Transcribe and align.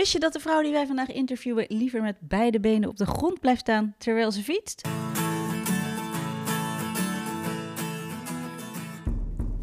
Wist 0.00 0.12
je 0.12 0.18
dat 0.18 0.32
de 0.32 0.40
vrouw 0.40 0.62
die 0.62 0.72
wij 0.72 0.86
vandaag 0.86 1.12
interviewen 1.12 1.64
liever 1.68 2.02
met 2.02 2.16
beide 2.20 2.60
benen 2.60 2.88
op 2.88 2.96
de 2.96 3.06
grond 3.06 3.40
blijft 3.40 3.60
staan 3.60 3.94
terwijl 3.98 4.32
ze 4.32 4.42
fietst? 4.42 4.88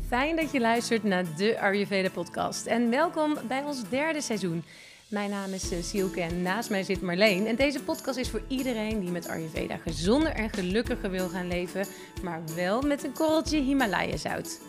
Fijn 0.08 0.36
dat 0.36 0.52
je 0.52 0.60
luistert 0.60 1.04
naar 1.04 1.26
de 1.36 1.60
Ayurveda 1.60 2.10
podcast 2.10 2.66
en 2.66 2.90
welkom 2.90 3.38
bij 3.48 3.64
ons 3.64 3.90
derde 3.90 4.22
seizoen. 4.22 4.64
Mijn 5.08 5.30
naam 5.30 5.54
is 5.54 5.72
eh, 5.72 5.82
Sielke 5.82 6.22
en 6.22 6.42
naast 6.42 6.70
mij 6.70 6.84
zit 6.84 7.02
Marleen. 7.02 7.48
En 7.48 7.56
deze 7.56 7.84
podcast 7.84 8.18
is 8.18 8.30
voor 8.30 8.42
iedereen 8.48 9.00
die 9.00 9.12
met 9.12 9.28
Ayurveda 9.28 9.78
gezonder 9.78 10.32
en 10.32 10.50
gelukkiger 10.50 11.10
wil 11.10 11.30
gaan 11.30 11.48
leven, 11.48 11.86
maar 12.24 12.42
wel 12.56 12.82
met 12.82 13.04
een 13.04 13.14
korreltje 13.14 13.62
Himalaya-zout. 13.62 14.60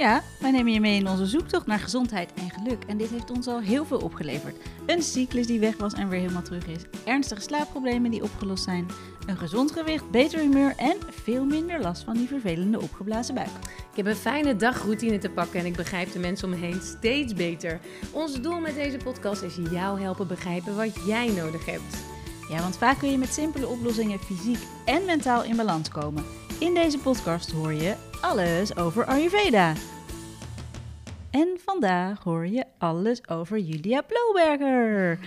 Ja, 0.00 0.22
wij 0.40 0.50
nemen 0.50 0.72
je 0.72 0.80
mee 0.80 0.98
in 0.98 1.08
onze 1.08 1.26
zoektocht 1.26 1.66
naar 1.66 1.78
gezondheid 1.78 2.32
en 2.34 2.50
geluk. 2.50 2.84
En 2.86 2.96
dit 2.96 3.10
heeft 3.10 3.30
ons 3.30 3.46
al 3.46 3.60
heel 3.60 3.84
veel 3.84 3.98
opgeleverd. 3.98 4.56
Een 4.86 5.02
cyclus 5.02 5.46
die 5.46 5.60
weg 5.60 5.76
was 5.76 5.92
en 5.92 6.08
weer 6.08 6.20
helemaal 6.20 6.42
terug 6.42 6.66
is. 6.66 6.82
Ernstige 7.04 7.40
slaapproblemen 7.40 8.10
die 8.10 8.22
opgelost 8.22 8.64
zijn. 8.64 8.86
Een 9.26 9.36
gezond 9.36 9.72
gewicht, 9.72 10.10
beter 10.10 10.40
humeur 10.40 10.74
en 10.76 10.96
veel 11.10 11.44
minder 11.44 11.80
last 11.80 12.02
van 12.02 12.14
die 12.14 12.28
vervelende 12.28 12.80
opgeblazen 12.80 13.34
buik. 13.34 13.48
Ik 13.90 13.96
heb 13.96 14.06
een 14.06 14.16
fijne 14.16 14.56
dagroutine 14.56 15.18
te 15.18 15.30
pakken 15.30 15.60
en 15.60 15.66
ik 15.66 15.76
begrijp 15.76 16.12
de 16.12 16.18
mensen 16.18 16.52
om 16.52 16.58
me 16.58 16.66
heen 16.66 16.80
steeds 16.82 17.34
beter. 17.34 17.80
Ons 18.12 18.40
doel 18.40 18.60
met 18.60 18.74
deze 18.74 18.96
podcast 18.96 19.42
is 19.42 19.56
jou 19.70 20.00
helpen 20.00 20.26
begrijpen 20.26 20.76
wat 20.76 21.06
jij 21.06 21.28
nodig 21.28 21.66
hebt. 21.66 22.04
Ja, 22.48 22.60
want 22.60 22.76
vaak 22.76 22.98
kun 22.98 23.10
je 23.10 23.18
met 23.18 23.32
simpele 23.32 23.68
oplossingen 23.68 24.18
fysiek 24.18 24.58
en 24.84 25.04
mentaal 25.04 25.44
in 25.44 25.56
balans 25.56 25.88
komen. 25.88 26.24
In 26.58 26.74
deze 26.74 26.98
podcast 26.98 27.50
hoor 27.50 27.72
je 27.72 27.96
alles 28.20 28.76
over 28.76 29.04
Ayurveda. 29.04 29.74
En 31.30 31.56
vandaag 31.64 32.22
hoor 32.22 32.46
je 32.46 32.64
alles 32.78 33.28
over 33.28 33.58
Julia 33.58 34.02
Blauwberger. 34.02 35.18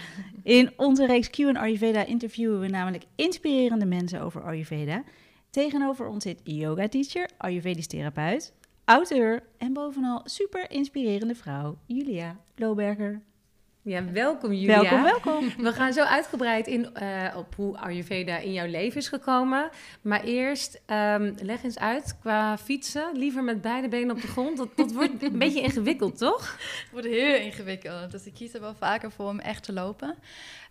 In 0.44 0.72
onze 0.78 1.06
reeks 1.06 1.30
Q 1.30 1.40
Ayurveda 1.40 2.06
interviewen 2.06 2.60
we 2.60 2.68
namelijk 2.68 3.04
inspirerende 3.16 3.86
mensen 3.86 4.22
over 4.22 4.44
Ayurveda. 4.44 5.04
Tegenover 5.50 6.08
ons 6.08 6.24
zit 6.24 6.40
yoga 6.44 6.88
teacher, 6.88 7.30
Ayurvedisch 7.38 7.88
therapeut, 7.88 8.54
auteur 8.86 9.44
en 9.58 9.74
bovenal 9.74 10.22
super 10.24 10.72
inspirerende 10.72 11.36
vrouw 11.36 11.78
Julia 11.86 12.40
Blauwberger. 12.56 13.22
Ja, 13.84 14.12
welkom 14.12 14.54
Julia. 14.54 14.82
Welkom, 14.82 15.04
welkom. 15.04 15.52
We 15.68 15.74
gaan 15.74 15.94
zo 15.94 16.04
uitgebreid 16.04 16.68
in 16.68 16.90
uh, 17.02 17.36
op 17.38 17.56
hoe 17.56 17.78
Ayurveda 17.78 18.38
in 18.38 18.54
jouw 18.54 18.68
leven 18.68 18.98
is 18.98 19.08
gekomen. 19.08 19.70
Maar 20.02 20.24
eerst, 20.24 20.82
um, 20.88 21.36
leg 21.42 21.64
eens 21.64 21.80
uit 21.80 22.18
qua 22.20 22.58
fietsen. 22.58 23.12
Liever 23.14 23.44
met 23.44 23.62
beide 23.62 23.88
benen 23.88 24.16
op 24.16 24.22
de 24.22 24.28
grond. 24.28 24.58
Dat, 24.58 24.70
dat 24.76 24.92
wordt 24.92 25.24
een 25.24 25.38
beetje 25.46 25.62
ingewikkeld, 25.62 26.18
toch? 26.18 26.58
Het 26.82 26.92
wordt 26.92 27.08
heel 27.08 27.36
ingewikkeld. 27.36 28.12
Dus 28.12 28.26
ik 28.26 28.34
kies 28.34 28.54
er 28.54 28.62
wel 28.62 28.76
vaker 28.76 29.12
voor 29.12 29.30
om 29.30 29.40
echt 29.40 29.64
te 29.64 29.74
lopen. 29.74 30.16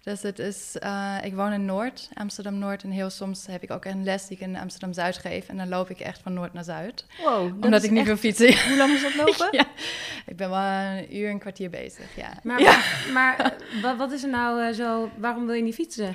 Dus 0.02 0.22
het 0.22 0.38
is, 0.38 0.76
uh, 0.84 1.16
ik 1.22 1.34
woon 1.34 1.52
in 1.52 1.64
Noord, 1.64 2.08
Amsterdam-Noord. 2.14 2.82
En 2.82 2.90
heel 2.90 3.10
soms 3.10 3.46
heb 3.46 3.62
ik 3.62 3.70
ook 3.70 3.84
een 3.84 4.04
les 4.04 4.26
die 4.26 4.36
ik 4.36 4.42
in 4.42 4.56
Amsterdam-Zuid 4.56 5.18
geef. 5.18 5.48
En 5.48 5.56
dan 5.56 5.68
loop 5.68 5.90
ik 5.90 6.00
echt 6.00 6.20
van 6.22 6.32
Noord 6.32 6.52
naar 6.52 6.64
Zuid. 6.64 7.04
Wow, 7.24 7.64
Omdat 7.64 7.82
ik 7.82 7.90
niet 7.90 8.04
veel 8.04 8.16
fietsen. 8.16 8.58
Hoe 8.68 8.76
lang 8.76 8.92
is 8.92 9.02
dat 9.02 9.14
lopen? 9.14 9.48
ja, 9.58 9.66
ik 10.26 10.36
ben 10.36 10.50
wel 10.50 10.58
een 10.58 11.16
uur, 11.16 11.30
een 11.30 11.38
kwartier 11.38 11.70
bezig, 11.70 12.16
ja. 12.16 12.32
Maar, 12.42 12.60
ja. 12.60 12.80
maar 13.12 13.54
wat, 13.82 13.96
wat 13.96 14.12
is 14.12 14.22
er 14.22 14.28
nou 14.28 14.62
uh, 14.62 14.72
zo, 14.74 15.10
waarom 15.16 15.46
wil 15.46 15.54
je 15.54 15.62
niet 15.62 15.74
fietsen? 15.74 16.14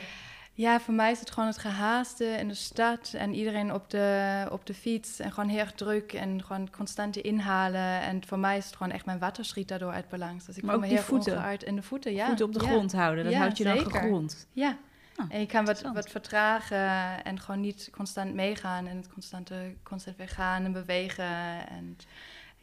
Ja, 0.57 0.79
voor 0.79 0.93
mij 0.93 1.11
is 1.11 1.19
het 1.19 1.31
gewoon 1.31 1.49
het 1.49 1.57
gehaaste 1.57 2.25
in 2.25 2.47
de 2.47 2.53
stad 2.53 3.13
en 3.17 3.33
iedereen 3.33 3.73
op 3.73 3.89
de, 3.89 4.47
op 4.51 4.65
de 4.65 4.73
fiets 4.73 5.19
en 5.19 5.31
gewoon 5.31 5.49
heel 5.49 5.59
erg 5.59 5.71
druk 5.71 6.13
en 6.13 6.43
gewoon 6.43 6.69
constante 6.69 7.21
inhalen. 7.21 8.01
En 8.01 8.25
voor 8.25 8.39
mij 8.39 8.57
is 8.57 8.65
het 8.65 8.75
gewoon 8.75 8.91
echt 8.91 9.05
mijn 9.05 9.19
watterschiet 9.19 9.67
daardoor 9.67 9.91
uit 9.91 10.09
balans. 10.09 10.45
Dus 10.45 10.57
ik 10.57 10.63
maar 10.63 10.75
ook 10.75 10.81
me 10.81 10.87
heel 10.87 10.97
voeten. 10.97 11.41
uit 11.41 11.63
in 11.63 11.75
de 11.75 11.81
voeten, 11.81 12.13
ja. 12.13 12.25
Voeten 12.25 12.45
op 12.45 12.53
de 12.53 12.61
ja. 12.63 12.67
grond 12.67 12.91
houden, 12.91 13.23
dat 13.23 13.33
ja, 13.33 13.39
houdt 13.39 13.57
je 13.57 13.63
dan 13.63 13.77
zeker. 13.77 13.91
gegrond. 13.91 14.47
Ja. 14.51 14.77
Oh, 15.17 15.25
en 15.29 15.39
je 15.39 15.45
kan 15.45 15.65
wat, 15.65 15.81
wat 15.81 16.09
vertragen 16.09 17.23
en 17.23 17.39
gewoon 17.39 17.61
niet 17.61 17.89
constant 17.91 18.33
meegaan 18.33 18.87
en 18.87 18.97
het 18.97 19.13
constante, 19.13 19.73
constant 19.83 20.17
weggaan 20.17 20.65
en 20.65 20.71
bewegen. 20.71 21.67
En 21.67 21.97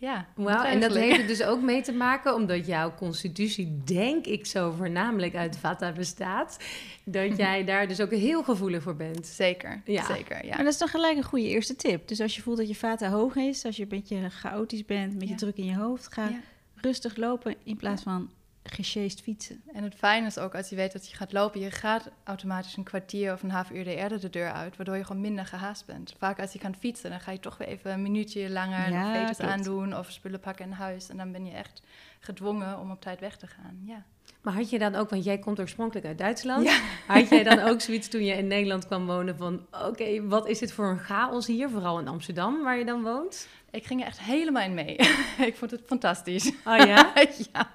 ja, 0.03 0.27
Wauw, 0.35 0.65
en 0.65 0.81
dat 0.81 0.95
heeft 0.95 1.21
er 1.21 1.27
dus 1.37 1.43
ook 1.43 1.61
mee 1.61 1.83
te 1.83 1.93
maken, 1.93 2.35
omdat 2.35 2.67
jouw 2.67 2.95
constitutie, 2.95 3.81
denk 3.85 4.27
ik 4.27 4.47
zo, 4.47 4.71
voornamelijk 4.71 5.35
uit 5.35 5.57
vata 5.57 5.93
bestaat, 5.93 6.59
dat 7.05 7.37
jij 7.37 7.65
daar 7.65 7.89
dus 7.89 8.01
ook 8.01 8.11
heel 8.11 8.43
gevoelig 8.43 8.83
voor 8.83 8.97
bent. 8.97 9.27
Zeker, 9.27 9.81
Ja. 9.85 10.05
zeker, 10.05 10.45
ja. 10.45 10.55
Maar 10.55 10.65
dat 10.65 10.73
is 10.73 10.79
dan 10.79 10.89
gelijk 10.89 11.17
een 11.17 11.23
goede 11.23 11.49
eerste 11.49 11.77
tip. 11.77 12.09
Dus 12.09 12.21
als 12.21 12.37
je 12.37 12.43
voelt 12.43 12.57
dat 12.57 12.69
je 12.69 12.75
vata 12.75 13.09
hoog 13.11 13.37
is, 13.37 13.65
als 13.65 13.77
je 13.77 13.83
een 13.83 13.89
beetje 13.89 14.31
chaotisch 14.31 14.85
bent, 14.85 15.13
een 15.13 15.19
beetje 15.19 15.35
Ja. 15.35 15.41
druk 15.41 15.57
in 15.57 15.65
je 15.65 15.77
hoofd, 15.77 16.13
ga 16.13 16.29
Ja. 16.29 16.41
rustig 16.75 17.17
lopen 17.17 17.55
in 17.65 17.77
plaats 17.77 18.03
van 18.03 18.31
gesjeest 18.73 19.21
fietsen. 19.21 19.63
En 19.73 19.83
het 19.83 19.95
fijne 19.95 20.27
is 20.27 20.39
ook 20.39 20.55
als 20.55 20.69
je 20.69 20.77
weet 20.77 20.93
dat 20.93 21.09
je 21.09 21.17
gaat 21.17 21.33
lopen, 21.33 21.61
je 21.61 21.71
gaat 21.71 22.11
automatisch 22.25 22.77
een 22.77 22.83
kwartier 22.83 23.33
of 23.33 23.43
een 23.43 23.51
half 23.51 23.71
uur 23.71 23.85
de 23.85 23.95
eerder 23.95 24.21
de 24.21 24.31
deur 24.31 24.53
uit, 24.53 24.77
waardoor 24.77 24.97
je 24.97 25.05
gewoon 25.05 25.21
minder 25.21 25.47
gehaast 25.47 25.87
bent. 25.87 26.15
Vaak 26.19 26.41
als 26.41 26.53
je 26.53 26.59
kan 26.59 26.75
fietsen, 26.75 27.11
dan 27.11 27.21
ga 27.21 27.31
je 27.31 27.41
toch 27.41 27.57
weer 27.57 27.69
even 27.69 27.93
een 27.93 28.03
minuutje 28.03 28.51
langer 28.51 28.91
Ja, 28.91 29.13
veters 29.13 29.39
aandoen 29.39 29.97
of 29.97 30.11
spullen 30.11 30.41
pakken 30.41 30.65
in 30.65 30.73
huis. 30.73 31.09
En 31.09 31.17
dan 31.17 31.33
ben 31.33 31.45
je 31.45 31.53
echt 31.53 31.83
gedwongen 32.21 32.79
om 32.79 32.91
op 32.91 33.01
tijd 33.01 33.21
weg 33.21 33.37
te 33.37 33.47
gaan. 33.47 33.83
Ja. 33.85 34.05
Maar 34.43 34.55
had 34.55 34.71
je 34.71 34.79
dan 34.79 34.95
ook, 34.95 35.11
want 35.11 35.25
jij 35.25 35.39
komt 35.39 35.61
oorspronkelijk 35.61 36.07
uit 36.07 36.19
Duitsland, 36.19 36.65
Ja. 36.67 36.79
had 37.07 37.29
jij 37.29 37.43
dan 37.43 37.59
ook 37.69 37.81
zoiets 37.81 38.09
toen 38.09 38.25
je 38.25 38.33
in 38.35 38.47
Nederland 38.47 38.87
kwam 38.87 39.07
wonen 39.07 39.37
van, 39.37 39.67
oké, 39.87 40.27
wat 40.27 40.49
is 40.49 40.59
dit 40.59 40.73
voor 40.73 40.87
een 40.91 40.99
chaos 40.99 41.47
hier, 41.47 41.71
vooral 41.71 41.99
in 41.99 42.09
Amsterdam, 42.09 42.63
waar 42.63 42.79
je 42.79 42.85
dan 42.85 43.03
woont? 43.03 43.49
Ik 43.71 43.87
ging 43.87 44.01
er 44.01 44.07
echt 44.07 44.21
helemaal 44.21 44.63
in 44.63 44.75
mee. 44.75 44.97
ik 45.51 45.55
vond 45.57 45.71
het 45.71 45.83
fantastisch. 45.87 46.47
Oh 46.65 46.77
ja? 46.77 47.13
ja. 47.53 47.71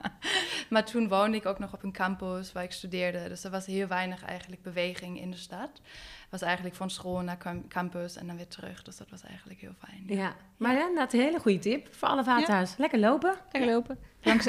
Maar 0.69 0.85
toen 0.85 1.07
woonde 1.07 1.37
ik 1.37 1.45
ook 1.45 1.59
nog 1.59 1.73
op 1.73 1.83
een 1.83 1.91
campus 1.91 2.51
waar 2.51 2.63
ik 2.63 2.71
studeerde. 2.71 3.27
Dus 3.27 3.43
er 3.43 3.51
was 3.51 3.65
heel 3.65 3.87
weinig 3.87 4.25
eigenlijk 4.25 4.61
beweging 4.61 5.19
in 5.21 5.31
de 5.31 5.37
stad. 5.37 5.69
Was 6.29 6.41
eigenlijk 6.41 6.75
van 6.75 6.89
school 6.89 7.19
naar 7.21 7.37
cam- 7.37 7.67
campus 7.67 8.15
en 8.15 8.27
dan 8.27 8.35
weer 8.35 8.47
terug. 8.47 8.83
Dus 8.83 8.97
dat 8.97 9.09
was 9.09 9.23
eigenlijk 9.23 9.59
heel 9.59 9.73
fijn. 9.85 10.03
Ja, 10.17 10.35
maar 10.57 10.73
ja, 10.73 10.89
dat 10.95 11.13
is 11.13 11.19
een 11.19 11.25
hele 11.25 11.39
goede 11.39 11.59
tip 11.59 11.87
voor 11.95 12.07
alle 12.07 12.23
vata's. 12.23 12.75
Lekker 12.77 12.99
lopen. 12.99 13.33
Lekker 13.51 13.71
lopen. 13.71 13.97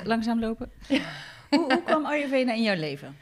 Langzaam 0.05 0.41
lopen. 0.41 0.73
Hoe, 1.51 1.73
hoe 1.73 1.83
kwam 1.83 2.07
Ayurveda 2.07 2.53
in 2.53 2.63
jouw 2.63 2.77
leven? 2.77 3.17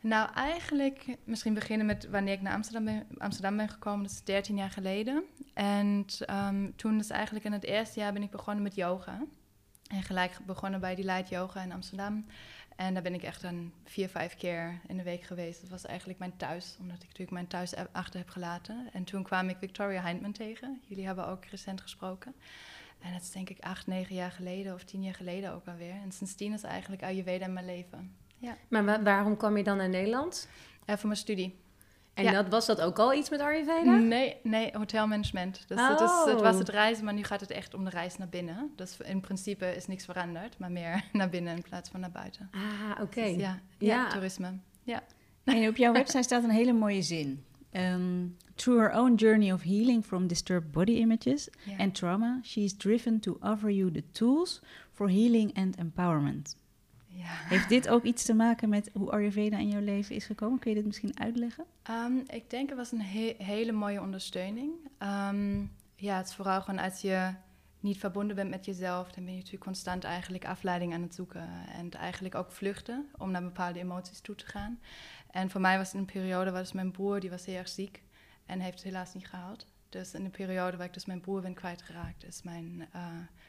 Nou, 0.00 0.32
eigenlijk 0.34 1.04
misschien 1.24 1.54
beginnen 1.54 1.86
met 1.86 2.08
wanneer 2.08 2.32
ik 2.32 2.42
naar 2.42 2.54
Amsterdam 2.54 2.84
ben, 2.84 3.06
Amsterdam 3.18 3.56
ben 3.56 3.68
gekomen. 3.68 4.02
Dat 4.02 4.12
is 4.12 4.24
13 4.24 4.56
jaar 4.56 4.70
geleden. 4.70 5.24
En 5.54 6.04
ehm, 6.26 6.70
toen 6.76 6.98
is 6.98 7.10
eigenlijk 7.10 7.44
in 7.44 7.52
het 7.52 7.64
eerste 7.64 8.00
jaar 8.00 8.12
ben 8.12 8.22
ik 8.22 8.30
begonnen 8.30 8.62
met 8.62 8.74
yoga. 8.74 9.18
En 9.88 10.02
gelijk 10.02 10.38
begonnen 10.46 10.80
bij 10.80 10.94
die 10.94 11.04
Light 11.04 11.28
Yoga 11.28 11.62
in 11.62 11.72
Amsterdam. 11.72 12.24
En 12.76 12.94
daar 12.94 13.02
ben 13.02 13.14
ik 13.14 13.22
echt 13.22 13.42
een 13.42 13.72
vier, 13.84 14.08
vijf 14.08 14.36
keer 14.36 14.80
in 14.86 14.96
de 14.96 15.02
week 15.02 15.22
geweest. 15.22 15.60
Dat 15.60 15.70
was 15.70 15.86
eigenlijk 15.86 16.18
mijn 16.18 16.36
thuis, 16.36 16.76
omdat 16.80 16.96
ik 16.96 17.02
natuurlijk 17.02 17.30
mijn 17.30 17.46
thuis 17.46 17.74
achter 17.92 18.20
heb 18.20 18.28
gelaten. 18.28 18.88
En 18.92 19.04
toen 19.04 19.22
kwam 19.22 19.48
ik 19.48 19.56
Victoria 19.58 20.00
Heintman 20.00 20.32
tegen. 20.32 20.80
Jullie 20.86 21.06
hebben 21.06 21.26
ook 21.26 21.44
recent 21.44 21.80
gesproken. 21.80 22.34
En 23.00 23.12
dat 23.12 23.22
is 23.22 23.30
denk 23.30 23.48
ik 23.50 23.58
acht, 23.60 23.86
negen 23.86 24.14
jaar 24.14 24.30
geleden 24.30 24.74
of 24.74 24.84
tien 24.84 25.02
jaar 25.02 25.14
geleden 25.14 25.52
ook 25.52 25.66
alweer. 25.66 25.94
En 26.04 26.12
sindsdien 26.12 26.52
is 26.52 26.62
eigenlijk 26.62 27.02
Ayurveda 27.02 27.44
in 27.46 27.52
mijn 27.52 27.66
leven. 27.66 28.14
Ja, 28.36 28.56
Maar 28.68 28.84
wa- 28.84 29.02
waarom 29.02 29.36
kwam 29.36 29.56
je 29.56 29.62
dan 29.62 29.76
naar 29.76 29.88
Nederland? 29.88 30.48
en 30.84 30.98
voor 30.98 31.08
mijn 31.08 31.20
studie. 31.20 31.58
En 32.14 32.24
Ja. 32.24 32.32
dat, 32.32 32.48
was 32.48 32.66
dat 32.66 32.80
ook 32.80 32.98
al 32.98 33.14
iets 33.14 33.30
met 33.30 33.40
Ayurveda? 33.40 33.94
Nee, 33.96 34.36
nee, 34.42 34.70
hotelmanagement. 34.72 35.64
Dus 35.68 35.80
het, 35.80 36.00
is, 36.00 36.10
het 36.32 36.40
was 36.40 36.52
Oh. 36.52 36.58
het 36.58 36.68
reizen, 36.68 37.04
maar 37.04 37.14
nu 37.14 37.22
gaat 37.24 37.40
het 37.40 37.50
echt 37.50 37.74
om 37.74 37.84
de 37.84 37.90
reis 37.90 38.16
naar 38.18 38.28
binnen. 38.28 38.72
Dus 38.76 38.96
in 38.96 39.20
principe 39.20 39.76
is 39.76 39.86
niks 39.86 40.04
veranderd, 40.04 40.58
maar 40.58 40.70
meer 40.70 41.04
naar 41.12 41.28
binnen 41.28 41.56
in 41.56 41.62
plaats 41.62 41.90
van 41.90 42.00
naar 42.00 42.10
buiten. 42.10 42.50
Ah, 42.52 43.02
oké. 43.02 43.22
Dus 43.22 43.34
ja, 43.36 43.58
ja, 43.78 43.94
Ja. 43.94 44.08
toerisme. 44.08 44.52
Ja. 44.82 45.02
En 45.44 45.68
op 45.68 45.76
jouw 45.76 45.92
website 45.92 46.22
staat 46.22 46.44
een 46.44 46.50
hele 46.50 46.72
mooie 46.72 47.02
zin. 47.02 47.44
Um, 47.72 48.36
through 48.56 48.80
her 48.80 48.92
own 48.92 49.14
journey 49.16 49.52
of 49.52 49.62
healing 49.62 50.04
from 50.04 50.26
disturbed 50.26 50.70
body 50.72 50.98
images 50.98 51.48
and 51.78 51.94
trauma, 51.94 52.40
she 52.42 52.60
is 52.60 52.76
driven 52.76 53.20
to 53.20 53.36
offer 53.40 53.70
you 53.70 53.90
the 53.92 54.02
tools 54.12 54.60
for 54.92 55.08
healing 55.08 55.56
and 55.56 55.76
empowerment. 55.76 56.56
ja. 57.06 57.24
Heeft 57.28 57.68
dit 57.68 57.88
ook 57.88 58.02
iets 58.04 58.24
te 58.24 58.34
maken 58.34 58.68
met 58.68 58.90
hoe 58.92 59.10
Ayurveda 59.10 59.58
in 59.58 59.68
jouw 59.68 59.80
leven 59.80 60.14
is 60.14 60.24
gekomen? 60.24 60.58
Kun 60.58 60.70
je 60.70 60.76
dit 60.76 60.86
misschien 60.86 61.18
uitleggen? 61.20 61.64
Ehm, 61.82 62.16
ik 62.26 62.50
denk 62.50 62.68
het 62.68 62.78
was 62.78 62.92
een 62.92 63.02
he- 63.02 63.34
hele 63.38 63.72
mooie 63.72 64.00
ondersteuning. 64.00 64.72
Ehm, 64.98 65.60
ja, 65.96 66.16
het 66.16 66.28
is 66.28 66.34
vooral 66.34 66.60
gewoon 66.62 66.80
als 66.80 67.00
je 67.00 67.34
niet 67.80 67.98
verbonden 67.98 68.36
bent 68.36 68.50
met 68.50 68.64
jezelf, 68.64 69.12
dan 69.12 69.22
ben 69.24 69.32
je 69.32 69.38
natuurlijk 69.38 69.64
constant 69.64 70.04
eigenlijk 70.04 70.44
afleiding 70.44 70.94
aan 70.94 71.02
het 71.02 71.14
zoeken. 71.14 71.48
En 71.72 71.90
eigenlijk 71.90 72.34
ook 72.34 72.52
vluchten 72.52 73.06
om 73.18 73.30
naar 73.30 73.42
bepaalde 73.42 73.78
emoties 73.78 74.20
toe 74.20 74.34
te 74.34 74.46
gaan. 74.46 74.78
En 75.30 75.50
voor 75.50 75.60
mij 75.60 75.76
was 75.76 75.86
het 75.86 75.96
een 75.96 76.04
periode, 76.04 76.50
was 76.50 76.72
mijn 76.72 76.90
broer, 76.90 77.20
die 77.20 77.30
was 77.30 77.46
heel 77.46 77.56
erg 77.56 77.68
ziek 77.68 78.02
en 78.46 78.60
heeft 78.60 78.74
het 78.74 78.84
helaas 78.84 79.14
niet 79.14 79.28
gehaald. 79.28 79.66
Dus 79.88 80.14
in 80.14 80.24
de 80.24 80.30
periode 80.30 80.76
waar 80.76 80.86
ik 80.86 80.94
dus 80.94 81.04
mijn 81.04 81.20
broer 81.20 81.40
ben 81.40 81.54
kwijtgeraakt, 81.54 82.24
is 82.24 82.42
mijn, 82.42 82.88
eh, 82.92 83.06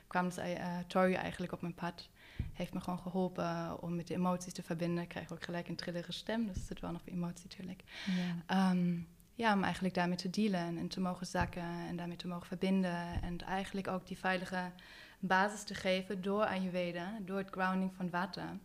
kwam 0.07 0.25
dus, 0.25 0.37
eh, 0.37 0.77
Tori 0.87 1.13
eigenlijk 1.13 1.53
op 1.53 1.61
mijn 1.61 1.73
pad. 1.73 2.09
Heeft 2.53 2.73
me 2.73 2.79
gewoon 2.79 2.99
geholpen 2.99 3.81
om 3.81 3.95
met 3.95 4.07
de 4.07 4.13
emoties 4.13 4.53
te 4.53 4.63
verbinden. 4.63 5.03
Ik 5.03 5.09
krijg 5.09 5.31
ook 5.31 5.43
gelijk 5.43 5.67
een 5.67 5.75
trillige 5.75 6.11
stem, 6.11 6.45
dus 6.45 6.55
er 6.55 6.61
zit 6.61 6.79
wel 6.79 6.91
nog 6.91 7.01
emotie 7.05 7.45
natuurlijk. 7.49 7.83
Ja. 8.05 8.35
Ehm, 8.45 8.99
ja, 9.35 9.53
om 9.53 9.63
eigenlijk 9.63 9.93
daarmee 9.93 10.17
te 10.17 10.29
dealen 10.29 10.59
en, 10.59 10.77
en 10.77 10.87
te 10.87 10.99
mogen 10.99 11.25
zakken 11.25 11.87
en 11.87 11.95
daarmee 11.95 12.17
te 12.17 12.27
mogen 12.27 12.47
verbinden. 12.47 13.21
En 13.21 13.37
eigenlijk 13.37 13.87
ook 13.87 14.07
die 14.07 14.17
veilige 14.17 14.71
basis 15.19 15.63
te 15.63 15.75
geven 15.75 16.21
door 16.21 16.45
Ayurveda, 16.45 17.19
door 17.25 17.37
het 17.37 17.49
grounding 17.49 17.93
van 17.95 18.09
water. 18.09 18.57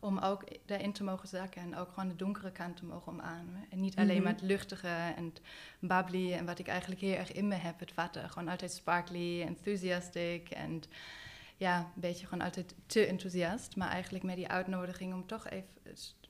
Om 0.00 0.18
ook 0.18 0.44
daarin 0.66 0.92
te 0.92 1.04
mogen 1.04 1.28
zakken 1.28 1.62
en 1.62 1.76
ook 1.76 1.92
gewoon 1.92 2.08
de 2.08 2.16
donkere 2.16 2.50
kant 2.52 2.76
te 2.76 2.84
mogen 2.84 3.12
omarmen. 3.12 3.66
En 3.70 3.80
niet 3.80 3.96
alleen 3.96 4.14
Mhm. 4.14 4.22
maar 4.24 4.32
het 4.32 4.42
luchtige 4.42 4.88
en 4.88 5.24
het 5.24 5.40
bubbly 5.80 6.32
en 6.32 6.46
wat 6.46 6.58
ik 6.58 6.66
eigenlijk 6.66 7.00
heel 7.00 7.14
erg 7.14 7.32
in 7.32 7.48
me 7.48 7.54
heb, 7.54 7.80
het 7.80 7.92
vatten. 7.92 8.30
Gewoon 8.30 8.48
altijd 8.48 8.72
sparkly, 8.72 9.42
enthusiastic 9.42 10.50
en 10.50 10.82
ja, 11.56 11.78
een 11.78 12.00
beetje 12.00 12.26
gewoon 12.26 12.44
altijd 12.44 12.74
te 12.86 13.06
enthousiast. 13.06 13.76
Maar 13.76 13.88
eigenlijk 13.88 14.24
met 14.24 14.36
die 14.36 14.48
uitnodiging 14.48 15.14
om 15.14 15.26
toch 15.26 15.48
even 15.48 15.68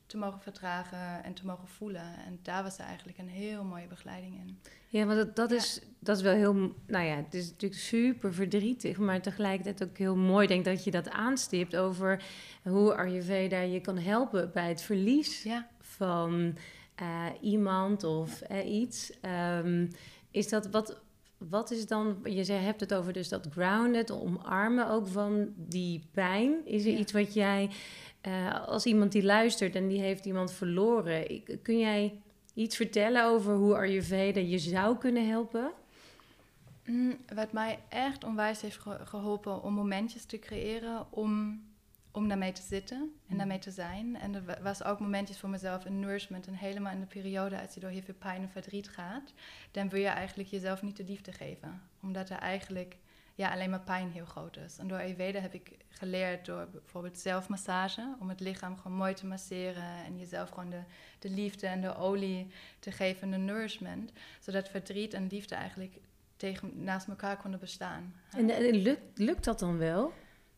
te 0.07 0.17
mogen 0.17 0.41
vertragen 0.41 1.25
en 1.25 1.35
te 1.35 1.47
mogen 1.47 1.69
voelen. 1.69 2.17
En 2.27 2.39
daar 2.43 2.63
was 2.63 2.79
er 2.79 2.85
eigenlijk 2.85 3.19
een 3.19 3.29
heel 3.29 3.65
mooie 3.65 3.87
begeleiding 3.87 4.35
in. 4.35 4.59
Ja, 4.89 5.05
maar 5.05 5.17
dat, 5.17 5.37
dat, 5.37 5.51
Ja. 5.51 5.57
is, 5.57 5.81
dat 5.99 6.17
is 6.17 6.23
wel 6.23 6.35
heel... 6.35 6.55
Nou 6.87 7.05
ja, 7.05 7.17
het 7.17 7.35
is 7.35 7.51
natuurlijk 7.51 7.81
super 7.81 8.35
verdrietig, 8.35 8.99
maar 8.99 9.21
tegelijkertijd 9.23 9.91
ook 9.91 9.99
heel 9.99 10.17
mooi. 10.17 10.47
Denk 10.47 10.65
dat 10.65 10.85
je 10.85 10.91
dat 10.91 11.11
aanstipt 11.11 11.77
over 11.77 12.23
hoe 12.63 12.95
Ayurveda 12.95 13.61
je 13.61 13.81
kan 13.81 13.99
helpen 13.99 14.51
bij 14.53 14.69
het 14.69 14.83
verlies 14.83 15.43
Ja, 15.43 15.69
van 15.81 16.57
eh, 16.95 17.27
iemand 17.41 18.05
of 18.05 18.41
eh, 18.41 18.73
iets. 18.81 19.13
Ehm, 19.21 19.87
is 20.31 20.49
dat 20.49 20.67
wat... 20.71 21.01
Wat 21.39 21.71
is 21.71 21.87
dan, 21.87 22.17
je 22.25 22.45
zei, 22.45 22.65
hebt 22.65 22.81
het 22.81 22.95
over 22.95 23.13
dus 23.13 23.29
dat 23.29 23.47
grounded, 23.51 24.11
omarmen 24.11 24.89
ook 24.89 25.09
van 25.09 25.53
die 25.57 26.03
pijn. 26.13 26.67
Is 26.67 26.85
er 26.85 26.91
Ja. 26.93 26.99
iets 26.99 27.13
wat 27.13 27.35
jij, 27.35 27.71
eh, 28.27 28.67
als 28.67 28.85
iemand 28.87 29.13
die 29.13 29.23
luistert 29.25 29.75
en 29.75 29.89
die 29.89 30.01
heeft 30.01 30.25
iemand 30.25 30.53
verloren, 30.53 31.31
ik- 31.31 31.59
kun 31.63 31.79
jij 31.79 32.21
iets 32.55 32.77
vertellen 32.77 33.25
over 33.25 33.55
hoe 33.55 33.75
Ayurveda 33.77 34.41
je 34.41 34.59
zou 34.59 34.97
kunnen 34.99 35.29
helpen? 35.29 35.71
Mm, 36.85 37.17
wat 37.35 37.53
mij 37.53 37.79
echt 37.89 38.25
onwijs 38.25 38.61
heeft 38.61 38.79
ge- 38.79 39.01
geholpen 39.05 39.63
om 39.63 39.73
momentjes 39.75 40.25
te 40.25 40.39
creëren 40.39 41.07
om, 41.13 41.63
om 42.13 42.29
daarmee 42.29 42.53
te 42.53 42.63
zitten 42.63 43.13
en 43.29 43.37
daarmee 43.37 43.59
te 43.59 43.71
zijn. 43.71 44.17
En 44.17 44.35
er 44.35 44.45
wa- 44.45 44.59
was 44.63 44.85
ook 44.85 45.01
momentjes 45.01 45.39
voor 45.39 45.49
mezelf 45.49 45.85
in 45.85 46.01
nourishment 46.01 46.47
en 46.47 46.55
helemaal 46.55 46.93
in 46.93 47.01
de 47.01 47.07
periode 47.07 47.61
als 47.61 47.75
je 47.75 47.81
door 47.81 47.91
heel 47.91 48.03
veel 48.03 48.15
pijn 48.19 48.43
en 48.43 48.51
verdriet 48.51 48.89
gaat, 48.89 49.33
dan 49.71 49.89
wil 49.89 50.01
je 50.01 50.07
eigenlijk 50.07 50.49
jezelf 50.49 50.83
niet 50.83 50.97
de 50.97 51.05
liefde 51.05 51.33
geven. 51.33 51.83
Omdat 52.03 52.31
er 52.31 52.39
eigenlijk 52.39 52.97
ja, 53.37 53.53
alleen 53.53 53.71
maar 53.71 53.81
pijn 53.81 54.11
heel 54.11 54.25
groot 54.25 54.57
is. 54.57 54.79
En 54.79 54.89
door 54.89 54.99
Ayurveda 54.99 55.41
heb 55.41 55.55
ik 55.55 55.77
geleerd 55.89 56.45
door 56.47 56.69
bijvoorbeeld 56.73 57.19
zelfmassage, 57.19 58.15
om 58.21 58.29
het 58.29 58.41
lichaam 58.41 58.77
gewoon 58.77 58.97
mooi 58.97 59.15
te 59.15 59.27
masseren 59.27 60.05
en 60.07 60.19
jezelf 60.19 60.49
gewoon 60.49 60.71
de, 60.71 60.81
de 61.19 61.31
liefde 61.31 61.67
en 61.67 61.81
de 61.81 61.97
olie 61.97 62.47
te 62.79 62.93
geven, 62.93 63.31
de 63.31 63.37
nourishment, 63.37 64.13
zodat 64.41 64.69
verdriet 64.69 65.15
en 65.15 65.27
liefde 65.31 65.55
eigenlijk 65.55 65.95
tegen, 66.37 66.71
naast 66.85 67.09
elkaar 67.09 67.37
konden 67.37 67.61
bestaan. 67.61 68.15
En, 68.31 68.51
en 68.51 68.75
lukt, 68.77 69.19
lukt 69.19 69.45
dat 69.45 69.59
dan 69.59 69.79
wel? 69.79 70.13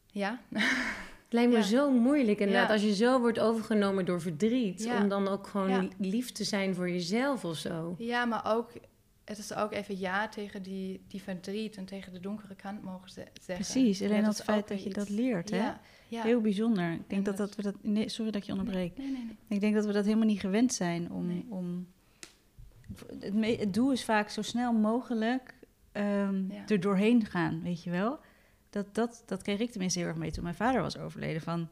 Ja, 0.06 0.40
Het 0.52 1.36
lijkt 1.36 1.50
me 1.52 1.56
Ja. 1.58 1.62
zo 1.64 1.90
moeilijk 1.90 2.38
inderdaad, 2.38 2.66
Ja. 2.66 2.72
als 2.72 2.82
je 2.82 2.94
zo 2.94 3.20
wordt 3.20 3.38
overgenomen 3.38 4.04
door 4.04 4.20
verdriet, 4.20 4.82
Ja. 4.84 5.02
om 5.02 5.08
dan 5.08 5.28
ook 5.28 5.46
gewoon 5.46 5.92
lief 5.98 6.32
te 6.32 6.44
zijn 6.44 6.74
voor 6.74 6.90
jezelf 6.90 7.44
of 7.44 7.56
zo. 7.56 7.94
ja, 7.98 8.24
maar 8.24 8.42
ook, 8.56 8.70
het 9.28 9.38
is 9.38 9.54
ook 9.54 9.72
even 9.72 9.98
ja 9.98 10.28
tegen 10.28 10.62
die, 10.62 11.00
die 11.08 11.22
verdriet 11.22 11.76
en 11.76 11.84
tegen 11.84 12.12
de 12.12 12.20
donkere 12.20 12.54
kant 12.54 12.82
mogen 12.82 13.10
ze- 13.10 13.26
zeggen. 13.40 13.54
Precies, 13.54 14.02
alleen 14.02 14.20
Ja, 14.20 14.28
het 14.28 14.42
feit 14.42 14.68
dat 14.68 14.82
je 14.82 14.90
dat 14.90 15.08
leert, 15.08 15.50
hè? 15.50 15.56
Ja, 15.56 15.80
ja. 16.08 16.22
Heel 16.22 16.40
bijzonder. 16.40 16.92
Ik 16.92 16.98
denk 17.08 17.10
En 17.10 17.22
dat, 17.22 17.36
dat- 17.36 17.54
we 17.56 17.62
dat... 17.62 17.74
Nee, 17.82 18.08
sorry 18.08 18.30
dat 18.30 18.40
ik 18.40 18.46
je 18.46 18.52
onderbreek. 18.52 18.96
Nee, 18.98 19.06
nee, 19.10 19.24
nee. 19.24 19.36
Ik 19.48 19.60
denk 19.60 19.74
dat 19.74 19.86
we 19.86 19.92
dat 19.92 20.04
helemaal 20.04 20.26
niet 20.26 20.40
gewend 20.40 20.72
zijn 20.74 21.10
om... 21.12 21.44
Om 21.48 21.86
het, 23.20 23.34
me- 23.34 23.56
het 23.56 23.74
doel 23.74 23.92
is 23.92 24.04
vaak 24.04 24.28
zo 24.28 24.42
snel 24.42 24.72
mogelijk 24.72 25.54
Ja. 25.92 26.64
er 26.66 26.80
doorheen 26.80 27.24
gaan, 27.26 27.62
weet 27.62 27.82
je 27.82 27.90
wel? 27.90 28.18
Dat, 28.70 28.94
dat, 28.94 29.22
dat 29.26 29.42
kreeg 29.42 29.58
ik 29.58 29.70
tenminste 29.70 29.98
heel 29.98 30.08
erg 30.08 30.16
mee 30.16 30.30
toen 30.30 30.42
mijn 30.42 30.54
vader 30.54 30.82
was 30.82 30.98
overleden. 30.98 31.42
Van, 31.42 31.68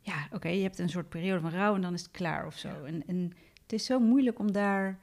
ja, 0.00 0.26
oké, 0.32 0.48
je 0.48 0.62
hebt 0.62 0.78
een 0.78 0.88
soort 0.88 1.08
periode 1.08 1.40
van 1.40 1.50
rouw 1.50 1.74
en 1.74 1.80
dan 1.80 1.94
is 1.94 2.02
het 2.02 2.10
klaar 2.10 2.46
of 2.46 2.56
zo. 2.58 2.84
En, 2.84 3.02
en 3.06 3.32
het 3.62 3.72
is 3.72 3.84
zo 3.84 4.00
moeilijk 4.00 4.38
om 4.38 4.52
daar 4.52 4.98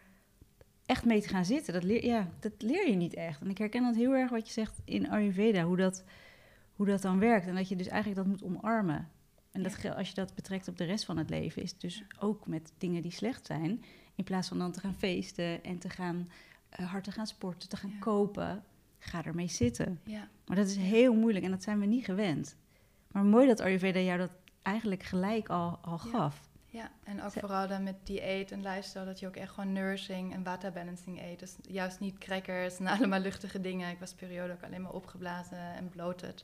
echt 0.89 1.05
mee 1.05 1.21
te 1.21 1.27
gaan 1.27 1.45
zitten. 1.45 1.73
Dat 1.73 1.83
leer, 1.83 2.05
ja, 2.05 2.27
dat 2.39 2.51
leer 2.57 2.89
je 2.89 2.95
niet 2.95 3.13
echt. 3.13 3.41
En 3.41 3.49
ik 3.49 3.57
herken 3.57 3.83
dat 3.83 3.95
heel 3.95 4.13
erg 4.15 4.29
wat 4.29 4.47
je 4.47 4.53
zegt 4.53 4.79
in 4.83 5.09
Ayurveda, 5.09 5.63
hoe 5.63 5.77
dat, 5.77 6.03
hoe 6.75 6.85
dat 6.85 7.01
dan 7.01 7.19
werkt. 7.19 7.47
En 7.47 7.55
dat 7.55 7.69
je 7.69 7.75
dus 7.75 7.87
eigenlijk 7.87 8.21
dat 8.21 8.27
moet 8.29 8.43
omarmen. 8.43 9.07
En 9.51 9.63
dat, 9.63 9.81
Ja. 9.81 9.91
als 9.91 10.07
je 10.09 10.13
dat 10.15 10.35
betrekt 10.35 10.67
op 10.67 10.77
de 10.77 10.83
rest 10.83 11.05
van 11.05 11.17
het 11.17 11.29
leven, 11.29 11.61
is 11.61 11.71
het 11.71 11.81
dus 11.81 12.03
ook 12.19 12.47
met 12.47 12.71
dingen 12.77 13.01
die 13.01 13.11
slecht 13.11 13.45
zijn. 13.45 13.83
In 14.15 14.23
plaats 14.23 14.47
van 14.47 14.57
dan 14.57 14.71
te 14.71 14.79
gaan 14.79 14.93
feesten 14.95 15.63
en 15.63 15.77
te 15.79 15.89
gaan 15.89 16.29
eh, 16.69 16.91
hard 16.91 17.03
te 17.03 17.11
gaan 17.11 17.27
sporten, 17.27 17.69
te 17.69 17.77
gaan 17.77 17.89
Ja. 17.89 17.99
kopen, 17.99 18.63
ga 18.99 19.25
ermee 19.25 19.47
zitten. 19.47 19.99
Ja. 20.03 20.27
Maar 20.45 20.55
dat 20.55 20.67
is 20.67 20.75
heel 20.75 21.13
moeilijk 21.15 21.45
en 21.45 21.51
dat 21.51 21.63
zijn 21.63 21.79
we 21.79 21.85
niet 21.85 22.05
gewend. 22.05 22.55
Maar 23.11 23.23
mooi 23.23 23.47
dat 23.47 23.59
Ayurveda 23.59 23.99
jou 23.99 24.17
dat 24.19 24.31
eigenlijk 24.61 25.03
gelijk 25.03 25.49
al, 25.49 25.77
al 25.81 25.97
gaf. 25.97 26.48
Ja, 26.71 26.91
en 27.03 27.23
ook 27.23 27.31
vooral 27.31 27.67
dan 27.67 27.83
met 27.83 27.95
dieet 28.03 28.51
en 28.51 28.61
lifestyle, 28.61 29.05
dat 29.05 29.19
je 29.19 29.27
ook 29.27 29.35
echt 29.35 29.51
gewoon 29.51 29.73
nourishing 29.73 30.33
en 30.33 30.43
water 30.43 30.71
balancing 30.71 31.21
eet. 31.21 31.39
Dus 31.39 31.55
juist 31.61 31.99
niet 31.99 32.17
crackers 32.17 32.79
en 32.79 32.87
allemaal 32.97 33.19
luchtige 33.19 33.61
dingen. 33.61 33.89
Ik 33.89 33.99
was 33.99 34.13
periode 34.13 34.53
ook 34.53 34.63
alleen 34.63 34.81
maar 34.81 34.91
opgeblazen 34.91 35.73
en 35.75 35.89
bloated. 35.89 36.43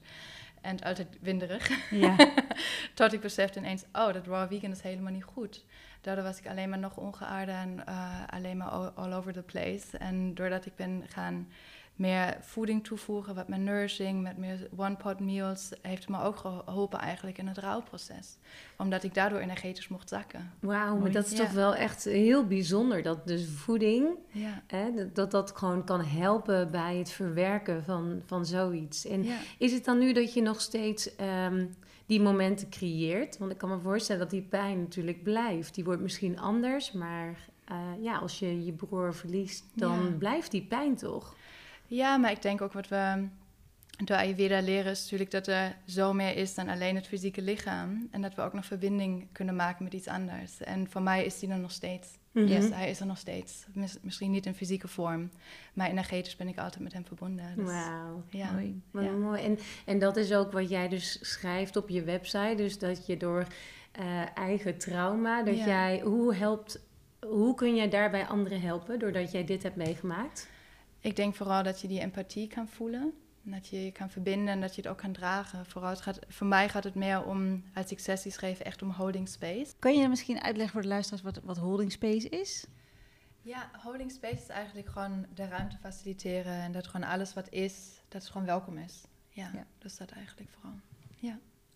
En 0.61 0.79
altijd 0.79 1.07
winderig. 1.21 1.89
Ja, 1.91 2.15
Tot 2.93 3.13
ik 3.13 3.21
besefte 3.21 3.59
ineens, 3.59 3.83
oh, 3.93 4.13
dat 4.13 4.27
raw 4.27 4.51
vegan 4.51 4.71
is 4.71 4.81
helemaal 4.81 5.11
niet 5.11 5.23
goed. 5.23 5.65
Daardoor 6.01 6.23
was 6.23 6.39
ik 6.39 6.47
alleen 6.47 6.69
maar 6.69 6.79
nog 6.79 6.97
ongeaarde 6.97 7.51
en 7.51 7.85
eh, 7.85 8.23
alleen 8.27 8.57
maar 8.57 8.67
all, 8.67 8.91
all 8.95 9.13
over 9.13 9.33
the 9.33 9.41
place. 9.41 9.97
En 9.97 10.33
doordat 10.33 10.65
ik 10.65 10.75
ben 10.75 11.03
gaan 11.07 11.47
meer 11.95 12.37
voeding 12.41 12.83
toevoegen, 12.83 13.35
wat 13.35 13.47
meer 13.47 13.59
nourishing, 13.59 14.21
met 14.21 14.37
meer 14.37 14.67
one-pot 14.75 15.19
meals, 15.19 15.69
heeft 15.81 16.09
me 16.09 16.21
ook 16.21 16.37
geholpen 16.37 16.99
eigenlijk 16.99 17.37
in 17.37 17.47
het 17.47 17.57
rouwproces. 17.57 18.37
Omdat 18.77 19.03
ik 19.03 19.13
daardoor 19.13 19.39
energetisch 19.39 19.87
mocht 19.87 20.09
zakken. 20.09 20.51
Wauw, 20.59 20.97
maar 20.97 21.11
dat 21.11 21.25
is 21.25 21.31
Ja. 21.31 21.37
toch 21.37 21.51
wel 21.51 21.75
echt 21.75 22.03
heel 22.03 22.45
bijzonder. 22.47 23.01
Dat 23.03 23.27
dus 23.27 23.47
voeding, 23.49 24.07
Ja. 24.31 24.61
hè, 24.67 25.09
dat- 25.13 25.31
dat 25.31 25.51
gewoon 25.55 25.83
kan 25.83 26.01
helpen 26.03 26.71
bij 26.71 26.95
het 26.97 27.09
verwerken 27.09 27.83
van, 27.83 28.21
van 28.25 28.45
zoiets. 28.45 29.05
En 29.05 29.23
ja. 29.23 29.37
is 29.57 29.71
het 29.73 29.85
dan 29.85 29.97
nu 29.99 30.13
dat 30.13 30.33
je 30.33 30.41
nog 30.41 30.61
steeds 30.61 31.15
ehm, 31.15 31.65
die 32.05 32.21
momenten 32.21 32.69
creëert? 32.69 33.37
Want 33.37 33.51
ik 33.51 33.57
kan 33.57 33.69
me 33.69 33.79
voorstellen 33.79 34.21
dat 34.21 34.29
die 34.29 34.41
pijn 34.41 34.79
natuurlijk 34.79 35.23
blijft. 35.23 35.75
Die 35.75 35.83
wordt 35.83 36.01
misschien 36.01 36.39
anders, 36.39 36.91
maar 36.91 37.49
eh, 37.65 37.77
ja, 38.01 38.17
als 38.17 38.39
je 38.39 38.65
je 38.65 38.71
broer 38.73 39.13
verliest, 39.15 39.65
dan 39.73 40.17
blijft 40.17 40.51
die 40.51 40.65
pijn 40.65 40.95
toch? 40.95 41.35
Ja, 41.87 42.17
maar 42.17 42.31
ik 42.31 42.41
denk 42.41 42.61
ook 42.61 42.73
wat 42.73 42.87
we 42.87 43.27
door 44.03 44.17
Ayurveda 44.17 44.61
leren 44.61 44.91
is 44.91 45.01
natuurlijk 45.01 45.31
dat 45.31 45.47
er 45.47 45.75
zo 45.85 46.13
meer 46.13 46.35
is 46.35 46.55
dan 46.55 46.67
alleen 46.69 46.95
het 46.95 47.07
fysieke 47.07 47.41
lichaam. 47.41 48.07
En 48.11 48.21
dat 48.21 48.35
we 48.35 48.41
ook 48.41 48.53
nog 48.53 48.65
verbinding 48.65 49.27
kunnen 49.31 49.55
maken 49.55 49.83
met 49.83 49.93
iets 49.93 50.07
anders. 50.07 50.61
En 50.63 50.89
voor 50.89 51.01
mij 51.01 51.25
is 51.25 51.39
die 51.39 51.49
er 51.49 51.57
nog 51.59 51.71
steeds. 51.71 52.07
Mhm. 52.31 52.47
Yes, 52.47 52.69
hij 52.69 52.89
is 52.89 52.99
er 52.99 53.05
nog 53.05 53.17
steeds. 53.17 53.65
Mis- 53.73 53.97
misschien 54.01 54.31
niet 54.31 54.45
in 54.45 54.53
fysieke 54.55 54.87
vorm, 54.87 55.29
maar 55.73 55.89
energetisch 55.89 56.35
ben 56.35 56.47
ik 56.47 56.57
altijd 56.57 56.83
met 56.83 56.93
hem 56.93 57.05
verbonden. 57.05 57.45
Dus, 57.55 57.65
Wauw. 57.65 58.23
ja. 58.29 58.51
mooi. 58.51 58.81
Wat 58.91 59.03
Ja. 59.03 59.11
mooi. 59.11 59.43
En, 59.43 59.59
en 59.85 59.99
dat 59.99 60.17
is 60.17 60.33
ook 60.33 60.51
wat 60.51 60.69
jij 60.69 60.87
dus 60.89 61.17
schrijft 61.21 61.75
op 61.75 61.89
je 61.89 62.03
website. 62.03 62.53
Dus 62.57 62.79
dat 62.79 63.05
je 63.05 63.17
door 63.17 63.45
eh, 63.91 64.37
eigen 64.37 64.77
trauma, 64.77 65.43
dat 65.43 65.57
Ja. 65.57 65.65
jij, 65.65 65.99
hoe 66.03 66.35
helpt, 66.35 66.79
hoe 67.19 67.55
kun 67.55 67.75
jij 67.75 67.89
daarbij 67.89 68.25
anderen 68.25 68.61
helpen 68.61 68.99
doordat 68.99 69.31
jij 69.31 69.45
dit 69.45 69.63
hebt 69.63 69.75
meegemaakt? 69.75 70.49
Ik 71.05 71.15
denk 71.15 71.35
vooral 71.35 71.63
dat 71.63 71.81
je 71.81 71.87
die 71.87 71.99
empathie 71.99 72.47
kan 72.47 72.67
voelen. 72.67 73.13
En 73.45 73.51
dat 73.51 73.67
je 73.67 73.83
je 73.85 73.91
kan 73.91 74.09
verbinden 74.09 74.47
en 74.47 74.61
dat 74.61 74.75
je 74.75 74.81
het 74.81 74.89
ook 74.91 74.97
kan 74.97 75.11
dragen. 75.11 75.65
Vooral 75.65 75.89
het 75.89 76.01
gaat, 76.01 76.19
voor 76.27 76.47
mij 76.47 76.69
gaat 76.69 76.83
het 76.83 76.95
meer 76.95 77.25
om, 77.25 77.63
als 77.73 77.91
ik 77.91 77.99
sessies 77.99 78.37
geef, 78.37 78.59
echt 78.59 78.81
om 78.81 78.89
holding 78.91 79.27
space. 79.29 79.73
Kan 79.79 79.97
je 79.97 80.07
misschien 80.09 80.41
uitleggen 80.41 80.73
voor 80.73 80.81
de 80.81 80.87
luisteraars 80.87 81.23
wat, 81.23 81.39
wat 81.43 81.57
holding 81.57 81.91
space 81.91 82.29
is? 82.29 82.65
Ja, 83.41 83.69
holding 83.83 84.11
space 84.11 84.41
is 84.41 84.47
eigenlijk 84.47 84.87
gewoon 84.89 85.25
de 85.33 85.47
ruimte 85.47 85.77
faciliteren. 85.77 86.53
En 86.61 86.71
dat 86.71 86.87
gewoon 86.87 87.07
alles 87.09 87.33
wat 87.33 87.49
is, 87.49 88.01
dat 88.07 88.21
het 88.21 88.31
gewoon 88.31 88.47
welkom 88.47 88.77
is. 88.77 89.03
Ja, 89.29 89.49
Ja. 89.53 89.65
dus 89.77 89.97
dat 89.97 90.11
eigenlijk 90.11 90.49
vooral. 90.51 90.79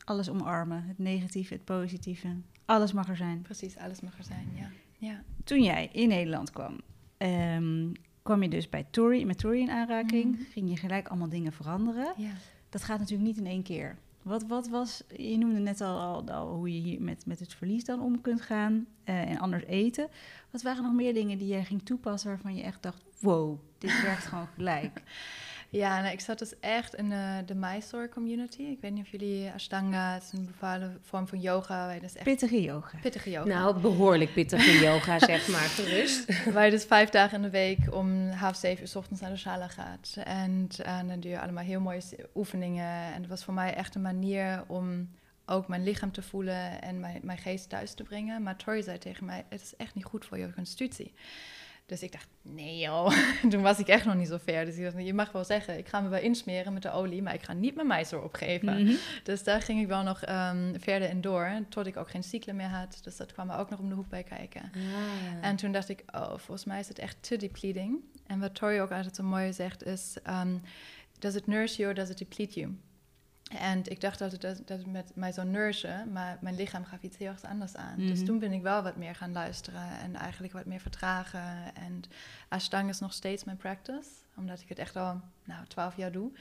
Alles 0.05 0.29
omarmen, 0.29 0.83
het 0.83 0.98
negatieve, 0.98 1.53
het 1.53 1.63
positieve. 1.65 2.36
Alles 2.65 2.93
mag 2.93 3.09
er 3.09 3.15
zijn. 3.17 3.41
Precies, 3.41 3.77
alles 3.77 4.00
mag 4.01 4.17
er 4.17 4.24
zijn, 4.24 4.50
ja. 4.55 4.69
Ja, 4.98 5.24
Toen 5.43 5.63
jij 5.63 5.89
in 5.91 6.07
Nederland 6.07 6.51
kwam, 6.51 6.79
ehm, 7.17 7.91
kwam 8.29 8.43
je 8.43 8.50
dus 8.50 8.69
bij 8.69 8.86
Tory, 8.89 9.24
met 9.24 9.38
Tory 9.38 9.59
in 9.59 9.69
aanraking. 9.69 10.36
Mhm. 10.36 10.43
Ging 10.51 10.69
je 10.69 10.77
gelijk 10.77 11.07
allemaal 11.07 11.29
dingen 11.29 11.51
veranderen. 11.51 12.13
ja. 12.17 12.31
Dat 12.69 12.83
gaat 12.83 13.00
natuurlijk 13.00 13.27
niet 13.27 13.38
in 13.38 13.45
één 13.45 13.63
keer. 13.63 13.98
Wat, 14.21 14.43
wat 14.48 14.67
was, 14.67 15.03
je 15.17 15.38
noemde 15.38 15.59
net 15.59 15.81
al, 15.81 16.00
al, 16.00 16.29
al 16.31 16.55
hoe 16.55 16.74
je 16.74 16.79
hier 16.79 17.01
met, 17.01 17.25
met 17.25 17.39
het 17.39 17.53
verlies 17.53 17.86
dan 17.86 18.01
om 18.01 18.21
kunt 18.21 18.41
gaan 18.41 18.86
eh, 19.03 19.29
en 19.29 19.38
anders 19.38 19.63
eten. 19.63 20.07
Wat 20.51 20.62
waren 20.62 20.83
nog 20.83 20.93
meer 20.93 21.13
dingen 21.13 21.38
die 21.38 21.48
jij 21.48 21.63
ging 21.63 21.81
toepassen 21.83 22.29
waarvan 22.29 22.55
je 22.55 22.63
echt 22.63 22.83
dacht, 22.83 23.03
wow, 23.19 23.59
dit 23.77 24.01
werkt 24.01 24.25
gewoon 24.25 24.48
gelijk. 24.55 25.01
Ja, 25.71 26.01
nou, 26.01 26.13
ik 26.13 26.19
zat 26.19 26.39
dus 26.39 26.59
echt 26.59 26.95
in 26.95 27.11
eh, 27.11 27.38
de 27.45 27.55
Mysore 27.55 28.09
community. 28.09 28.61
Ik 28.61 28.81
weet 28.81 28.91
niet 28.91 29.03
of 29.03 29.11
jullie 29.11 29.51
Ashtanga, 29.51 30.13
het 30.13 30.23
is 30.23 30.31
een 30.31 30.45
bepaalde 30.45 30.91
vorm 31.01 31.27
van 31.27 31.39
yoga. 31.39 31.85
Waar 31.85 31.93
je 31.93 31.99
dus 32.01 32.15
echt 32.15 32.23
Pittige 32.23 32.61
yoga. 32.61 32.97
pittige 33.01 33.29
yoga. 33.29 33.47
Nou, 33.47 33.79
behoorlijk 33.79 34.33
pittige 34.33 34.79
yoga, 34.85 35.19
zeg 35.19 35.47
maar, 35.47 35.59
gerust. 35.59 36.43
Waar 36.53 36.65
je 36.65 36.71
dus 36.71 36.83
vijf 36.85 37.09
dagen 37.09 37.35
in 37.35 37.41
de 37.41 37.49
week 37.49 37.93
om 37.93 38.29
half 38.29 38.55
zeven 38.55 38.81
uur 38.81 38.88
's 38.88 38.95
ochtends 38.95 39.21
naar 39.21 39.31
de 39.31 39.38
shala 39.38 39.67
gaat. 39.67 40.17
En, 40.23 40.67
eh, 40.83 40.99
dan 41.07 41.19
doe 41.19 41.31
je 41.31 41.39
allemaal 41.41 41.63
heel 41.63 41.81
mooie 41.81 42.01
oefeningen. 42.35 43.13
En 43.13 43.21
het 43.21 43.27
was 43.27 43.43
voor 43.43 43.53
mij 43.53 43.73
echt 43.73 43.95
een 43.95 44.01
manier 44.01 44.63
om 44.67 45.09
ook 45.45 45.67
mijn 45.67 45.83
lichaam 45.83 46.11
te 46.11 46.21
voelen 46.21 46.81
en 46.81 46.99
mijn, 46.99 47.19
mijn 47.23 47.38
geest 47.38 47.69
thuis 47.69 47.93
te 47.93 48.03
brengen. 48.03 48.43
Maar 48.43 48.55
Tori 48.55 48.83
zei 48.83 48.97
tegen 48.97 49.25
mij, 49.25 49.45
het 49.49 49.61
is 49.61 49.75
echt 49.75 49.95
niet 49.95 50.05
goed 50.05 50.25
voor 50.25 50.38
je 50.38 50.53
constitutie. 50.53 51.13
Dus 51.89 52.03
ik 52.03 52.12
dacht, 52.12 52.27
nee 52.41 52.77
joh, 52.77 53.12
toen 53.51 53.62
was 53.62 53.79
ik 53.79 53.88
echt 53.88 54.05
nog 54.05 54.15
niet 54.15 54.27
zo 54.27 54.38
ver. 54.43 54.65
Dus 54.65 54.77
ik 54.77 54.84
dacht, 54.84 55.05
je 55.05 55.13
mag 55.13 55.31
wel 55.31 55.43
zeggen, 55.43 55.77
ik 55.77 55.88
ga 55.88 56.01
me 56.01 56.10
wel 56.10 56.19
insmeren 56.19 56.74
met 56.74 56.81
de 56.81 56.91
olie, 56.91 57.22
maar 57.22 57.34
ik 57.34 57.43
ga 57.43 57.53
niet 57.53 57.75
mijn 57.75 57.88
meisel 57.88 58.22
opgeven. 58.22 58.84
Mhm. 58.84 58.96
Dus 59.24 59.43
daar 59.43 59.62
ging 59.62 59.81
ik 59.81 59.88
wel 59.88 60.03
nog 60.03 60.22
ehm, 60.22 60.79
verder 60.79 61.10
in 61.10 61.22
door, 61.22 61.51
tot 61.69 61.86
ik 61.86 61.98
ook 61.98 62.10
geen 62.10 62.24
cyclus 62.24 62.55
meer 62.55 62.67
had. 62.67 63.00
Dus 63.01 63.17
dat 63.17 63.34
kwam 63.34 63.50
er 63.50 63.58
ook 63.58 63.69
nog 63.69 63.79
om 63.79 63.89
de 63.89 63.96
hoek 63.96 64.10
bij 64.10 64.24
kijken. 64.24 64.62
Ah. 64.62 65.48
En 65.48 65.55
toen 65.55 65.72
dacht 65.72 65.89
ik, 65.89 66.03
oh, 66.12 66.27
volgens 66.27 66.65
mij 66.65 66.79
is 66.79 66.88
het 66.88 67.00
echt 67.00 67.17
te 67.19 67.38
depleting. 67.38 68.00
En 68.27 68.39
wat 68.39 68.55
Tori 68.55 68.81
ook 68.81 68.91
altijd 68.91 69.15
zo 69.15 69.24
mooi 69.24 69.53
zegt 69.53 69.86
is, 69.86 70.17
um, 70.27 70.62
does 71.19 71.36
it 71.36 71.48
nourish 71.48 71.75
you 71.75 71.89
or 71.89 71.96
does 71.96 72.10
it 72.10 72.17
deplete 72.17 72.60
you? 72.60 72.77
En 73.50 73.82
ik 73.91 74.01
dacht 74.01 74.20
dat 74.20 74.32
het, 74.32 74.41
dat, 74.41 74.58
het 74.65 74.86
met 74.86 75.12
mij 75.15 75.32
zou 75.32 75.48
nourishen, 75.48 76.12
maar 76.12 76.38
mijn 76.41 76.56
lichaam 76.56 76.84
gaf 76.86 77.01
iets 77.01 77.18
heel 77.18 77.27
erg 77.32 77.44
anders 77.44 77.75
aan. 77.75 77.98
Dus 77.98 78.18
Mhm. 78.18 78.25
toen 78.25 78.39
ben 78.39 78.51
ik 78.51 78.62
wel 78.62 78.84
wat 78.84 78.96
meer 78.96 79.15
gaan 79.15 79.32
luisteren 79.32 80.00
en 80.00 80.15
eigenlijk 80.15 80.53
wat 80.53 80.65
meer 80.65 80.79
vertragen. 80.79 81.75
En 81.75 82.01
Ashtanga 82.50 82.89
is 82.89 83.00
nog 83.00 83.13
steeds 83.13 83.44
mijn 83.44 83.58
practice, 83.58 84.10
omdat 84.36 84.62
ik 84.62 84.70
het 84.70 84.77
echt 84.79 84.96
al 84.96 85.22
nou, 85.44 85.65
12 85.68 85.96
jaar 85.96 86.12
doe. 86.12 86.32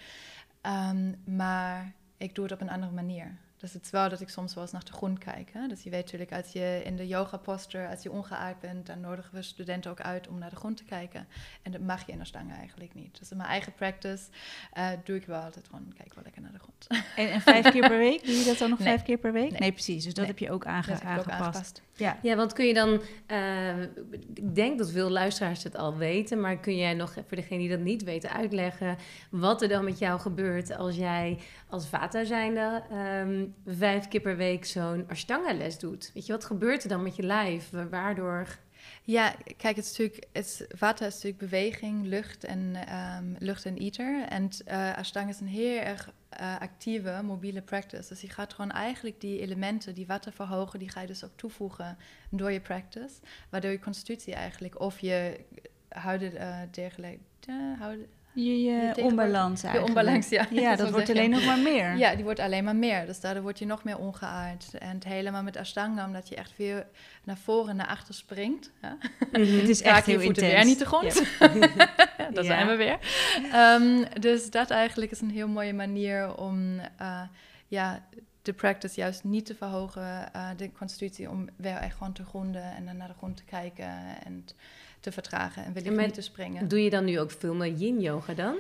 Um, 0.62 1.22
maar 1.36 1.92
ik 2.16 2.34
doe 2.34 2.44
het 2.44 2.52
op 2.52 2.60
een 2.60 2.70
andere 2.70 2.92
manier. 2.92 3.36
Dus 3.58 3.72
het 3.72 3.84
is 3.84 3.90
wel 3.90 4.08
dat 4.08 4.20
ik 4.20 4.28
soms 4.28 4.54
wel 4.54 4.62
eens 4.62 4.72
naar 4.72 4.84
de 4.84 4.92
grond 4.92 5.18
kijk. 5.18 5.50
Hè? 5.52 5.66
Dus 5.66 5.82
je 5.82 5.90
weet 5.90 6.04
natuurlijk, 6.04 6.32
als 6.32 6.52
je 6.52 6.80
in 6.84 6.96
de 6.96 7.06
yoga 7.06 7.36
posture, 7.36 7.88
als 7.88 8.02
je 8.02 8.10
ongeaard 8.10 8.60
bent, 8.60 8.86
dan 8.86 9.00
nodigen 9.00 9.34
we 9.34 9.42
studenten 9.42 9.90
ook 9.90 10.00
uit 10.00 10.28
om 10.28 10.38
naar 10.38 10.50
de 10.50 10.56
grond 10.56 10.76
te 10.76 10.84
kijken. 10.84 11.26
En 11.62 11.72
dat 11.72 11.80
mag 11.80 12.06
je 12.06 12.12
in 12.12 12.18
de 12.18 12.24
stangen 12.24 12.56
eigenlijk 12.56 12.94
niet. 12.94 13.18
Dus 13.18 13.30
in 13.30 13.36
mijn 13.36 13.48
eieigen 13.48 13.72
practice 13.72 14.22
uh, 14.78 14.88
doe 15.04 15.16
ik 15.16 15.26
wel 15.26 15.40
altijd 15.40 15.66
gewoon, 15.66 15.92
kijk 15.96 16.14
wel 16.14 16.24
lekker 16.24 16.42
naar 16.42 16.52
de 16.52 16.58
grond. 16.58 16.86
En, 17.16 17.30
en 17.30 17.40
vijf 17.40 17.70
keer 17.70 17.88
per 17.88 17.98
week? 17.98 18.24
Doe 18.24 18.34
je 18.34 18.44
dat 18.44 18.58
dan 18.58 18.70
nog 18.70 18.78
Nee. 18.78 18.88
vijf 18.88 19.02
keer 19.02 19.18
per 19.18 19.32
week? 19.32 19.50
Nee, 19.50 19.60
Nee. 19.60 19.72
precies. 19.72 20.04
Dus 20.04 20.14
dat 20.14 20.26
Nee. 20.26 20.26
heb 20.26 20.38
je 20.38 20.50
ook 20.50 20.66
aange 20.66 20.86
Dat 20.86 21.02
heb 21.02 21.12
ik 21.12 21.18
ook 21.18 21.28
aangepast. 21.30 21.40
aangepast. 21.42 21.82
Ja. 21.96 22.18
Ja, 22.22 22.36
want 22.36 22.52
kun 22.52 22.66
je 22.66 22.74
dan, 22.74 23.00
eh, 23.26 23.82
ik 24.34 24.54
denk 24.54 24.78
dat 24.78 24.90
veel 24.90 25.10
luisteraars 25.10 25.62
het 25.62 25.76
al 25.76 25.96
weten, 25.96 26.40
maar 26.40 26.58
kun 26.58 26.76
jij 26.76 26.94
nog 26.94 27.12
voor 27.12 27.36
degene 27.36 27.58
die 27.58 27.68
dat 27.68 27.78
niet 27.80 28.02
weten 28.04 28.30
uitleggen 28.30 28.96
wat 29.30 29.62
er 29.62 29.68
dan 29.68 29.84
met 29.84 29.98
jou 29.98 30.20
gebeurt 30.20 30.76
als 30.76 30.96
jij 30.96 31.38
als 31.68 31.86
vata 31.88 32.24
zijnde 32.24 32.82
ehm, 32.90 33.44
vijf 33.66 34.08
keer 34.08 34.20
per 34.20 34.36
week 34.36 34.64
zo'n 34.64 35.04
ashtanga 35.08 35.52
les 35.52 35.78
doet? 35.78 36.10
Weet 36.14 36.26
je, 36.26 36.32
wat 36.32 36.44
gebeurt 36.44 36.82
er 36.82 36.88
dan 36.88 37.02
met 37.02 37.16
je 37.16 37.22
lijf? 37.22 37.70
Wa- 37.70 37.88
Waardoor? 37.88 38.58
Ja, 39.02 39.34
kijk, 39.56 39.76
het 39.76 39.84
is 39.84 39.90
natuurlijk, 39.98 40.26
het 40.32 40.66
vata 40.74 41.06
is 41.06 41.12
natuurlijk 41.14 41.38
beweging, 41.42 42.06
lucht 42.06 42.44
en, 42.44 42.74
ehm, 42.86 43.34
lucht 43.38 43.64
en 43.64 43.76
ether. 43.76 44.24
En 44.28 44.48
eh 44.64 44.96
Ashtanga 44.96 45.28
is 45.28 45.40
een 45.40 45.46
heel 45.46 45.80
erg 45.80 46.10
eh, 46.28 46.60
actieve, 46.60 47.20
mobiele 47.24 47.62
practice. 47.62 48.08
Dus 48.08 48.20
je 48.20 48.28
gaat 48.28 48.52
gewoon 48.52 48.70
eigenlijk 48.70 49.20
die 49.20 49.40
elementen, 49.40 49.94
die 49.94 50.06
watten 50.06 50.32
verhogen, 50.32 50.78
die 50.78 50.88
ga 50.90 51.00
je 51.00 51.06
dus 51.06 51.24
ook 51.24 51.36
toevoegen 51.36 51.96
door 52.30 52.52
je 52.52 52.60
practice. 52.60 53.14
Waardoor 53.50 53.70
je 53.70 53.78
constitutie 53.78 54.34
eigenlijk, 54.34 54.80
of 54.80 54.98
je 54.98 55.40
houden 55.88 56.32
uh, 56.34 56.58
dergelijke, 56.70 57.18
uh, 57.48 57.82
Je, 58.44 58.62
je 58.62 58.92
Je 58.96 59.02
onbalans 59.02 59.60
je 59.60 59.66
eigenlijk. 59.66 59.98
onbalans, 59.98 60.28
ja. 60.28 60.46
Ja, 60.50 60.76
dat 60.76 60.90
wordt 60.90 61.06
je. 61.06 61.12
alleen 61.12 61.30
nog 61.30 61.44
maar 61.44 61.58
meer. 61.58 61.96
Ja, 61.96 62.14
die 62.14 62.24
wordt 62.24 62.40
alleen 62.40 62.64
maar 62.64 62.76
meer. 62.76 63.06
Dus 63.06 63.20
daardoor 63.20 63.42
word 63.42 63.58
je 63.58 63.66
nog 63.66 63.84
meer 63.84 63.98
ongeaard. 63.98 64.74
En 64.78 64.98
helemaal 65.06 65.42
met 65.42 65.56
Ashtanga, 65.56 66.06
omdat 66.06 66.28
je 66.28 66.34
echt 66.36 66.52
weer 66.56 66.86
naar 67.24 67.36
voren 67.36 67.70
en 67.70 67.76
naar 67.76 67.86
achter 67.86 68.14
springt. 68.14 68.70
Ja. 68.82 68.96
Het 69.32 69.68
is 69.68 69.80
Raak 69.82 69.96
echt 69.96 70.06
je 70.06 70.12
heel 70.12 70.20
intens. 70.20 70.52
weer 70.52 70.64
niet 70.64 70.78
de 70.78 70.84
grond. 70.86 71.22
Ja, 71.38 71.48
daar 72.32 72.32
Ja. 72.32 72.42
zijn 72.42 72.66
we 72.66 72.76
weer. 72.76 72.98
Ehm, 73.52 74.20
dus 74.20 74.50
dat 74.50 74.70
eigenlijk 74.70 75.10
is 75.10 75.20
een 75.20 75.30
heel 75.30 75.48
mooie 75.48 75.74
manier 75.74 76.36
om 76.36 76.78
eh, 76.98 77.20
ja, 77.68 78.02
de 78.42 78.52
practice 78.52 79.00
juist 79.00 79.24
niet 79.24 79.46
te 79.46 79.54
verhogen, 79.54 80.32
eh, 80.32 80.48
de 80.56 80.72
constitutie, 80.72 81.30
om 81.30 81.48
weer 81.56 81.76
echt 81.76 81.96
gewoon 81.96 82.12
te 82.12 82.24
gronden 82.24 82.62
en 82.76 82.86
dan 82.86 82.96
naar 82.96 83.08
de 83.08 83.14
grond 83.18 83.36
te 83.36 83.44
kijken 83.44 83.90
en 84.24 84.42
t- 84.44 84.54
te 85.08 85.14
vertragen 85.14 85.64
en 85.64 85.72
wellicht 85.72 85.90
En 85.96 86.00
met- 86.00 86.14
te 86.14 86.20
springen. 86.20 86.68
Doe 86.68 86.82
je 86.84 86.90
dan 86.90 87.04
nu 87.04 87.20
ook 87.20 87.30
veel 87.30 87.54
meer 87.54 87.72
yin-yoga 87.72 88.34
dan? 88.34 88.56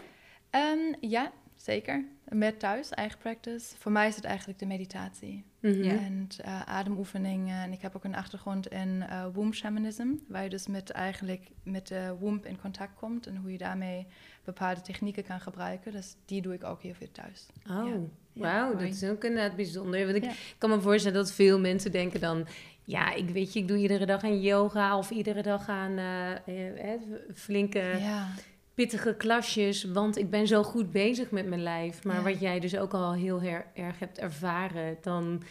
Ehm, 0.50 0.78
ja, 1.00 1.32
zeker. 1.56 2.04
Met 2.28 2.58
thuis, 2.58 2.90
eigen 2.90 3.18
practice. 3.18 3.74
Voor 3.78 3.92
mij 3.92 4.08
is 4.08 4.16
het 4.16 4.24
eigenlijk 4.24 4.58
de 4.58 4.66
meditatie. 4.66 5.44
Mhm. 5.60 5.82
Ja. 5.82 5.90
En 5.92 6.28
uh, 6.44 6.62
ademoefeningen. 6.62 7.62
En 7.62 7.72
ik 7.72 7.80
heb 7.82 7.96
ook 7.96 8.04
een 8.04 8.14
achtergrond 8.14 8.68
in 8.68 8.88
uh, 9.10 9.24
womb 9.32 9.54
shamanism. 9.54 10.06
Waar 10.28 10.42
je 10.42 10.48
dus 10.48 10.66
met 10.66 10.90
eigenlijk 10.90 11.48
met 11.62 11.86
de 11.88 12.16
womb 12.20 12.46
in 12.46 12.60
contact 12.60 12.94
komt. 12.94 13.26
En 13.26 13.36
hoe 13.36 13.52
je 13.52 13.58
daarmee 13.58 14.06
bepaalde 14.44 14.80
technieken 14.80 15.24
kan 15.24 15.40
gebruiken. 15.40 15.92
Dus 15.92 16.14
die 16.24 16.42
doe 16.42 16.54
ik 16.54 16.64
ook 16.64 16.82
heel 16.82 16.94
veel 16.94 17.10
thuis. 17.12 17.46
Oh, 17.70 17.86
Ja. 18.32 18.42
wauw, 18.42 18.72
dat 18.72 18.88
is 18.88 19.04
ook 19.04 19.24
inderdaad 19.24 19.56
bijzonder. 19.56 20.04
Want 20.12 20.24
ik 20.24 20.54
kan 20.58 20.70
me 20.70 20.80
voorstellen 20.80 21.16
dat 21.18 21.32
veel 21.32 21.60
mensen 21.60 21.92
denken 21.92 22.20
dan... 22.20 22.46
Ja, 22.88 23.12
ik 23.14 23.28
weet 23.30 23.52
je, 23.52 23.58
ik 23.60 23.68
doe 23.68 23.76
iedere 23.76 24.06
dag 24.06 24.22
aan 24.22 24.40
yoga 24.40 24.98
of 24.98 25.10
iedere 25.10 25.42
dag 25.42 25.68
aan 25.68 25.98
eh, 25.98 26.92
eh, 26.94 27.00
flinke, 27.34 27.78
ja. 28.00 28.26
pittige 28.74 29.14
klasjes. 29.16 29.84
Want 29.84 30.16
ik 30.18 30.30
ben 30.30 30.46
zo 30.46 30.62
goed 30.62 30.90
bezig 30.92 31.30
met 31.30 31.46
mijn 31.46 31.62
lijf. 31.62 32.04
Maar 32.04 32.16
Ja. 32.16 32.22
wat 32.22 32.40
jij 32.40 32.60
dus 32.60 32.76
ook 32.76 32.92
al 32.94 33.12
heel 33.14 33.42
her- 33.42 33.66
erg 33.74 33.98
hebt 33.98 34.18
ervaren, 34.18 34.96
dan, 35.02 35.42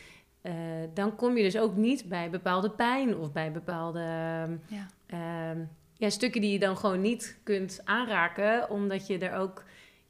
eh, 0.42 0.54
dan 0.94 1.16
kom 1.16 1.38
je 1.38 1.44
dus 1.44 1.58
ook 1.58 1.76
niet 1.76 2.10
bij 2.10 2.30
bepaalde 2.30 2.70
pijn 2.70 3.18
of 3.18 3.32
bij 3.32 3.52
bepaalde 3.52 4.00
ehm, 4.00 4.56
ja. 4.68 5.56
ja, 5.94 6.10
stukken 6.10 6.42
die 6.42 6.52
je 6.52 6.60
dan 6.60 6.78
gewoon 6.78 7.02
niet 7.02 7.40
kunt 7.44 7.82
aanraken, 7.84 8.70
omdat 8.70 9.08
je 9.08 9.18
er 9.18 9.34
ook 9.38 9.64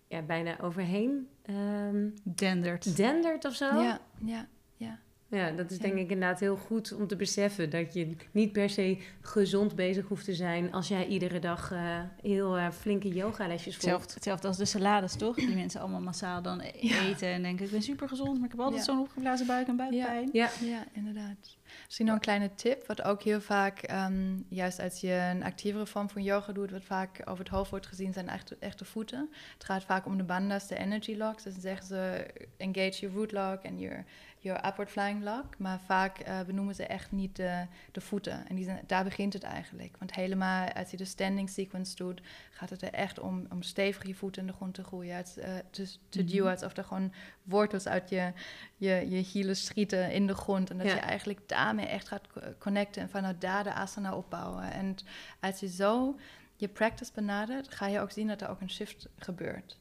ja, 0.07 0.21
bijna 0.21 0.59
overheen 0.61 1.27
ehm 1.45 2.07
Dendert. 2.23 2.95
dendert 2.97 3.45
of 3.45 3.53
zo. 3.55 3.65
Ja, 3.81 3.99
ja, 4.25 4.47
ja. 4.75 4.99
Ja, 5.29 5.51
dat 5.51 5.71
is 5.71 5.77
denk 5.77 5.93
ik 5.93 5.99
inderdaad 6.11 6.39
heel 6.39 6.55
goed 6.55 6.93
om 6.93 7.07
te 7.07 7.15
beseffen 7.15 7.69
dat 7.69 7.93
je 7.93 8.15
niet 8.31 8.51
per 8.51 8.69
se 8.69 8.97
gezond 9.21 9.75
bezig 9.75 10.07
hoeft 10.07 10.25
te 10.25 10.33
zijn 10.35 10.71
als 10.73 10.87
jij 10.87 11.07
iedere 11.07 11.39
dag 11.39 11.71
eh, 11.71 11.99
heel 12.21 12.57
eh, 12.57 12.69
flinke 12.71 13.07
yogalesjes 13.07 13.73
Hetzelfde, 13.73 13.89
volgt. 13.99 14.13
hetzelfde 14.13 14.47
als 14.47 14.57
de 14.57 14.65
salades, 14.65 15.15
toch? 15.15 15.35
Die 15.35 15.55
mensen 15.55 15.81
allemaal 15.81 16.01
massaal 16.01 16.41
dan 16.41 16.59
e- 16.59 16.71
Ja. 16.87 17.01
eten 17.01 17.27
en 17.27 17.41
denken... 17.41 17.65
ik 17.65 17.71
ben 17.71 17.81
super 17.81 18.07
gezond, 18.07 18.35
maar 18.35 18.45
ik 18.45 18.51
heb 18.51 18.59
altijd 18.59 18.85
Ja. 18.85 18.91
zo'n 18.93 19.01
opgeblazen 19.01 19.47
buik 19.47 19.67
en 19.67 19.75
buikpijn. 19.75 20.29
Ja, 20.31 20.49
Ja, 20.61 20.83
inderdaad. 20.93 21.55
Misschien 21.85 22.05
nog 22.05 22.15
een 22.15 22.21
kleine 22.21 22.53
tip, 22.55 22.87
wat 22.87 23.01
ook 23.01 23.21
heel 23.23 23.41
vaak, 23.41 23.79
ehm, 23.79 24.35
juist 24.49 24.79
als 24.79 25.01
je 25.01 25.29
een 25.35 25.43
actievere 25.43 25.85
vorm 25.85 26.09
van 26.09 26.23
yoga 26.23 26.51
doet, 26.53 26.71
wat 26.71 26.83
vaak 26.83 27.21
over 27.25 27.43
het 27.43 27.53
hoofd 27.53 27.69
wordt 27.69 27.85
gezien, 27.87 28.13
zijn 28.13 28.29
echt, 28.29 28.57
echt 28.59 28.79
de 28.79 28.85
voeten. 28.85 29.29
Het 29.53 29.63
gaat 29.63 29.83
vaak 29.83 30.05
om 30.05 30.17
de 30.17 30.23
bandhas, 30.23 30.67
de 30.67 30.77
energy 30.77 31.15
locks. 31.15 31.43
Dus 31.43 31.53
dan 31.53 31.61
zeggen 31.61 31.85
ze, 31.87 32.25
engage 32.57 32.99
your 32.99 33.15
root 33.15 33.31
lock 33.31 33.61
en 33.63 33.79
your, 33.79 34.05
your 34.39 34.65
upward 34.67 34.89
flying 34.89 35.23
lock. 35.23 35.57
Maar 35.57 35.79
vaak 35.79 36.17
eh, 36.19 36.41
benoemen 36.41 36.75
ze 36.75 36.85
echt 36.85 37.11
niet 37.11 37.35
de, 37.35 37.65
de 37.91 38.01
voeten. 38.01 38.47
En 38.47 38.55
die 38.55 38.63
zijn, 38.65 38.83
daar 38.87 39.03
begint 39.03 39.33
het 39.33 39.43
eigenlijk. 39.43 39.95
Want 39.97 40.13
helemaal 40.13 40.71
als 40.71 40.91
je 40.91 40.97
de 40.97 41.05
standing 41.05 41.49
sequence 41.49 41.95
doet, 41.95 42.21
gaat 42.51 42.69
het 42.69 42.81
er 42.81 42.93
echt 42.93 43.19
om, 43.19 43.45
om 43.49 43.61
stevig 43.61 44.05
je 44.07 44.15
voeten 44.15 44.41
in 44.41 44.47
de 44.47 44.53
grond 44.53 44.73
te 44.73 44.83
groeien. 44.83 45.15
Het, 45.15 45.37
eh, 45.37 45.49
te, 45.69 45.91
te 46.09 46.21
Mhm. 46.21 46.27
duwen, 46.31 46.51
alsof 46.51 46.77
er 46.77 46.83
gewoon 46.83 47.13
wortels 47.43 47.87
uit 47.87 48.09
je, 48.09 48.31
je, 48.77 49.09
je 49.09 49.17
hielen 49.17 49.55
schieten 49.55 50.11
in 50.11 50.27
de 50.27 50.35
grond. 50.35 50.69
En 50.69 50.77
dat 50.77 50.87
Ja. 50.87 50.93
je 50.93 50.99
eigenlijk 50.99 51.39
daarmee 51.49 51.85
echt 51.85 52.07
gaat 52.07 52.27
co- 52.27 52.41
connecten 52.59 53.01
en 53.01 53.09
vanuit 53.09 53.41
daar 53.41 53.63
de 53.63 53.73
asana 53.73 54.15
opbouwen. 54.15 54.71
En 54.71 54.95
als 55.39 55.59
je 55.59 55.67
zo 55.67 56.19
je 56.55 56.67
practice 56.67 57.11
benadert, 57.15 57.73
ga 57.73 57.87
je 57.87 57.99
ook 57.99 58.11
zien 58.11 58.27
dat 58.27 58.41
er 58.41 58.49
ook 58.49 58.61
een 58.61 58.69
shift 58.69 59.07
gebeurt. 59.17 59.77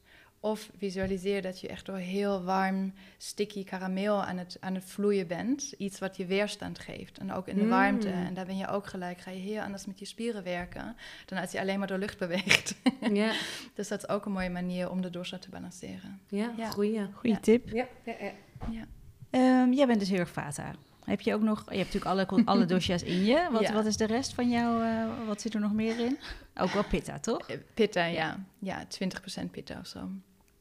Of 0.47 0.71
visualiseer 0.79 1.43
dat 1.43 1.61
je 1.61 1.69
echt 1.69 1.87
door 1.87 1.97
heel 1.97 2.43
warm, 2.45 2.93
sticky 3.19 3.65
karameel 3.65 4.25
aan 4.25 4.37
het, 4.39 4.57
aan 4.61 4.75
het 4.75 4.85
vloeien 4.85 5.27
bent. 5.27 5.73
Iets 5.79 5.99
wat 5.99 6.17
je 6.17 6.27
weerstand 6.27 6.79
geeft. 6.79 7.19
En 7.19 7.33
ook 7.33 7.49
in 7.49 7.57
de 7.57 7.63
Mm. 7.63 7.69
warmte. 7.69 8.09
En 8.11 8.35
daar 8.35 8.47
ben 8.47 8.57
je 8.57 8.67
ook 8.69 8.87
gelijk, 8.87 9.19
ga 9.21 9.31
je 9.31 9.39
heel 9.41 9.61
anders 9.63 9.87
met 9.87 9.99
je 9.99 10.05
spieren 10.05 10.43
werken. 10.43 10.97
Dan 11.27 11.39
als 11.39 11.53
je 11.53 11.61
alleen 11.61 11.79
maar 11.79 11.89
door 11.89 11.99
lucht 11.99 12.19
beweegt. 12.19 12.75
ja, 13.13 13.33
dus 13.75 13.89
dat 13.89 14.03
is 14.03 14.09
ook 14.09 14.25
een 14.27 14.33
mooie 14.33 14.51
manier 14.51 14.91
om 14.91 15.01
de 15.03 15.11
doorslag 15.11 15.41
te 15.41 15.51
balanceren. 15.51 16.21
ja, 16.29 16.53
Ja. 16.57 16.71
goeie. 16.71 17.09
Goeie 17.13 17.35
Ja. 17.35 17.41
tip. 17.41 17.69
Ja, 17.69 17.87
ja, 18.05 18.15
ja. 18.21 18.33
Ja. 18.71 18.85
Ehm, 19.31 19.73
jij 19.73 19.87
bent 19.87 20.01
dus 20.01 20.09
heel 20.09 20.19
erg 20.19 20.31
vata. 20.33 20.71
Heb 21.05 21.21
je 21.21 21.35
ook 21.35 21.43
nog... 21.43 21.59
Je 21.71 21.77
hebt 21.79 21.95
natuurlijk 21.95 22.31
alle, 22.31 22.45
alle 22.45 22.65
dosha's 22.75 23.03
in 23.03 23.25
je. 23.25 23.49
Wat, 23.53 23.61
Ja. 23.63 23.73
wat 23.73 23.87
is 23.87 23.97
de 23.97 24.07
rest 24.07 24.35
van 24.35 24.51
jou? 24.51 24.85
eh, 24.85 25.27
wat 25.27 25.41
zit 25.41 25.55
er 25.55 25.61
nog 25.61 25.73
meer 25.73 25.99
in? 26.01 26.19
Ook 26.57 26.71
wel 26.71 26.85
pitta, 26.85 27.19
toch? 27.19 27.49
Eh, 27.49 27.57
Pitta, 27.75 28.05
ja. 28.05 28.45
Ja, 28.59 28.85
20% 28.89 29.51
pitta 29.51 29.79
of 29.79 29.87
zo. 29.87 30.09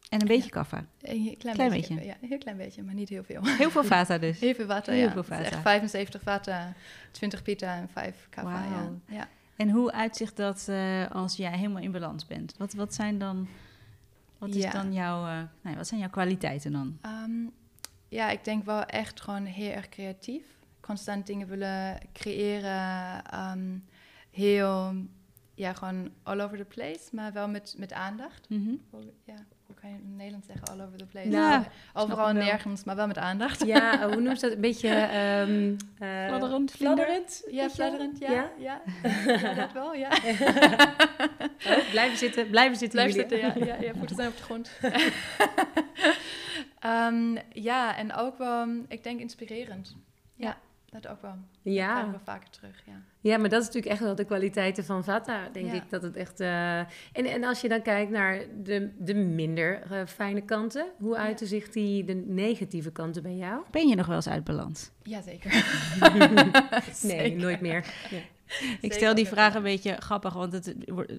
En 0.09 0.21
een 0.21 0.27
beetje 0.27 0.49
kaffa. 0.49 0.77
Een 1.01 1.35
klein, 1.37 1.55
Klein 1.55 1.69
beetje. 1.69 1.93
beetje. 1.95 2.09
Ja, 2.09 2.15
een 2.21 2.27
heel 2.27 2.37
klein 2.37 2.57
beetje, 2.57 2.83
maar 2.83 2.93
niet 2.93 3.09
heel 3.09 3.23
veel. 3.23 3.41
Heel 3.45 3.69
veel 3.71 3.83
vata 3.83 4.17
dus. 4.17 4.39
Heel 4.45 4.53
veel 4.53 4.65
water, 4.65 4.93
Heel 4.93 5.03
ja. 5.05 5.11
veel 5.11 5.21
Het 5.21 5.31
is 5.31 5.37
vata. 5.37 5.49
echt 5.51 5.61
75 5.61 6.23
water, 6.23 6.73
20 7.11 7.41
pita 7.41 7.75
en 7.75 7.89
5 7.89 8.27
kava. 8.29 8.63
Ja. 8.63 8.69
Wauw. 8.69 8.99
Ja. 9.07 9.27
En 9.55 9.69
hoe 9.69 9.91
uitzicht 9.91 10.35
dat 10.37 10.67
eh, 10.67 11.11
als 11.11 11.35
jij 11.35 11.57
helemaal 11.57 11.81
in 11.81 11.91
balans 11.91 12.25
bent? 12.27 12.53
Wat, 12.57 12.73
wat 12.73 12.93
zijn 12.93 13.17
dan... 13.17 13.47
Wat 14.37 14.49
is 14.49 14.63
Ja. 14.63 14.71
dan 14.71 14.93
jouw... 14.93 15.19
eh, 15.25 15.31
nou 15.33 15.47
ja, 15.63 15.75
wat 15.75 15.87
zijn 15.87 15.99
jouw 15.99 16.09
kwaliteiten 16.09 16.71
dan? 16.71 16.97
Ehm, 17.01 17.45
ja, 18.07 18.29
ik 18.29 18.43
denk 18.43 18.65
wel 18.65 18.83
echt 18.83 19.21
gewoon 19.21 19.45
heel 19.45 19.71
erg 19.71 19.89
creatief. 19.89 20.43
Constant 20.79 21.27
dingen 21.27 21.47
willen 21.47 21.97
creëren. 22.13 23.23
ehm, 23.25 23.77
heel, 24.31 24.93
ja, 25.55 25.73
gewoon 25.73 26.11
all 26.23 26.41
over 26.41 26.57
the 26.57 26.65
place, 26.65 26.99
maar 27.11 27.33
wel 27.33 27.47
met, 27.49 27.75
met 27.77 27.93
aandacht. 27.93 28.49
Mhm. 28.49 28.73
Ja. 29.25 29.45
Kan 29.85 29.93
je 29.93 30.01
in 30.03 30.15
Nederland 30.15 30.45
zeggen, 30.45 30.67
all 30.67 30.85
over 30.85 30.97
the 30.97 31.05
place. 31.05 31.27
Nou, 31.27 31.63
Overal 31.93 32.27
en 32.27 32.35
nergens, 32.35 32.83
maar 32.83 32.95
wel 32.95 33.07
met 33.07 33.17
aandacht. 33.17 33.65
Ja, 33.65 34.01
eh, 34.01 34.11
hoe 34.11 34.21
noemt 34.21 34.41
dat? 34.41 34.51
Een 34.51 34.61
beetje... 34.61 34.89
ehm 34.89 35.75
eh, 35.99 36.65
Fladderend? 36.69 37.43
Ja, 37.51 37.69
fladderend, 37.69 38.19
ja. 38.19 38.31
Ja? 38.31 38.51
Ja, 38.57 38.81
ja. 39.41 39.53
dat 39.53 39.71
wel, 39.71 39.93
ja. 39.93 40.09
Oh, 41.67 41.89
blijven 41.89 42.17
zitten, 42.17 42.49
blijven 42.49 42.77
zitten 42.77 42.99
jullie. 42.99 43.13
zitten, 43.15 43.37
ja, 43.37 43.53
ja, 43.65 43.81
ja. 43.81 43.93
Voeten 43.93 44.15
zijn 44.15 44.27
op 44.27 44.37
de 44.37 44.43
grond. 44.43 44.71
Ehm, 46.79 47.37
ja, 47.51 47.97
en 47.97 48.13
ook 48.13 48.37
wel, 48.37 48.67
ik 48.87 49.03
denk 49.03 49.19
inspirerend. 49.19 49.95
Ja, 50.35 50.57
dat 50.89 51.07
ook 51.07 51.21
wel. 51.21 51.31
Dat 51.63 51.73
Ja. 51.73 51.91
krijgen 51.91 52.11
we 52.11 52.19
vaker 52.23 52.49
terug, 52.49 52.81
ja. 52.85 53.01
Ja, 53.19 53.37
maar 53.37 53.49
dat 53.49 53.59
is 53.61 53.65
natuurlijk 53.65 53.93
echt 53.93 54.03
wel 54.03 54.15
de 54.15 54.25
kwaliteiten 54.25 54.85
van 54.85 55.03
Vata, 55.03 55.49
denk 55.51 55.65
Ja. 55.67 55.73
ik. 55.73 55.89
Dat 55.89 56.01
het 56.03 56.15
echt... 56.15 56.39
eh, 56.39 56.77
En, 56.79 56.87
en 57.13 57.43
als 57.43 57.61
je 57.61 57.69
dan 57.69 57.81
kijkt 57.81 58.11
naar 58.11 58.41
de, 58.63 58.91
de 58.99 59.13
minder 59.13 59.81
eh, 59.81 60.05
fijne 60.05 60.41
kanten, 60.41 60.85
hoe 60.97 61.15
Ja. 61.15 61.21
uiten 61.21 61.47
zich 61.47 61.69
die 61.69 62.03
de 62.03 62.13
negatieve 62.27 62.91
kanten 62.91 63.23
bij 63.23 63.35
jou? 63.35 63.61
Ben 63.71 63.87
je 63.87 63.95
nog 63.95 64.05
wel 64.05 64.15
eens 64.15 64.29
uit 64.29 64.43
balans? 64.43 64.91
Jazeker. 65.03 65.51
Nee, 65.99 66.83
Zeker. 66.93 67.39
nooit 67.39 67.61
meer. 67.61 67.85
Ja. 68.09 68.17
Ik 68.81 68.93
stel 68.93 69.15
die 69.15 69.27
vraag 69.27 69.55
een 69.55 69.63
beetje 69.63 69.95
grappig, 69.99 70.33
want 70.33 70.53
het, 70.53 70.75
wordt- 70.85 71.11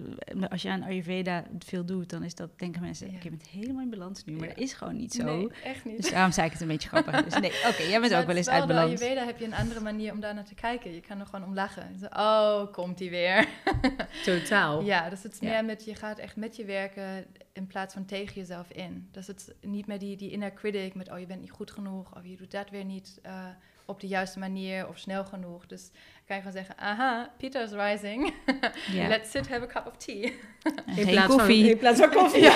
als 0.49 0.61
je 0.61 0.69
aan 0.69 0.83
Ayurveda 0.83 1.43
veel 1.59 1.85
doet, 1.85 2.09
dan 2.09 2.23
is 2.23 2.35
dat, 2.35 2.49
denken 2.59 2.81
mensen, 2.81 3.11
Ja. 3.11 3.17
ik 3.21 3.29
ben 3.29 3.39
helemaal 3.51 3.81
in 3.81 3.89
balans 3.89 4.23
nu, 4.25 4.33
maar 4.33 4.47
Ja. 4.47 4.53
dat 4.53 4.63
is 4.63 4.73
gewoon 4.73 4.95
niet 4.95 5.13
zo. 5.13 5.23
Nee, 5.23 5.49
echt 5.63 5.85
niet. 5.85 5.97
Dus 5.97 6.11
daarom 6.11 6.31
zei 6.31 6.45
ik 6.47 6.51
het 6.53 6.61
een 6.61 6.67
beetje 6.67 6.89
grappig. 6.89 7.23
Dus 7.23 7.39
nee, 7.39 7.51
oké, 7.69 7.81
jij 7.81 7.99
bent 7.99 8.11
Maar 8.11 8.21
ook 8.21 8.27
wel 8.27 8.35
eens 8.35 8.49
uit 8.49 8.67
balans. 8.67 9.01
Ayurveda 9.01 9.25
heb 9.25 9.39
je 9.39 9.45
een 9.45 9.53
andere 9.55 9.79
manier 9.79 10.11
om 10.13 10.19
daar 10.19 10.33
naar 10.33 10.45
te 10.45 10.55
kijken. 10.55 10.93
Je 10.93 11.01
kan 11.01 11.19
er 11.19 11.25
gewoon 11.25 11.45
om 11.45 11.53
lachen. 11.53 11.99
Zo, 11.99 12.05
oh, 12.05 12.71
komt 12.73 12.97
die 12.97 13.09
weer. 13.09 13.47
Totaal. 14.25 14.81
Ja, 14.83 15.09
dus 15.09 15.23
het 15.23 15.33
is 15.33 15.39
Ja. 15.39 15.49
meer 15.49 15.65
met, 15.65 15.85
je 15.85 15.95
gaat 15.95 16.17
echt 16.19 16.35
met 16.35 16.55
je 16.55 16.65
werken 16.65 17.25
in 17.53 17.67
plaats 17.67 17.93
van 17.93 18.05
tegen 18.05 18.35
jezelf 18.35 18.71
in. 18.71 19.07
Dus 19.11 19.27
het 19.27 19.39
is 19.61 19.69
niet 19.69 19.87
meer 19.87 19.99
die, 19.99 20.17
die 20.17 20.31
inner 20.31 20.53
critic 20.53 20.95
met, 20.95 21.11
oh 21.11 21.19
je 21.19 21.25
bent 21.25 21.39
niet 21.41 21.51
goed 21.51 21.71
genoeg, 21.71 22.15
of 22.15 22.21
je 22.23 22.35
doet 22.37 22.51
dat 22.51 22.69
weer 22.69 22.85
niet 22.85 23.19
eh, 23.21 23.45
op 23.85 23.99
de 23.99 24.07
juiste 24.07 24.39
manier 24.39 24.87
of 24.87 24.97
snel 24.97 25.25
genoeg. 25.25 25.65
Dus 25.65 25.91
kan 26.27 26.35
je 26.35 26.41
gewoon 26.41 26.57
zeggen, 26.57 26.77
aha, 26.77 27.33
Peter 27.37 27.63
is 27.63 27.71
rising, 27.71 28.33
Ja. 28.91 29.07
let's 29.07 29.31
sit, 29.31 29.47
have 29.49 29.61
a 29.63 29.67
cup 29.67 29.87
of 29.87 29.97
tea. 29.97 30.31
In 30.95 31.07
plaats, 31.07 31.35
koffie. 31.35 31.61
Van, 31.61 31.69
in 31.71 31.77
plaats 31.77 31.99
van 31.99 32.09
koffie. 32.09 32.45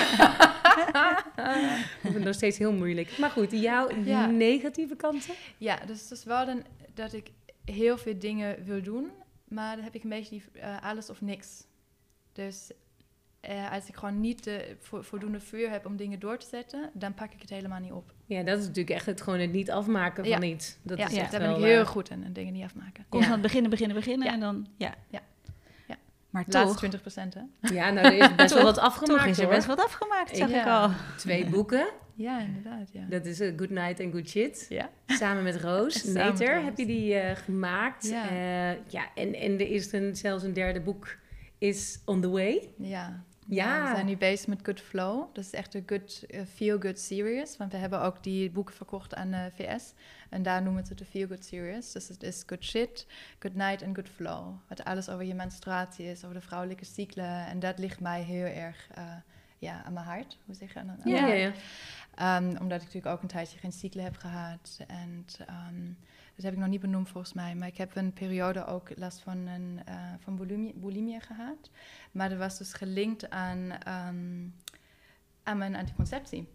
Ik 0.82 1.98
vind 2.00 2.14
het 2.14 2.24
nog 2.24 2.34
steeds 2.34 2.58
heel 2.58 2.72
moeilijk. 2.72 3.18
Maar 3.18 3.30
goed, 3.30 3.50
jouw 3.50 3.90
Ja. 4.04 4.26
negatieve 4.26 4.96
kanten? 4.96 5.34
Ja, 5.58 5.78
dus 5.86 6.00
het 6.00 6.10
is 6.10 6.24
wel 6.24 6.46
dan 6.46 6.64
dat 6.94 7.12
ik 7.12 7.30
heel 7.64 7.98
veel 7.98 8.18
dingen 8.18 8.64
wil 8.64 8.82
doen, 8.82 9.10
maar 9.48 9.74
dan 9.76 9.84
heb 9.84 9.94
ik 9.94 10.02
een 10.02 10.10
beetje 10.10 10.30
die 10.30 10.42
eh, 10.60 10.76
alles 10.82 11.10
of 11.10 11.20
niks. 11.20 11.64
Dus 12.32 12.70
eh, 13.42 13.72
als 13.72 13.88
ik 13.88 13.94
gewoon 13.96 14.20
niet 14.20 14.44
de 14.44 14.76
vo- 14.80 15.02
voldoende 15.02 15.40
vuur 15.40 15.70
heb 15.70 15.86
om 15.86 15.96
dingen 15.96 16.18
door 16.18 16.38
te 16.38 16.46
zetten, 16.46 16.90
dan 16.92 17.14
pak 17.14 17.32
ik 17.32 17.40
het 17.40 17.50
helemaal 17.50 17.80
niet 17.80 17.92
op. 17.92 18.12
Ja, 18.26 18.42
dat 18.42 18.58
is 18.58 18.64
natuurlijk 18.66 18.96
echt 18.96 19.06
het, 19.06 19.20
gewoon 19.20 19.38
het 19.38 19.52
niet 19.52 19.70
afmaken 19.70 20.24
van 20.26 20.40
Ja. 20.42 20.54
iets. 20.54 20.76
Dat 20.82 20.98
ja, 20.98 21.06
is 21.08 21.16
echt 21.16 21.30
daar 21.30 21.40
ben 21.40 21.50
ik 21.50 21.56
wel, 21.56 21.64
heel 21.64 21.86
goed 21.86 22.10
in, 22.10 22.24
en 22.24 22.32
dingen 22.32 22.52
niet 22.52 22.64
afmaken. 22.64 23.04
Constant 23.08 23.36
Ja. 23.36 23.42
beginnen, 23.42 23.70
beginnen, 23.70 23.96
beginnen 23.96 24.26
Ja. 24.26 24.32
en 24.32 24.40
dan, 24.40 24.66
ja. 24.76 24.94
Ja. 25.10 25.20
Ja. 25.86 25.96
Maar 26.30 26.44
De 26.44 26.50
laatste 26.52 26.68
toch, 26.68 26.76
20 26.78 27.00
procent, 27.00 27.34
hè? 27.34 27.40
Ja, 27.74 27.90
nou, 27.90 28.06
er 28.06 28.12
is 28.30 28.34
best 28.34 28.54
wel 28.54 28.62
wat 28.62 28.78
afgemaakt 28.78 29.20
toch 29.20 29.28
is 29.30 29.38
er 29.38 29.44
hoor. 29.44 29.54
best 29.54 29.66
wat 29.66 29.84
afgemaakt, 29.84 30.36
zag 30.36 30.50
Ja. 30.50 30.60
ik 30.60 30.66
al. 30.90 30.96
Twee 31.16 31.46
boeken. 31.46 31.88
Ja, 32.14 32.40
inderdaad, 32.40 32.88
ja. 32.92 33.04
Dat 33.08 33.26
is 33.26 33.40
eh, 33.40 33.52
Good 33.56 33.70
Night 33.70 34.00
and 34.00 34.12
Good 34.12 34.28
Shit. 34.28 34.66
Ja. 34.68 34.90
Samen 35.06 35.42
met 35.42 35.56
Roos 35.60 36.04
Neter 36.04 36.62
heb 36.64 36.78
je 36.78 36.86
die 36.86 37.14
eh, 37.14 37.36
gemaakt. 37.36 38.08
Ja. 38.08 38.32
Ja, 38.32 38.76
ja 38.86 39.04
en, 39.14 39.34
en 39.34 39.52
er 39.52 39.70
is 39.70 39.92
een, 39.92 40.16
zelfs 40.16 40.44
een 40.44 40.52
derde 40.52 40.80
boek 40.80 41.16
is 41.58 42.00
on 42.04 42.20
the 42.20 42.30
way. 42.30 42.68
Ja. 42.78 43.24
Ja. 43.46 43.82
we 43.82 43.94
zijn 43.94 44.06
nu 44.06 44.16
bezig 44.16 44.46
met 44.46 44.60
Good 44.62 44.80
Flow. 44.80 45.34
Dat 45.34 45.44
is 45.44 45.52
echt 45.52 45.74
een 45.74 45.82
good, 45.86 46.24
eh, 46.28 46.40
feel-good 46.54 46.98
series. 46.98 47.56
Want 47.56 47.72
we 47.72 47.78
hebben 47.78 48.00
ook 48.00 48.22
die 48.22 48.50
boeken 48.50 48.74
verkocht 48.74 49.14
aan 49.14 49.30
de 49.30 49.50
VS. 49.54 49.92
En 50.30 50.42
daar 50.42 50.62
noemen 50.62 50.82
we 50.82 50.88
het 50.88 50.98
de 50.98 51.04
feel-good 51.04 51.44
series. 51.44 51.92
Dus 51.92 52.08
het 52.08 52.22
is 52.22 52.42
Good 52.46 52.64
Shit, 52.64 53.06
Good 53.38 53.54
Night 53.54 53.82
en 53.82 53.94
Good 53.94 54.08
Flow. 54.08 54.54
Wat 54.68 54.84
alles 54.84 55.08
over 55.08 55.24
je 55.24 55.34
menstruatie 55.34 56.06
is, 56.06 56.24
over 56.24 56.36
de 56.36 56.46
vrouwelijke 56.46 56.84
cyclen. 56.84 57.46
En 57.46 57.60
dat 57.60 57.78
ligt 57.78 58.00
mij 58.00 58.22
heel 58.22 58.46
erg 58.46 58.88
eh, 58.94 59.04
ja, 59.58 59.82
aan 59.84 59.92
mijn 59.92 60.06
hart. 60.06 60.38
Hoe 60.44 60.54
zeg 60.54 60.74
je 60.74 60.84
dat? 60.86 61.04
Ja, 61.04 61.26
ja, 61.26 61.34
ja. 61.34 61.52
Ehm, 62.14 62.44
omdat 62.44 62.80
ik 62.80 62.86
natuurlijk 62.86 63.06
ook 63.06 63.22
een 63.22 63.28
tijdje 63.28 63.58
geen 63.58 63.72
cyclus 63.72 64.04
heb 64.04 64.16
gehad. 64.16 64.80
En 64.86 65.24
ehm, 65.46 65.92
dat 66.34 66.44
heb 66.44 66.52
ik 66.52 66.58
nog 66.58 66.68
niet 66.68 66.80
benoemd 66.80 67.08
volgens 67.08 67.32
mij. 67.32 67.54
Maar 67.54 67.68
ik 67.68 67.76
heb 67.76 67.96
een 67.96 68.12
periode 68.12 68.64
ook 68.66 68.98
last 68.98 69.20
van, 69.20 69.36
een, 69.46 69.80
eh, 69.84 69.94
van 70.18 70.36
bulimie, 70.36 70.74
bulimie 70.74 71.20
gehad. 71.20 71.70
Maar 72.12 72.28
dat 72.28 72.38
was 72.38 72.58
dus 72.58 72.72
gelinkt 72.72 73.30
aan, 73.30 73.70
ehm, 73.70 74.46
aan 75.42 75.58
mijn 75.58 75.76
anticonceptie. 75.76 76.48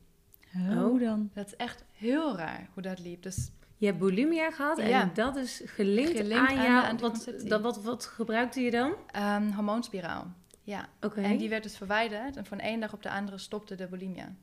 Oh, 0.69 0.99
dan. 0.99 1.29
Dat 1.33 1.45
is 1.45 1.55
echt 1.55 1.83
heel 1.93 2.35
raar 2.37 2.69
hoe 2.73 2.83
dat 2.83 2.99
liep. 2.99 3.23
Dus 3.23 3.51
Je 3.77 3.85
hebt 3.85 3.99
bulimia 3.99 4.51
gehad 4.51 4.77
en 4.79 4.89
Ja. 4.89 5.09
dat 5.13 5.35
is 5.35 5.61
gelinkt, 5.65 6.17
Gelinkt 6.17 6.35
aan 6.35 6.47
aan 6.47 6.55
de 6.55 6.61
jou. 6.61 6.73
Wat, 6.81 6.89
anticonceptie. 6.89 7.49
dat, 7.49 7.61
wat, 7.61 7.83
wat 7.83 8.05
gebruikte 8.05 8.61
je 8.61 8.71
dan? 8.71 8.93
ehm, 9.11 9.51
hormoonspiraal. 9.51 10.33
Ja, 10.63 10.89
Oké. 11.01 11.21
en 11.21 11.37
die 11.37 11.49
werd 11.49 11.63
dus 11.63 11.77
verwijderd. 11.77 12.35
En 12.37 12.45
van 12.45 12.59
één 12.59 12.79
dag 12.79 12.93
op 12.93 13.03
de 13.03 13.09
andere 13.11 13.37
stopte 13.37 13.75
de 13.75 13.87
bulimia. 13.87 14.33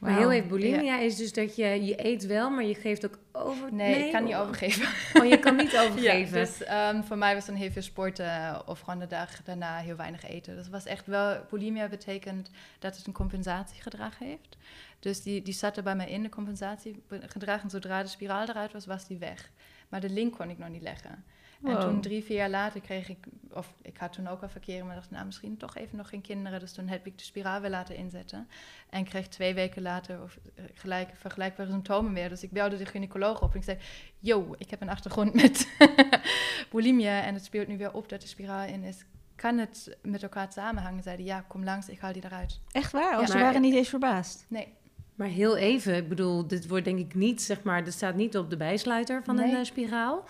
Maar 0.00 0.16
heel 0.16 0.32
even, 0.32 0.48
bulimia 0.48 0.98
is 0.98 1.16
dus 1.16 1.32
dat 1.32 1.56
je, 1.56 1.84
je 1.84 2.06
eet 2.06 2.26
wel, 2.26 2.50
maar 2.50 2.64
je 2.64 2.74
geeft 2.74 3.04
ook 3.04 3.18
over. 3.32 3.72
Nee, 3.72 4.06
ik 4.06 4.12
kan 4.12 4.24
niet 4.24 4.34
overgeven. 4.34 4.88
Oh, 5.22 5.28
je 5.28 5.38
kan 5.38 5.56
niet 5.56 5.76
overgeven. 5.84 6.38
Ja, 6.38 6.44
dus 6.44 6.62
ehm, 6.62 7.02
voor 7.02 7.18
mij 7.18 7.34
was 7.34 7.46
dan 7.46 7.54
heel 7.54 7.70
veel 7.70 7.82
sporten 7.82 8.62
of 8.68 8.80
gewoon 8.80 8.98
de 8.98 9.06
dag 9.06 9.42
daarna 9.42 9.76
heel 9.76 9.96
weinig 9.96 10.24
eten. 10.24 10.56
Het 10.56 10.68
was 10.68 10.84
echt 10.84 11.06
wel, 11.06 11.40
bulimia 11.50 11.88
betekent 11.88 12.50
dat 12.78 12.96
het 12.96 13.06
een 13.06 13.12
compensatiegedrag 13.12 14.18
heeft. 14.18 14.56
Dus 14.98 15.22
die, 15.22 15.42
die 15.42 15.54
zat 15.54 15.76
er 15.76 15.82
bij 15.82 15.96
mij 15.96 16.10
in, 16.10 16.22
de 16.22 16.28
compensatiegedrag. 16.28 17.62
En 17.62 17.70
zodra 17.70 18.02
de 18.02 18.08
spiraal 18.08 18.48
eruit 18.48 18.72
was, 18.72 18.86
was 18.86 19.06
die 19.06 19.18
weg. 19.18 19.50
Maar 19.88 20.00
de 20.00 20.10
link 20.10 20.36
kon 20.36 20.50
ik 20.50 20.58
nog 20.58 20.68
niet 20.68 20.82
leggen. 20.82 21.24
En 21.64 21.80
toen 21.80 22.00
drie, 22.00 22.24
vier 22.24 22.36
jaar 22.36 22.50
later 22.50 22.80
kreeg 22.80 23.08
ik, 23.08 23.26
of 23.52 23.74
ik 23.82 23.96
had 23.96 24.12
toen 24.12 24.28
ook 24.28 24.42
al 24.42 24.48
verkeren, 24.48 24.86
maar 24.86 24.94
dacht, 24.94 25.10
nou 25.10 25.24
misschien 25.24 25.56
toch 25.56 25.76
even 25.76 25.96
nog 25.96 26.08
geen 26.08 26.20
kinderen. 26.20 26.60
Dus 26.60 26.72
toen 26.72 26.88
heb 26.88 27.06
ik 27.06 27.18
de 27.18 27.24
spiraal 27.24 27.60
weer 27.60 27.70
laten 27.70 27.96
inzetten. 27.96 28.48
En 28.90 29.04
kreeg 29.04 29.28
twee 29.28 29.54
weken 29.54 29.82
later 29.82 30.22
of, 30.22 30.38
eh, 30.54 30.64
gelijk, 30.74 31.10
vergelijkbare 31.14 31.70
symptomen 31.70 32.12
weer. 32.12 32.28
Dus 32.28 32.42
ik 32.42 32.50
belde 32.50 32.76
de 32.76 32.86
gynaecoloog 32.86 33.42
op 33.42 33.52
en 33.52 33.58
ik 33.58 33.64
zei, 33.64 33.78
yo, 34.18 34.54
ik 34.58 34.70
heb 34.70 34.80
een 34.80 34.88
achtergrond 34.88 35.34
met 35.42 35.68
bulimia 36.72 37.22
en 37.22 37.34
het 37.34 37.44
speelt 37.44 37.68
nu 37.68 37.76
weer 37.76 37.92
op 37.92 38.08
dat 38.08 38.20
de 38.20 38.26
spiraal 38.26 38.68
in 38.68 38.82
is. 38.82 39.04
Kan 39.36 39.58
het 39.58 39.96
met 40.02 40.22
elkaar 40.22 40.52
samenhangen? 40.52 41.02
Zeiden 41.02 41.26
ja, 41.26 41.44
kom 41.48 41.64
langs, 41.64 41.88
ik 41.88 41.98
haal 41.98 42.12
die 42.12 42.24
eruit. 42.24 42.60
Echt 42.72 42.92
waar? 42.92 43.12
Ja. 43.12 43.20
Oh, 43.20 43.26
ze 43.26 43.38
waren 43.38 43.60
niet 43.60 43.74
eens 43.74 43.88
verbaasd. 43.88 44.46
Nee, 44.48 44.68
Maar 45.14 45.28
heel 45.28 45.56
even, 45.56 45.96
ik 45.96 46.08
bedoel, 46.08 46.46
dit 46.46 46.68
wordt 46.68 46.84
denk 46.84 46.98
ik 46.98 47.14
niet, 47.14 47.42
zeg 47.42 47.62
maar, 47.62 47.84
dit 47.84 47.92
staat 47.92 48.14
niet 48.14 48.36
op 48.36 48.50
de 48.50 48.56
bijsluiter 48.56 49.22
van 49.24 49.38
een 49.38 49.56
eh, 49.56 49.64
spiraal. 49.64 50.24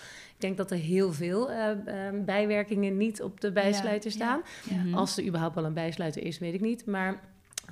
Ik 0.44 0.56
denk 0.56 0.68
dat 0.68 0.78
er 0.78 0.84
heel 0.84 1.12
veel 1.12 1.50
eh, 1.50 1.70
eh, 1.70 2.24
bijwerkingen 2.24 2.96
niet 2.96 3.22
op 3.22 3.40
de 3.40 3.52
bijsluiter 3.52 4.10
staan. 4.10 4.42
Mhm. 4.70 4.94
Als 4.94 5.16
er 5.16 5.24
überhaupt 5.24 5.54
wel 5.54 5.64
een 5.64 5.74
bijsluiter 5.74 6.22
is, 6.22 6.38
weet 6.38 6.54
ik 6.54 6.60
niet. 6.60 6.86
Maar 6.86 7.20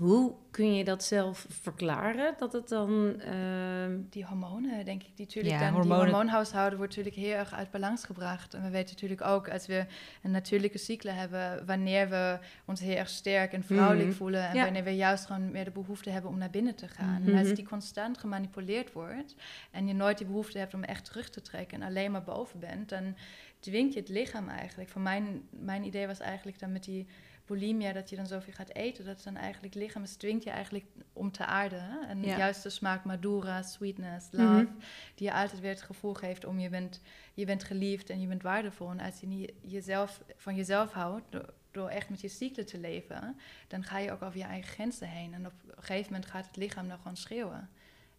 hoe 0.02 0.34
kun 0.50 0.74
je 0.74 0.84
dat 0.84 1.04
zelf 1.04 1.46
verklaren? 1.48 2.34
Dat 2.38 2.52
het 2.52 2.68
dan. 2.68 3.20
ehm, 3.20 4.00
Die 4.10 4.24
hormonen, 4.24 4.84
denk 4.84 5.02
ik, 5.02 5.16
die 5.16 5.26
natuurlijk 5.26 5.54
Ja, 5.54 5.60
dan, 5.60 5.72
hormonen. 5.72 5.96
die 6.04 6.04
hormoonhuishouden 6.14 6.78
wordt 6.78 6.96
natuurlijk 6.96 7.26
heel 7.26 7.36
erg 7.36 7.52
uit 7.54 7.70
balans 7.70 8.04
gebracht. 8.04 8.54
En 8.54 8.62
we 8.62 8.70
weten 8.70 8.92
natuurlijk 8.94 9.20
ook, 9.22 9.48
als 9.48 9.66
we 9.66 9.86
een 10.22 10.30
natuurlijke 10.30 10.78
cyclus 10.78 11.14
hebben, 11.14 11.66
wanneer 11.66 12.08
we 12.08 12.38
ons 12.66 12.80
heel 12.80 12.96
erg 12.96 13.08
sterk 13.08 13.52
en 13.52 13.64
vrouwelijk 13.64 14.08
Mhm. 14.08 14.16
voelen. 14.16 14.48
En 14.48 14.56
Ja. 14.56 14.64
wanneer 14.64 14.84
we 14.84 14.96
juist 14.96 15.26
gewoon 15.26 15.50
meer 15.50 15.64
de 15.64 15.70
behoefte 15.70 16.10
hebben 16.10 16.30
om 16.30 16.38
naar 16.38 16.50
binnen 16.50 16.74
te 16.74 16.88
gaan. 16.88 17.22
En 17.26 17.34
als 17.38 17.52
die 17.54 17.64
constant 17.68 18.18
gemanipuleerd 18.18 18.92
wordt 18.92 19.34
en 19.70 19.86
je 19.86 19.94
nooit 19.94 20.18
die 20.18 20.26
behoefte 20.26 20.58
hebt 20.58 20.74
om 20.74 20.82
echt 20.84 21.04
terug 21.04 21.30
te 21.30 21.40
trekken 21.42 21.80
en 21.82 21.86
alleen 21.88 22.10
maar 22.10 22.22
boven 22.24 22.58
bent, 22.60 22.88
dan 22.88 23.16
dwingt 23.60 23.94
je 23.94 24.00
het 24.00 24.08
lichaam 24.08 24.48
eigenlijk. 24.48 24.90
Voor 24.90 25.00
mijn, 25.00 25.42
mijn 25.50 25.84
idee 25.84 26.06
was 26.06 26.20
eigenlijk 26.20 26.58
dan 26.58 26.72
met 26.72 26.84
die 26.84 27.06
bulimia, 27.46 27.92
dat 27.92 28.10
je 28.10 28.16
dan 28.16 28.26
zoveel 28.26 28.52
gaat 28.52 28.74
eten, 28.74 29.04
dat 29.04 29.14
het 29.14 29.24
dan 29.24 29.36
eigenlijk 29.36 29.74
lichaam 29.74 30.02
het 30.02 30.18
dwingt 30.18 30.44
je 30.44 30.50
eigenlijk 30.50 30.84
om 31.12 31.30
te 31.32 31.44
aarden. 31.46 31.82
Hè? 31.84 32.06
En 32.06 32.22
Ja. 32.22 32.36
juist 32.36 32.62
de 32.62 32.70
smaak 32.70 33.04
madura, 33.04 33.62
sweetness, 33.62 34.28
love, 34.30 34.62
Mhm. 34.62 34.72
die 35.14 35.26
je 35.26 35.32
altijd 35.34 35.60
weer 35.60 35.70
het 35.70 35.82
gevoel 35.82 36.14
geeft 36.14 36.44
om 36.44 36.58
je 36.58 36.68
bent, 36.68 37.00
je 37.34 37.44
bent 37.44 37.64
geliefd 37.64 38.10
en 38.10 38.20
je 38.20 38.26
bent 38.26 38.42
waardevol. 38.42 38.90
En 38.90 39.00
als 39.00 39.20
je 39.20 39.26
niet 39.26 39.52
jezelf, 39.60 40.22
van 40.36 40.54
jezelf 40.54 40.92
houdt, 40.92 41.24
door, 41.30 41.52
door 41.70 41.88
echt 41.88 42.08
met 42.08 42.20
je 42.20 42.28
cyclus 42.28 42.66
te 42.70 42.78
leven, 42.78 43.36
dan 43.68 43.84
ga 43.84 43.98
je 43.98 44.12
ook 44.12 44.22
over 44.22 44.38
je 44.38 44.44
eigen 44.44 44.70
grenzen 44.72 45.08
heen. 45.08 45.34
En 45.34 45.46
op 45.46 45.52
een 45.66 45.82
gegeven 45.82 46.12
moment 46.12 46.30
gaat 46.30 46.46
het 46.46 46.56
lichaam 46.56 46.88
dan 46.88 46.96
gewoon 46.98 47.16
schreeuwen. 47.16 47.70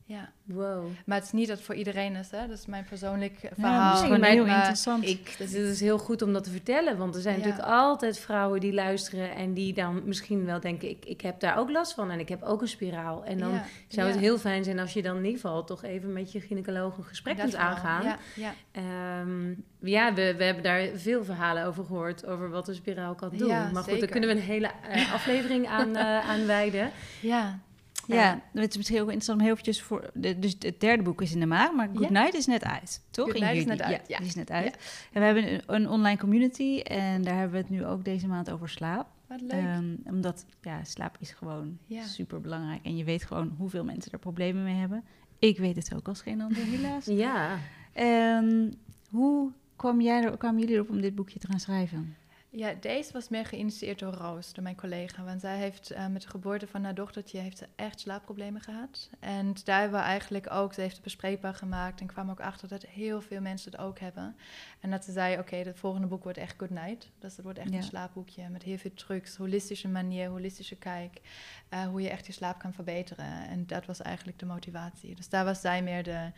Ja, 0.06 0.30
wow. 0.44 0.86
maar 1.06 1.18
het 1.18 1.26
is 1.26 1.32
niet 1.32 1.48
dat 1.48 1.58
het 1.58 1.66
voor 1.66 1.76
iedereen 1.76 2.16
is, 2.16 2.32
hè? 2.32 2.48
Dat 2.48 2.58
is 2.58 2.66
mijn 2.66 2.86
persoonlijk 2.89 3.38
Ja, 3.42 3.50
verhaal. 3.54 3.88
dat 3.89 3.98
is 4.00 4.04
gewoon 4.06 4.20
maar- 4.20 4.30
heel 4.30 4.46
maar 4.46 4.56
interessant. 4.58 5.08
Ik, 5.08 5.36
het 5.38 5.54
is 5.54 5.80
heel 5.80 5.98
goed 5.98 6.22
om 6.22 6.34
dat 6.34 6.44
te 6.44 6.50
vertellen, 6.50 6.98
want 6.98 7.16
er 7.16 7.22
zijn 7.22 7.39
Ja. 7.39 7.46
natuurlijk 7.46 7.72
altijd 7.72 8.20
vrouwen 8.20 8.60
die 8.60 8.74
luisteren 8.74 9.36
en 9.36 9.54
die 9.54 9.74
dan 9.74 10.02
misschien 10.06 10.46
wel 10.46 10.60
denken: 10.60 10.89
ik, 10.89 11.06
ik 11.06 11.22
heb 11.22 11.39
daar 11.39 11.58
ook 11.58 11.70
last 11.70 11.94
van 11.94 12.12
en 12.12 12.20
ik 12.20 12.30
heb 12.30 12.44
ook 12.44 12.62
een 12.62 12.68
spiraal. 12.68 13.24
En 13.26 13.38
dan 13.38 13.52
Ja, 13.52 13.66
zou 13.88 14.06
het 14.08 14.16
ja. 14.16 14.22
heel 14.22 14.38
fijn 14.38 14.63
zijn 14.63 14.80
als 14.80 14.94
je 14.94 15.02
dan 15.02 15.18
in 15.18 15.24
ieder 15.26 15.39
geval 15.39 15.63
toch 15.63 15.84
even 15.84 16.13
met 16.13 16.32
je 16.32 16.39
gynaecoloog 16.42 16.98
een 16.98 17.04
gesprek 17.04 17.36
Dat 17.38 17.46
kunt 17.46 17.58
aangaan. 17.58 18.04
Ja, 18.04 18.18
ja. 18.36 18.54
Ehm, 18.72 19.50
ja, 19.80 20.13
we, 20.13 20.36
we 20.38 20.44
hebben 20.44 20.63
daar 20.63 20.88
veel 20.96 21.24
verhalen 21.24 21.66
over 21.66 21.86
gehoord, 21.86 22.26
over 22.26 22.50
wat 22.50 22.68
een 22.68 22.76
spiraal 22.76 23.16
kan 23.16 23.30
doen. 23.38 23.48
Ja, 23.48 23.58
maar 23.60 23.68
goed, 23.68 23.76
daar 23.76 23.84
zeker. 23.84 24.10
kunnen 24.10 24.30
we 24.30 24.36
een 24.36 24.42
hele 24.42 24.70
eh, 24.89 25.13
aflevering 25.13 25.68
aan, 25.68 25.96
eh 26.06 26.30
aan 26.30 26.46
wijden. 26.46 26.92
ja. 27.22 27.60
Ja, 28.08 28.42
het 28.54 28.70
is 28.70 28.78
misschien 28.78 29.00
ook 29.00 29.06
interessant 29.06 29.38
om 29.38 29.44
heel 29.44 29.54
eventjes 29.54 29.82
voor... 29.82 30.10
De, 30.13 30.39
dus 30.39 30.56
het 30.60 30.80
derde 30.80 31.04
boek 31.04 31.22
is 31.22 31.34
in 31.34 31.39
de 31.39 31.46
maag, 31.46 31.74
maar 31.74 31.89
Good. 31.94 32.10
Night 32.10 32.34
is 32.34 32.46
net 32.46 32.63
uit, 32.63 33.02
toch? 33.12 33.26
Good 33.26 33.39
Night 33.39 33.56
is 33.56 33.66
net 33.66 33.82
uit, 33.82 34.08
ja. 34.08 34.18
die 34.18 34.28
is 34.28 34.36
net 34.36 34.52
uit. 34.52 34.76
En 35.12 35.20
we 35.20 35.26
hebben 35.26 35.54
een, 35.54 35.62
een 35.66 35.89
online 35.89 36.18
community 36.18 36.80
en 36.80 37.24
daar 37.24 37.36
hebben 37.36 37.52
we 37.52 37.58
het 37.58 37.70
nu 37.70 37.86
ook 37.86 38.06
deze 38.06 38.28
maand 38.28 38.52
over 38.52 38.70
slaap. 38.70 39.08
Wat 39.28 39.42
leuk. 39.42 39.52
Ehm, 39.52 39.96
omdat, 40.06 40.46
ja, 40.62 40.84
slaap 40.84 41.18
is 41.20 41.32
gewoon 41.32 41.78
super 42.06 42.42
belangrijk. 42.42 42.86
En 42.86 42.98
je 42.98 43.04
weet 43.04 43.24
gewoon 43.24 43.56
hoeveel 43.58 43.84
mensen 43.84 44.12
er 44.12 44.20
problemen 44.20 44.63
mee 44.63 44.76
hebben. 44.76 45.04
Ik 45.39 45.58
weet 45.58 45.76
het 45.76 45.96
ook 45.96 46.08
als 46.08 46.22
geen 46.22 46.42
ander, 46.42 46.63
helaas. 46.63 47.06
Ja. 47.26 47.58
Ehm, 47.94 48.72
hoe 49.10 49.52
kwam 49.76 50.02
jij 50.02 50.24
er, 50.24 50.38
kwamen 50.38 50.60
jullie 50.60 50.76
erop 50.76 50.89
om 50.89 51.02
dit 51.02 51.16
boekje 51.16 51.39
te 51.39 51.48
gaan 51.48 51.60
schrijven? 51.60 52.16
Ja, 52.56 52.74
deze 52.80 53.13
was 53.13 53.30
meer 53.30 53.46
geïnitieerd 53.46 54.00
door 54.00 54.13
Roos, 54.13 54.54
door 54.54 54.63
mijn 54.63 54.76
collega. 54.76 55.24
Want 55.24 55.42
zij 55.42 55.58
heeft 55.58 55.92
eh, 55.92 56.08
met 56.08 56.22
de 56.22 56.30
geboorte 56.30 56.68
van 56.68 56.84
haar 56.84 56.96
dochtertje 56.96 57.39
heeft 57.39 57.58
ze 57.58 57.68
echt 57.76 58.00
slaapproblemen 58.00 58.62
gehad. 58.62 59.10
En 59.20 59.54
daar 59.63 59.80
hebben 59.82 60.00
we 60.00 60.06
eigenlijk 60.06 60.52
ook, 60.52 60.74
ze 60.74 60.82
heeft 60.82 60.94
het 60.94 61.04
bespreekbaar 61.04 61.54
gemaakt 61.54 62.02
en 62.02 62.08
kwam 62.08 62.30
ook 62.30 62.39
achter 62.39 62.68
dat 62.68 62.86
heel 62.86 63.22
veel 63.22 63.42
mensen 63.42 63.72
het 63.72 63.80
ook 63.80 64.00
hebben. 64.00 64.36
En 64.80 64.92
dat 64.92 65.04
ze 65.06 65.12
zei, 65.12 65.38
oké, 65.39 65.56
het 65.56 65.80
volgende 65.80 66.08
boek 66.08 66.24
wordt 66.24 66.38
echt 66.38 66.56
Good 66.58 66.70
Night. 66.70 67.10
Dus 67.20 67.36
het 67.36 67.44
wordt 67.46 67.60
echt 67.60 67.72
Ja. 67.72 67.78
een 67.78 67.84
slaapboekje 67.84 68.50
met 68.50 68.63
heel 68.63 68.78
veel 68.78 68.94
trucs, 68.94 69.36
holistische 69.36 69.88
manier, 69.88 70.30
holistische 70.30 70.76
kijk. 70.76 71.22
eh, 71.70 71.86
hoe 71.86 72.02
je 72.02 72.10
echt 72.10 72.26
je 72.26 72.34
slaap 72.34 72.60
kan 72.60 72.74
verbeteren. 72.74 73.48
En 73.48 73.68
dat 73.68 73.86
was 73.86 74.02
eigenlijk 74.02 74.39
de 74.39 74.46
motivatie. 74.46 75.16
Dus 75.16 75.30
daar 75.30 75.46
was 75.46 75.62
zij 75.62 75.82
meer 75.84 76.04
de, 76.04 76.32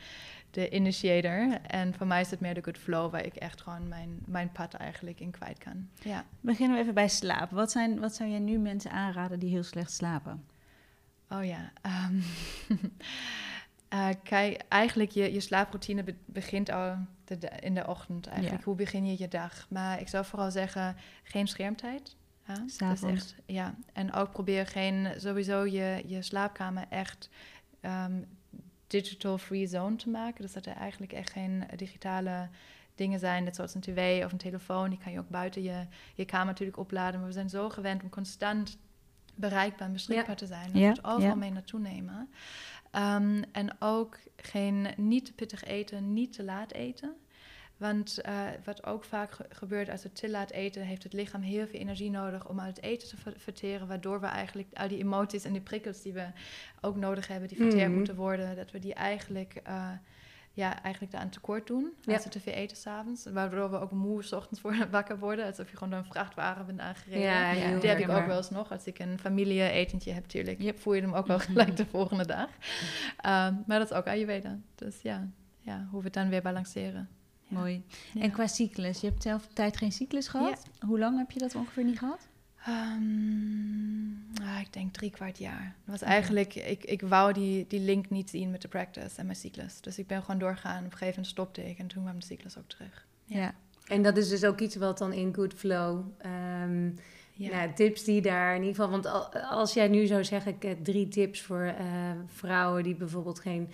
de 0.55 0.69
initiator. 0.69 1.61
En 1.61 1.93
voor 1.93 2.07
mij 2.07 2.21
is 2.21 2.31
het 2.31 2.39
meer 2.39 2.53
de 2.53 2.63
good 2.63 2.77
flow, 2.77 3.11
waar 3.11 3.25
ik 3.25 3.35
echt 3.35 3.61
gewoon 3.61 3.87
mijn, 3.87 4.19
mijn 4.25 4.51
pad 4.51 4.73
eigenlijk 4.73 5.19
in 5.19 5.31
kwijt 5.31 5.57
kan. 5.57 5.89
Ja. 6.03 6.25
Beginnen 6.39 6.75
we 6.75 6.81
even 6.81 6.93
bij 6.93 7.07
slaap. 7.07 7.51
Wat, 7.51 7.71
zijn, 7.71 7.99
wat 7.99 8.15
zou 8.15 8.29
jij 8.29 8.39
nu 8.39 8.57
mensen 8.57 8.91
aanraden 8.91 9.39
die 9.39 9.49
heel 9.49 9.63
slecht 9.63 9.91
slapen? 9.91 10.45
Oh 11.29 11.45
ja. 11.45 11.71
ehm, 11.81 12.19
eh, 13.89 14.07
kijk, 14.23 14.61
eigenlijk 14.67 15.11
je, 15.11 15.33
je 15.33 15.39
slaaproutine 15.39 16.03
be- 16.03 16.15
begint 16.25 16.69
al 16.71 16.95
de, 17.23 17.37
in 17.59 17.73
de 17.75 17.87
ochtend 17.87 18.27
eigenlijk. 18.27 18.57
Ja. 18.59 18.65
Hoe 18.65 18.75
begin 18.75 19.05
je 19.05 19.15
je 19.17 19.27
dag? 19.27 19.65
Maar 19.69 19.99
ik 19.99 20.07
zou 20.07 20.25
vooral 20.25 20.51
zeggen, 20.51 20.95
geen 21.23 21.47
schermtijd. 21.47 22.15
Ja, 22.47 22.65
dat 22.77 22.91
is 22.95 23.03
echt, 23.03 23.35
ja. 23.45 23.75
En 23.93 24.13
ook 24.13 24.31
probeer 24.31 24.67
geen, 24.67 25.07
sowieso 25.17 25.65
je, 25.65 26.03
je 26.05 26.21
slaapkamer 26.21 26.85
echt 26.89 27.29
ehm, 27.81 28.21
digital 29.01 29.37
free 29.37 29.67
zone 29.67 29.95
te 29.95 30.09
maken. 30.09 30.41
Dus 30.41 30.53
dat 30.53 30.65
er 30.65 30.75
eigenlijk 30.75 31.13
echt 31.13 31.31
geen 31.31 31.63
digitale 31.75 32.49
dingen 32.95 33.19
zijn, 33.19 33.43
net 33.43 33.55
zoals 33.55 33.75
een 33.75 33.81
tv 33.81 34.23
of 34.25 34.31
een 34.31 34.37
telefoon. 34.37 34.89
Die 34.89 34.99
kan 34.99 35.11
je 35.11 35.19
ook 35.19 35.29
buiten 35.29 35.63
je, 35.63 35.85
je 36.15 36.25
kamer 36.25 36.45
natuurlijk 36.45 36.77
opladen. 36.77 37.19
Maar 37.19 37.27
we 37.29 37.33
zijn 37.33 37.49
zo 37.49 37.69
gewend 37.69 38.03
om 38.03 38.09
constant 38.09 38.77
bereikbaar 39.35 39.87
en 39.87 39.93
beschikbaar 39.93 40.35
te 40.35 40.45
zijn. 40.45 40.71
Dat 40.71 40.81
Ja, 40.81 40.89
het 40.89 41.03
overal 41.03 41.21
ja. 41.21 41.35
mee 41.35 41.51
naartoe 41.51 41.79
nemen. 41.79 42.29
Ehm, 42.91 43.43
en 43.51 43.75
ook 43.79 44.19
geen, 44.35 44.87
niet 44.97 45.25
te 45.25 45.33
pittig 45.33 45.63
eten, 45.63 46.13
niet 46.13 46.33
te 46.33 46.43
laat 46.43 46.71
eten. 46.71 47.15
Want 47.77 48.21
eh, 48.21 48.33
wat 48.63 48.85
ook 48.85 49.03
vaak 49.03 49.31
ge- 49.31 49.45
gebeurt 49.49 49.89
als 49.89 50.03
we 50.03 50.11
te 50.11 50.29
laat 50.29 50.51
eten, 50.51 50.81
heeft 50.81 51.03
het 51.03 51.13
lichaam 51.13 51.41
heel 51.41 51.67
veel 51.67 51.79
energie 51.79 52.09
nodig 52.09 52.47
om 52.49 52.59
uit 52.59 52.75
het 52.75 52.85
eten 52.85 53.07
te 53.07 53.17
ver- 53.17 53.33
verteren. 53.37 53.87
Waardoor 53.87 54.19
we 54.21 54.25
eigenlijk 54.27 54.67
al 54.73 54.87
die 54.87 54.97
emoties 54.97 55.43
en 55.43 55.51
die 55.51 55.61
prikkels 55.61 56.01
die 56.01 56.13
we 56.13 56.25
ook 56.81 56.95
nodig 56.95 57.27
hebben, 57.27 57.47
die 57.47 57.57
verteerd 57.57 57.87
Mhm. 57.87 57.95
moeten 57.97 58.15
worden, 58.15 58.55
dat 58.55 58.71
we 58.71 58.79
die 58.79 58.93
eigenlijk, 58.93 59.59
eh, 59.63 59.89
ja, 60.53 60.81
eigenlijk 60.83 61.11
daaraan 61.13 61.29
tekort 61.31 61.67
doen. 61.67 61.93
Ja. 62.01 62.13
Als 62.13 62.23
we 62.23 62.29
te 62.29 62.39
veel 62.39 62.53
eten 62.53 62.77
s'avonds. 62.77 63.25
Waardoor 63.25 63.71
we 63.71 63.79
ook 63.79 63.91
moe 63.91 64.23
's 64.23 64.31
ochtends 64.31 64.61
worden, 64.61 64.89
wakker 64.99 65.19
worden. 65.19 65.45
Alsof 65.45 65.69
je 65.69 65.73
gewoon 65.77 65.89
door 65.89 65.99
een 65.99 66.05
vrachtwagen 66.05 66.65
bent 66.65 66.79
aangereden. 66.79 67.21
Ja, 67.21 67.53
Die 67.79 67.89
heb 67.89 67.99
ik 67.99 68.09
ook 68.09 68.25
wel 68.25 68.37
eens 68.37 68.49
nog. 68.49 68.71
Als 68.71 68.85
ik 68.85 68.99
een 68.99 69.19
familie-etentje 69.19 70.11
heb, 70.11 70.25
tuurlijk, 70.25 70.61
Yep. 70.61 70.79
voel 70.79 70.93
je 70.93 71.01
hem 71.01 71.13
ook 71.13 71.27
wel 71.27 71.39
gelijk 71.39 71.75
de 71.77 71.85
volgende 71.85 72.25
dag. 72.25 72.49
Ehm, 73.17 73.53
maar 73.67 73.79
dat 73.79 73.91
is 73.91 73.97
ook 73.97 74.07
Ayurveda. 74.07 74.57
Dus 74.75 75.01
ja, 75.01 75.27
ja, 75.59 75.87
hoe 75.91 75.99
we 75.99 76.05
het 76.05 76.13
dan 76.13 76.29
weer 76.29 76.41
balanceren. 76.41 77.09
Ja. 77.47 77.57
Mooi. 77.59 77.83
Ja. 78.13 78.21
En 78.21 78.31
qua 78.31 78.47
cyclus, 78.47 79.01
je 79.01 79.07
hebt 79.07 79.21
zelf 79.23 79.43
een 79.47 79.53
tijd 79.53 79.77
geen 79.77 79.91
cyclus 79.91 80.27
gehad. 80.27 80.63
Hoe 80.79 80.99
lang 80.99 81.17
heb 81.17 81.31
je 81.31 81.39
dat 81.39 81.55
ongeveer 81.55 81.83
niet 81.83 81.99
gehad? 81.99 82.27
Ehm, 82.65 84.47
ah, 84.49 84.59
ik 84.59 84.73
denk 84.73 84.93
drie 84.93 85.09
kwart 85.11 85.37
jaar. 85.37 85.75
Dat 85.85 85.99
was 85.99 86.09
eigenlijk, 86.09 86.55
ik, 86.55 86.83
ik 86.83 87.01
wou 87.01 87.33
die, 87.33 87.65
die 87.67 87.79
link 87.79 88.09
niet 88.09 88.29
zien 88.29 88.51
met 88.51 88.61
de 88.61 88.67
practice 88.67 89.15
en 89.19 89.25
mijn 89.25 89.37
cyclus. 89.37 89.81
Dus 89.81 89.97
ik 89.97 90.07
ben 90.07 90.21
gewoon 90.23 90.39
doorgaan. 90.39 90.77
Op 90.77 90.83
een 90.83 90.91
gegeven 90.91 91.07
moment 91.07 91.27
stopte 91.27 91.69
ik 91.69 91.77
en 91.77 91.87
toen 91.87 92.03
kwam 92.03 92.19
de 92.19 92.25
cyclus 92.25 92.57
ook 92.57 92.67
terug. 92.69 93.05
Ja. 93.25 93.53
En 93.87 94.01
dat 94.01 94.17
is 94.17 94.29
dus 94.29 94.43
ook 94.43 94.59
iets 94.59 94.75
wat 94.75 94.97
dan 94.97 95.13
in 95.13 95.33
Good 95.33 95.53
Flow... 95.53 96.05
ehm, 96.17 96.89
Ja. 97.37 97.49
Nou, 97.51 97.73
tips 97.73 98.03
die 98.03 98.21
daar 98.21 98.55
in 98.55 98.61
ieder 98.63 98.75
geval... 98.75 98.89
Want 98.89 99.05
al- 99.05 99.33
als 99.39 99.73
jij 99.73 99.87
nu 99.87 100.05
zou 100.05 100.23
zeggen, 100.23 100.55
ik 100.55 100.61
heb 100.63 100.83
drie 100.83 101.07
tips 101.07 101.41
voor 101.41 101.61
eh, 101.63 101.85
vrouwen 102.27 102.83
die 102.83 102.95
bijvoorbeeld 102.95 103.39
geen 103.39 103.69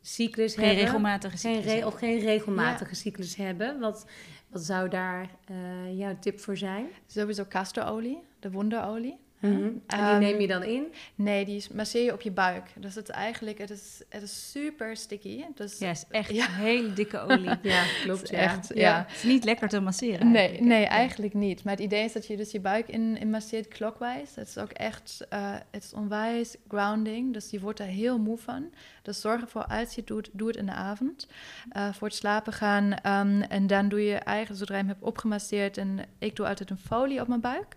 cyclus 0.00 0.54
Geen 0.54 0.64
hebben. 0.64 0.84
regelmatige 0.84 1.36
Geen 1.36 1.54
cyclus. 1.54 1.72
re- 1.80 1.86
of 1.86 1.94
geen 1.94 2.18
regelmatige 2.18 2.94
cyclus 2.94 3.36
hebben. 3.36 3.78
Wat, 3.80 4.06
wat 4.50 4.62
zou 4.62 4.88
daar 4.88 5.30
eh, 5.44 5.98
jouw 5.98 6.16
tip 6.20 6.40
voor 6.40 6.56
zijn? 6.56 6.86
Sowieso 7.06 7.44
castorolie, 7.48 8.18
de 8.40 8.50
wonderolie. 8.50 9.18
Mhm. 9.40 9.52
En 9.54 9.82
die 9.86 9.98
Ehm, 9.98 10.18
neem 10.18 10.40
je 10.40 10.46
dan 10.46 10.62
in? 10.62 10.84
Nee, 11.14 11.44
die 11.44 11.64
masseer 11.72 12.04
je 12.04 12.12
op 12.12 12.20
je 12.20 12.30
buik. 12.30 12.64
Dus 12.76 12.94
het 12.94 13.08
is 13.08 13.14
eigenlijk, 13.14 13.58
het 13.58 13.70
is, 13.70 14.02
het 14.08 14.22
is 14.22 14.50
super 14.50 14.96
sticky. 14.96 15.44
Dus 15.54 15.78
Ja, 15.78 15.90
is 15.90 16.04
echt 16.10 16.30
Ja. 16.30 16.46
hele 16.50 16.92
dikke 16.92 17.18
olie. 17.20 17.50
Ja, 17.62 17.84
klopt. 18.02 18.28
Ja. 18.28 18.38
echt, 18.38 18.70
ja. 18.74 19.04
Het 19.08 19.16
is 19.16 19.22
niet 19.22 19.44
lekker 19.44 19.68
te 19.68 19.80
masseren. 19.80 20.30
Nee, 20.30 20.38
eigenlijk. 20.40 20.66
nee, 20.68 20.84
eigenlijk 20.84 21.34
niet. 21.34 21.64
Maar 21.64 21.74
het 21.74 21.82
idee 21.82 22.04
is 22.04 22.12
dat 22.12 22.26
je 22.26 22.36
dus 22.36 22.50
je 22.50 22.60
buik 22.60 22.88
in, 22.88 23.16
in 23.18 23.30
masseert 23.30 23.68
clockwise. 23.68 24.32
Het 24.40 24.48
is 24.48 24.58
ook 24.58 24.70
echt, 24.70 25.26
eh, 25.28 25.54
het 25.70 25.84
is 25.84 25.92
onwijs 25.92 26.56
grounding. 26.68 27.32
Dus 27.32 27.50
je 27.50 27.60
wordt 27.60 27.80
er 27.80 27.86
heel 27.86 28.18
moe 28.18 28.38
van. 28.38 28.70
Dus 29.02 29.20
zorg 29.20 29.40
ervoor 29.40 29.64
als 29.64 29.90
je 29.94 29.98
het 30.00 30.06
doet, 30.06 30.28
doe 30.32 30.48
het 30.48 30.56
in 30.56 30.66
de 30.66 30.72
avond. 30.72 31.26
eh, 31.70 31.92
voor 31.92 32.08
het 32.08 32.16
slapen 32.16 32.52
gaan. 32.52 32.94
Ehm, 32.94 33.40
en 33.42 33.66
dan 33.66 33.88
doe 33.88 34.04
je 34.04 34.14
eigenlijk, 34.14 34.58
zodra 34.58 34.74
je 34.76 34.80
hem 34.80 34.90
hebt 34.90 35.02
opgemasseerd. 35.04 35.76
En 35.76 35.98
ik 36.18 36.36
doe 36.36 36.46
altijd 36.46 36.70
een 36.70 36.78
folie 36.78 37.20
op 37.20 37.28
mijn 37.28 37.40
buik. 37.40 37.76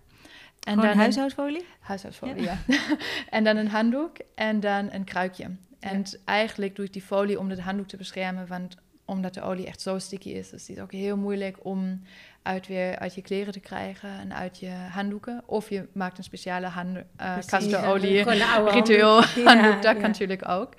En 0.61 0.73
Gewoon 0.73 0.89
dan 0.89 0.97
huishoudfolie? 0.97 1.59
Een, 1.59 1.65
huishoudfolie, 1.79 2.43
ja. 2.43 2.57
en 3.29 3.43
dan 3.43 3.57
een 3.57 3.67
handdoek 3.67 4.17
en 4.35 4.59
dan 4.59 4.91
een 4.91 5.03
kruikje. 5.03 5.45
En 5.79 6.03
eigenlijk 6.25 6.75
doe 6.75 6.85
ik 6.85 6.93
die 6.93 7.01
folie 7.01 7.39
om 7.39 7.49
de 7.49 7.61
handdoek 7.61 7.87
te 7.87 7.97
beschermen. 7.97 8.47
Want 8.47 8.75
omdat 9.05 9.33
de 9.33 9.41
olie 9.41 9.65
echt 9.65 9.81
zo 9.81 9.99
sticky 9.99 10.29
is. 10.29 10.51
Is 10.51 10.79
ook 10.79 10.91
heel 10.91 11.17
moeilijk 11.17 11.57
om 11.65 12.01
uit, 12.43 12.67
weer 12.67 12.99
uit 12.99 13.15
je 13.15 13.21
kleren 13.21 13.53
te 13.53 13.59
krijgen 13.59 14.09
en 14.09 14.33
uit 14.35 14.59
je 14.59 14.69
handdoeken. 14.69 15.43
Of 15.45 15.69
je 15.69 15.87
maakt 15.93 16.17
een 16.17 16.23
speciale 16.23 16.65
hand, 16.65 16.97
castorolie 17.45 18.25
oude 18.25 18.71
ritueel 18.71 19.21
handdoek. 19.23 19.81
Dat 19.83 19.93
kan 19.93 20.01
natuurlijk 20.01 20.47
ook. 20.47 20.73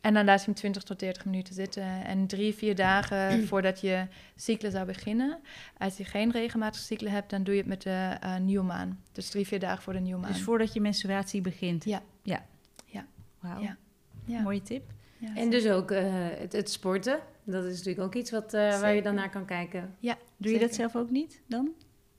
En 0.00 0.14
dan 0.14 0.24
laat 0.24 0.38
je 0.38 0.44
hem 0.44 0.54
20 0.54 0.82
tot 0.82 0.98
30 0.98 1.24
minuten 1.24 1.54
zitten. 1.54 2.04
En 2.04 2.26
drie, 2.26 2.54
vier 2.54 2.74
dagen 2.74 3.30
voordat 3.48 3.80
je 3.80 4.06
cyclus 4.36 4.72
zou 4.72 4.86
beginnen. 4.86 5.38
Als 5.78 5.96
je 5.96 6.04
geen 6.04 6.30
regelmatige 6.30 6.84
cyclus 6.84 7.10
hebt, 7.10 7.30
dan 7.30 7.42
doe 7.42 7.54
je 7.54 7.60
het 7.60 7.68
met 7.68 7.82
de 7.82 8.16
eh 8.20 8.36
nieuwe 8.36 8.64
maan. 8.64 9.00
Dus 9.12 9.30
drie, 9.30 9.46
vier 9.46 9.60
dagen 9.60 9.82
voor 9.82 9.92
de 9.92 10.00
nieuwe 10.00 10.20
maan. 10.20 10.32
Dus 10.32 10.42
voordat 10.42 10.72
je 10.72 10.80
menstruatie 10.80 11.40
begint? 11.40 11.84
Ja. 11.84 12.02
Ja. 12.22 12.44
Ja. 12.86 13.06
Wauw. 13.40 13.60
Ja. 13.60 13.76
Ja. 14.24 14.40
Mooie 14.40 14.62
tip. 14.62 14.92
Ja, 15.26 15.40
En 15.40 15.50
dus 15.50 15.68
ook 15.68 15.90
eh, 15.90 16.02
het, 16.38 16.52
het 16.52 16.70
sporten. 16.70 17.18
Dat 17.44 17.64
is 17.64 17.76
natuurlijk 17.76 18.06
ook 18.06 18.14
iets 18.14 18.30
wat, 18.30 18.54
eh, 18.54 18.80
waar 18.80 18.94
je 18.94 19.02
dan 19.02 19.14
naar 19.14 19.30
kan 19.30 19.44
kijken. 19.44 19.94
ja, 19.98 20.16
Doe 20.36 20.52
je 20.52 20.58
dat 20.58 20.74
zelf 20.74 20.96
ook 20.96 21.10
niet 21.10 21.40
dan? 21.46 21.68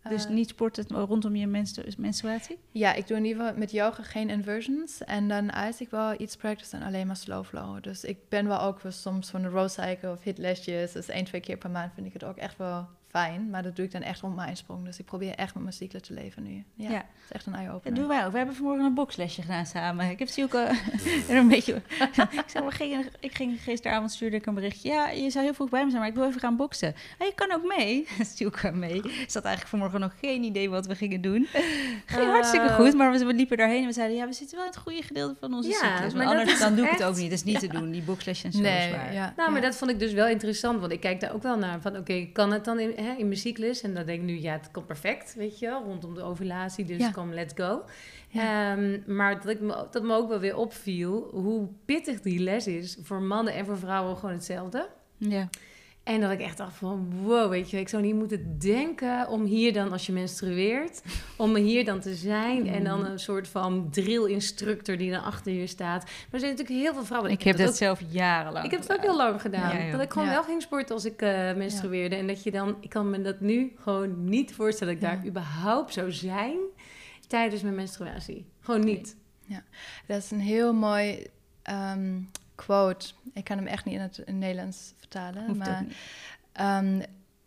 Dus 0.10 0.26
Eh, 0.26 0.32
niet 0.32 0.50
sporten 0.50 0.86
rondom 0.88 1.36
je 1.36 1.48
menstru- 1.48 1.92
menstruatie? 1.98 2.58
Ja, 2.72 2.94
ik 2.94 3.08
doe 3.08 3.18
in 3.18 3.26
ieder 3.26 3.42
geval 3.42 3.58
met 3.60 3.72
yoga 3.72 4.04
geen 4.04 4.30
inversions. 4.30 5.04
En 5.04 5.28
dan 5.28 5.52
als 5.52 5.82
ik 5.82 5.90
wel 5.90 6.22
iets 6.22 6.36
practice, 6.36 6.78
dan 6.78 6.88
alleen 6.88 7.08
maar 7.08 7.16
slow 7.16 7.46
flow. 7.46 7.84
Dus 7.84 8.04
ik 8.04 8.18
ben 8.30 8.48
wel 8.48 8.62
ook 8.62 8.80
wel 8.82 8.92
soms 8.92 9.30
van 9.30 9.42
de 9.42 9.48
row 9.48 9.70
cycle 9.70 10.12
of 10.12 10.24
hitlesjes. 10.24 10.92
Dus 10.92 11.08
één, 11.08 11.24
twee 11.26 11.42
keer 11.42 11.58
per 11.58 11.70
maand 11.70 11.94
vind 11.94 12.06
ik 12.08 12.14
het 12.14 12.24
ook 12.24 12.38
echt 12.38 12.58
wel 12.58 12.88
fijn. 13.16 13.50
Maar 13.50 13.64
dat 13.64 13.76
doe 13.76 13.86
ik 13.86 13.92
dan 13.92 14.02
echt 14.02 14.20
rond 14.20 14.36
mijn 14.36 14.50
insprong. 14.50 14.86
Dus 14.86 15.00
ik 15.00 15.06
probeer 15.06 15.36
echt 15.36 15.54
met 15.54 15.64
mijn 15.64 15.76
cyclus 15.76 16.02
te 16.02 16.14
leven 16.14 16.44
nu. 16.44 16.64
Ja, 16.74 16.90
Ja. 16.90 16.96
het 16.96 17.04
is 17.26 17.32
echt 17.32 17.46
een 17.46 17.52
Dat 17.52 17.62
eye-opener. 17.62 18.00
doen 18.00 18.08
wij 18.08 18.26
ook. 18.26 18.32
We 18.32 18.38
hebben 18.38 18.56
vanmorgen 18.56 18.86
een 18.86 18.94
boxlesje 18.94 19.42
gedaan 19.42 19.66
samen. 19.66 20.10
Ik 20.10 20.20
heb 20.20 20.28
Sielke 20.28 20.58
er 21.30 21.36
een 21.38 21.48
beetje... 21.48 21.74
ik, 22.54 22.62
maar, 22.64 22.72
ging, 22.72 23.06
ik 23.20 23.36
ging 23.36 23.62
gisteravond 23.62 24.12
stuurde 24.12 24.36
ik 24.36 24.46
een 24.46 24.54
berichtje. 24.54 24.90
Ja, 24.90 25.10
je 25.10 25.30
zou 25.30 25.44
heel 25.46 25.54
vroeg 25.54 25.70
bij 25.70 25.84
me 25.84 25.90
zijn, 25.90 26.02
maar 26.02 26.10
ik 26.10 26.16
wil 26.18 26.26
even 26.28 26.40
gaan 26.40 26.56
boksen. 26.56 26.96
Ah, 27.18 27.28
je 27.28 27.34
kan 27.36 27.52
ook 27.52 27.76
mee. 27.78 28.08
Sielke 28.36 28.72
mee. 28.72 29.02
Ze 29.04 29.10
had 29.34 29.44
eigenlijk 29.44 29.68
vanmorgen 29.68 30.00
nog 30.00 30.14
geen 30.22 30.44
idee 30.44 30.70
wat 30.70 30.86
we 30.88 30.96
gingen 30.96 31.22
doen. 31.22 31.48
Ging 32.06 32.32
hartstikke 32.32 32.70
goed, 32.70 32.94
maar 32.94 33.12
we, 33.12 33.26
we 33.26 33.34
liepen 33.34 33.58
daarheen 33.58 33.82
en 33.82 33.88
we 33.88 33.94
zeiden... 33.94 34.18
Ja, 34.18 34.26
we 34.28 34.34
zitten 34.34 34.56
wel 34.58 34.66
in 34.66 34.72
het 34.72 34.82
goede 34.82 35.02
gedeelte 35.02 35.36
van 35.40 35.54
onze 35.54 35.70
Ja, 35.70 35.76
cyclus. 35.76 36.14
maar 36.14 36.26
Maar 36.26 36.34
dat 36.34 36.42
anders 36.44 36.60
dan 36.60 36.76
doe 36.76 36.86
ik 36.86 36.92
het 36.92 37.04
ook 37.04 37.16
niet. 37.16 37.30
Dat 37.30 37.38
is 37.40 37.44
niet 37.44 37.60
te 37.60 37.68
doen. 37.68 37.92
Die 37.92 38.02
boxlesjes 38.02 38.56
zijn 38.56 38.66
zo 38.66 38.72
nee, 38.72 38.90
zwaar. 38.90 39.14
ja. 39.14 39.34
Nou, 39.36 39.52
maar 39.52 39.62
ja. 39.62 39.68
dat 39.68 39.78
vond 39.78 39.92
ik 39.92 40.00
dus 40.00 40.14
wel 40.14 40.28
interessant. 40.28 40.80
Want 40.80 40.92
ik 40.92 41.00
kijk 41.00 41.20
daar 41.20 41.34
ook 41.34 41.44
wel 41.44 41.58
naar. 41.58 41.82
Van 41.82 41.98
oké, 41.98 42.26
kan 42.34 42.52
het 42.52 42.66
dan 42.66 42.80
in, 42.80 42.96
hè, 43.06 43.14
in 43.16 43.28
mijn 43.28 43.40
cyclus? 43.40 43.82
En 43.82 43.94
dan 43.94 44.06
denk 44.06 44.20
ik 44.20 44.26
nu, 44.26 44.40
ja, 44.40 44.52
het 44.54 44.72
komt 44.72 44.86
perfect, 44.86 45.36
weet 45.36 45.60
je 45.60 45.66
wel. 45.66 45.84
Rondom 45.84 46.14
de 46.16 46.22
ovulatie, 46.22 46.86
dus 46.86 46.98
Ja. 46.98 47.12
kom, 47.12 47.34
let's 47.34 47.54
go. 47.56 47.82
Ja. 48.28 48.72
Ehm, 48.76 49.00
maar 49.16 49.36
dat, 49.42 49.48
ik 49.48 49.60
me, 49.60 49.88
dat 49.92 50.04
me 50.04 50.14
ook 50.16 50.30
wel 50.30 50.40
weer 50.40 50.56
opviel 50.58 51.28
hoe 51.32 51.68
pittig 51.86 52.22
die 52.22 52.40
les 52.40 52.68
is. 52.68 52.98
Voor 53.02 53.22
mannen 53.22 53.54
en 53.54 53.66
voor 53.66 53.78
vrouwen 53.78 54.18
gewoon 54.18 54.36
hetzelfde. 54.36 54.90
Ja. 55.18 55.50
En 56.06 56.22
dat 56.22 56.32
ik 56.32 56.40
echt 56.40 56.58
dacht 56.58 56.76
van, 56.76 57.10
wow, 57.24 57.50
weet 57.50 57.70
je, 57.70 57.80
ik 57.80 57.90
zou 57.90 58.04
niet 58.04 58.16
moeten 58.16 58.60
denken 58.60 59.28
om 59.28 59.44
hier 59.44 59.74
dan, 59.74 59.92
als 59.92 60.06
je 60.06 60.12
menstrueert, 60.12 61.02
om 61.38 61.56
hier 61.56 61.86
dan 61.86 62.00
te 62.00 62.16
zijn. 62.16 62.68
En 62.68 62.84
dan 62.84 63.06
een 63.06 63.20
soort 63.20 63.48
van 63.48 63.88
drill-instructor 63.92 64.98
die 64.98 65.12
dan 65.12 65.24
achter 65.24 65.52
je 65.54 65.68
staat. 65.68 66.04
Maar 66.04 66.14
er 66.32 66.40
zijn 66.40 66.52
natuurlijk 66.52 66.80
heel 66.84 66.94
veel 66.94 67.06
vrouwen. 67.06 67.32
Ik, 67.32 67.42
heb 67.44 67.58
dat 67.58 67.70
ook- 67.70 67.76
zelf 67.76 68.02
jarenlang 68.10 68.66
Ik 68.66 68.72
heb 68.72 68.80
het 68.80 68.92
ook 68.92 69.02
heel 69.02 69.16
lang 69.18 69.42
gedaan. 69.42 69.78
Ja, 69.86 69.92
dat 69.92 70.02
ik 70.02 70.12
gewoon 70.12 70.28
Ja. 70.28 70.34
wel 70.34 70.44
ging 70.44 70.62
sporten 70.62 70.96
als 70.96 71.06
ik 71.06 71.22
eh, 71.22 71.54
menstrueerde. 71.54 72.16
En 72.16 72.28
dat 72.28 72.44
je 72.44 72.52
dan, 72.52 72.76
ik 72.80 72.90
kan 72.90 73.10
me 73.10 73.22
dat 73.22 73.40
nu 73.40 73.74
gewoon 73.80 74.30
niet 74.30 74.54
voorstellen 74.54 74.94
dat 74.94 75.04
ik 75.04 75.10
daar 75.10 75.24
Ja. 75.24 75.30
überhaupt 75.30 75.94
zou 75.94 76.12
zijn 76.12 76.58
tijdens 77.28 77.62
mijn 77.62 77.76
menstruatie. 77.76 78.46
Gewoon 78.62 78.84
niet. 78.86 79.16
Dat 80.08 80.18
is 80.18 80.32
een 80.32 80.40
heel 80.40 80.74
mooi 80.74 81.28
ehm, 81.62 82.20
quote. 82.56 83.08
Ik 83.34 83.44
kan 83.44 83.58
hem 83.58 83.68
echt 83.68 83.86
niet 83.86 83.96
in 83.96 84.02
het 84.02 84.18
in 84.18 84.38
Nederlands 84.38 84.94
vertalen. 84.98 85.46
Hoeft 85.46 85.60
maar 85.60 85.86
ehm, 86.52 87.02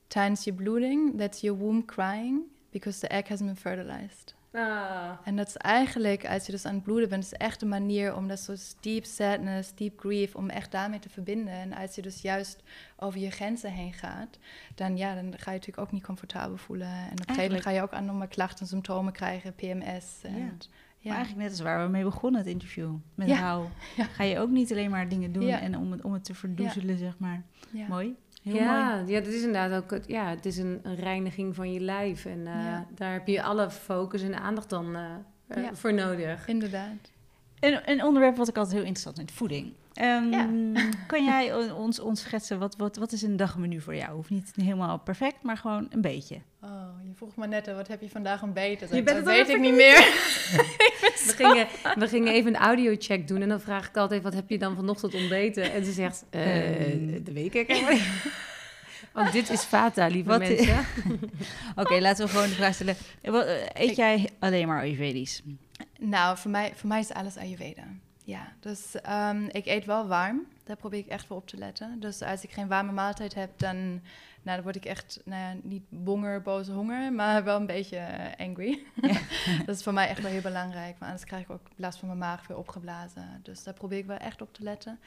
tijdens 0.06 0.44
je 0.44 0.52
bloeding, 0.52 1.18
that's 1.18 1.40
your 1.40 1.58
womb 1.58 1.86
crying 1.86 2.40
because 2.70 2.98
the 3.00 3.08
egg 3.08 3.28
hasn't 3.28 3.48
been 3.48 3.60
fertilized. 3.60 4.36
Ah. 4.52 5.10
En 5.24 5.36
dat 5.36 5.46
is 5.48 5.56
eigenlijk, 5.56 6.26
als 6.28 6.46
je 6.46 6.52
dus 6.52 6.64
aan 6.64 6.74
het 6.74 6.82
bloeden 6.82 7.08
bent, 7.08 7.24
is 7.24 7.32
echt 7.32 7.62
een 7.62 7.68
manier 7.68 8.14
om 8.16 8.28
dat 8.28 8.38
soort 8.38 8.74
deep 8.80 9.04
sadness, 9.04 9.74
deep 9.74 9.98
grief, 10.00 10.34
om 10.34 10.50
echt 10.50 10.70
daarmee 10.70 10.98
te 10.98 11.08
verbinden. 11.08 11.52
En 11.52 11.72
als 11.72 11.94
je 11.94 12.02
dus 12.02 12.20
juist 12.22 12.62
over 12.96 13.20
je 13.20 13.30
grenzen 13.30 13.70
heen 13.72 13.92
gaat, 13.92 14.38
dan, 14.74 14.96
ja, 14.96 15.14
dan 15.14 15.22
ga 15.24 15.50
je 15.50 15.56
natuurlijk 15.58 15.78
ook 15.78 15.92
niet 15.92 16.02
comfortabel 16.04 16.56
voelen. 16.56 16.86
En 16.88 16.94
op 16.94 17.00
een 17.04 17.08
gegeven 17.10 17.26
moment 17.26 17.38
Eigenlijk- 17.38 17.62
ga 17.64 17.70
je 17.70 17.82
ook 17.82 17.92
andere 17.92 18.28
klachten, 18.28 18.66
symptomen 18.66 19.12
krijgen, 19.12 19.54
PMS. 19.54 20.04
En, 20.22 20.36
Ja. 20.38 20.50
Ja. 20.98 21.08
Maar 21.08 21.16
eigenlijk 21.16 21.48
net 21.48 21.50
als 21.50 21.61
waar 21.61 21.84
we 21.84 21.90
mee 21.92 22.04
begonnen, 22.04 22.40
het 22.40 22.50
interview 22.50 22.94
met 23.14 23.28
Ja. 23.28 23.61
Ja. 23.96 24.04
Ga 24.04 24.24
je 24.24 24.38
ook 24.38 24.50
niet 24.50 24.72
alleen 24.72 24.90
maar 24.90 25.08
dingen 25.08 25.32
doen 25.32 25.46
Ja. 25.46 25.61
en 25.61 25.76
om 25.76 25.92
het, 25.92 26.02
om 26.02 26.12
het 26.12 26.24
te 26.24 26.34
verdoezelen, 26.34 26.98
zeg 26.98 27.18
maar. 27.18 27.42
ja. 27.70 27.87
Mooi. 27.88 28.14
Heel 28.42 28.52
mooi. 28.54 28.64
Ja, 28.64 29.02
ja, 29.06 29.20
dat 29.20 29.32
is 29.32 29.42
inderdaad 29.42 29.82
ook 29.82 29.90
het, 29.90 30.06
ja, 30.06 30.28
het 30.28 30.46
is 30.46 30.56
een, 30.58 30.80
een 30.82 30.94
reiniging 30.94 31.54
van 31.54 31.72
je 31.72 31.80
lijf. 31.80 32.24
En 32.24 32.46
eh, 32.46 32.54
Ja. 32.64 32.87
daar 32.94 33.12
heb 33.12 33.26
je 33.26 33.42
alle 33.42 33.70
focus 33.70 34.22
en 34.22 34.38
aandacht 34.40 34.70
dan 34.70 34.96
eh, 34.96 35.04
eh, 35.46 35.62
Ja. 35.62 35.74
voor 35.74 35.94
nodig. 35.94 36.46
Inderdaad. 36.48 37.12
Een, 37.61 37.80
een 37.90 38.04
onderwerp 38.04 38.37
wat 38.37 38.48
ik 38.48 38.56
altijd 38.56 38.74
heel 38.76 38.84
interessant 38.84 39.16
vind, 39.16 39.32
voeding. 39.32 39.72
Ehm, 39.92 40.30
Ja. 40.30 40.48
Kan 41.06 41.24
jij 41.24 41.70
ons, 41.72 42.00
ons 42.00 42.20
schetsen, 42.20 42.58
wat, 42.58 42.76
wat, 42.76 42.96
wat 42.96 43.12
is 43.12 43.22
een 43.22 43.37
dagmenu 43.37 43.80
voor 43.80 43.94
jou? 43.96 44.14
Hoeft 44.14 44.30
niet 44.30 44.52
helemaal 44.54 44.98
perfect, 44.98 45.42
maar 45.42 45.56
gewoon 45.56 45.87
een 45.90 46.00
beetje. 46.00 46.37
Oh, 46.62 46.88
vroeg 47.18 47.37
me 47.37 47.46
net, 47.46 47.66
wat 47.74 47.88
heb 47.88 48.00
je 48.00 48.09
vandaag 48.09 48.42
ontbeten? 48.42 48.96
Je 48.96 49.02
bent 49.02 49.16
dat 49.16 49.35
weet 49.35 49.48
ik 49.48 49.61
niet 49.61 49.74
meer. 49.74 49.96
We 51.28 51.33
gingen, 51.37 51.66
we 51.94 52.09
gingen 52.09 52.33
even 52.33 52.54
een 52.54 52.61
audiocheck 52.61 53.28
doen 53.28 53.42
en 53.42 53.48
dan 53.48 53.61
vraag 53.61 53.88
ik 53.88 53.96
altijd, 53.96 54.22
wat 54.22 54.35
heb 54.35 54.48
je 54.50 54.59
dan 54.59 54.74
vanochtend 54.76 55.14
ontbeten? 55.14 55.72
En 55.72 55.85
ze 55.85 55.92
zegt, 55.92 56.24
Ehm. 56.31 56.44
de 57.24 57.31
helemaal 57.35 57.90
niet. 57.92 58.02
Want 59.12 59.33
dit 59.33 59.50
is 59.50 59.62
Vata, 59.64 60.07
lieve 60.07 60.28
Wat- 60.28 60.38
mensen. 60.38 60.87
Oké, 61.76 61.98
laten 62.00 62.24
we 62.24 62.31
gewoon 62.31 62.48
de 62.48 62.54
vraag 62.54 62.74
stellen. 62.74 62.96
Eh, 63.22 63.35
eh, 63.40 63.62
Eet 63.74 63.90
Ik- 63.90 63.96
jij 63.96 64.28
alleen 64.38 64.66
maar 64.66 64.81
Ayurvedisch? 64.81 65.42
Nou, 65.98 66.38
voor 66.38 66.50
mij, 66.50 66.72
voor 66.74 66.88
mij 66.88 67.00
is 67.00 67.12
alles 67.12 67.37
Ayurveda. 67.37 67.83
Ja, 68.24 68.52
dus 68.61 69.00
ehm, 69.02 69.44
ik 69.52 69.66
eet 69.66 69.85
wel 69.85 70.07
warm. 70.07 70.46
Daar 70.64 70.76
probeer 70.76 70.98
ik 70.98 71.07
echt 71.07 71.26
voor 71.26 71.37
op 71.37 71.46
te 71.46 71.57
letten. 71.57 71.96
Dus 72.00 72.22
als 72.22 72.42
ik 72.42 72.50
geen 72.50 72.68
warme 72.68 72.92
maaltijd 72.92 73.35
heb, 73.35 73.50
dan, 73.57 74.00
nou, 74.48 74.61
dan 74.61 74.72
word 74.72 74.84
ik 74.84 74.90
echt, 74.90 75.20
nou 75.24 75.42
ja, 75.42 75.61
niet 75.62 75.84
bonger, 75.88 76.42
boze 76.42 76.72
honger, 76.72 77.12
maar 77.12 77.44
wel 77.44 77.56
een 77.56 77.66
beetje 77.66 77.96
eh, 77.96 78.46
angry. 78.46 78.82
dat 79.66 79.76
is 79.76 79.82
voor 79.82 79.92
mij 79.92 80.08
echt 80.08 80.22
wel 80.22 80.30
heel 80.30 80.40
belangrijk, 80.40 80.90
want 80.98 81.11
anders 81.11 81.24
krijg 81.24 81.42
ik 81.42 81.50
ook 81.50 81.68
last 81.76 81.98
van 81.98 82.08
mijn 82.08 82.20
maag 82.20 82.46
weer 82.46 82.56
opgeblazen. 82.56 83.40
Dus 83.42 83.62
daar 83.62 83.74
probeer 83.74 83.98
ik 83.98 84.06
wel 84.06 84.16
echt 84.16 84.42
op 84.42 84.54
te 84.54 84.62
letten. 84.62 84.98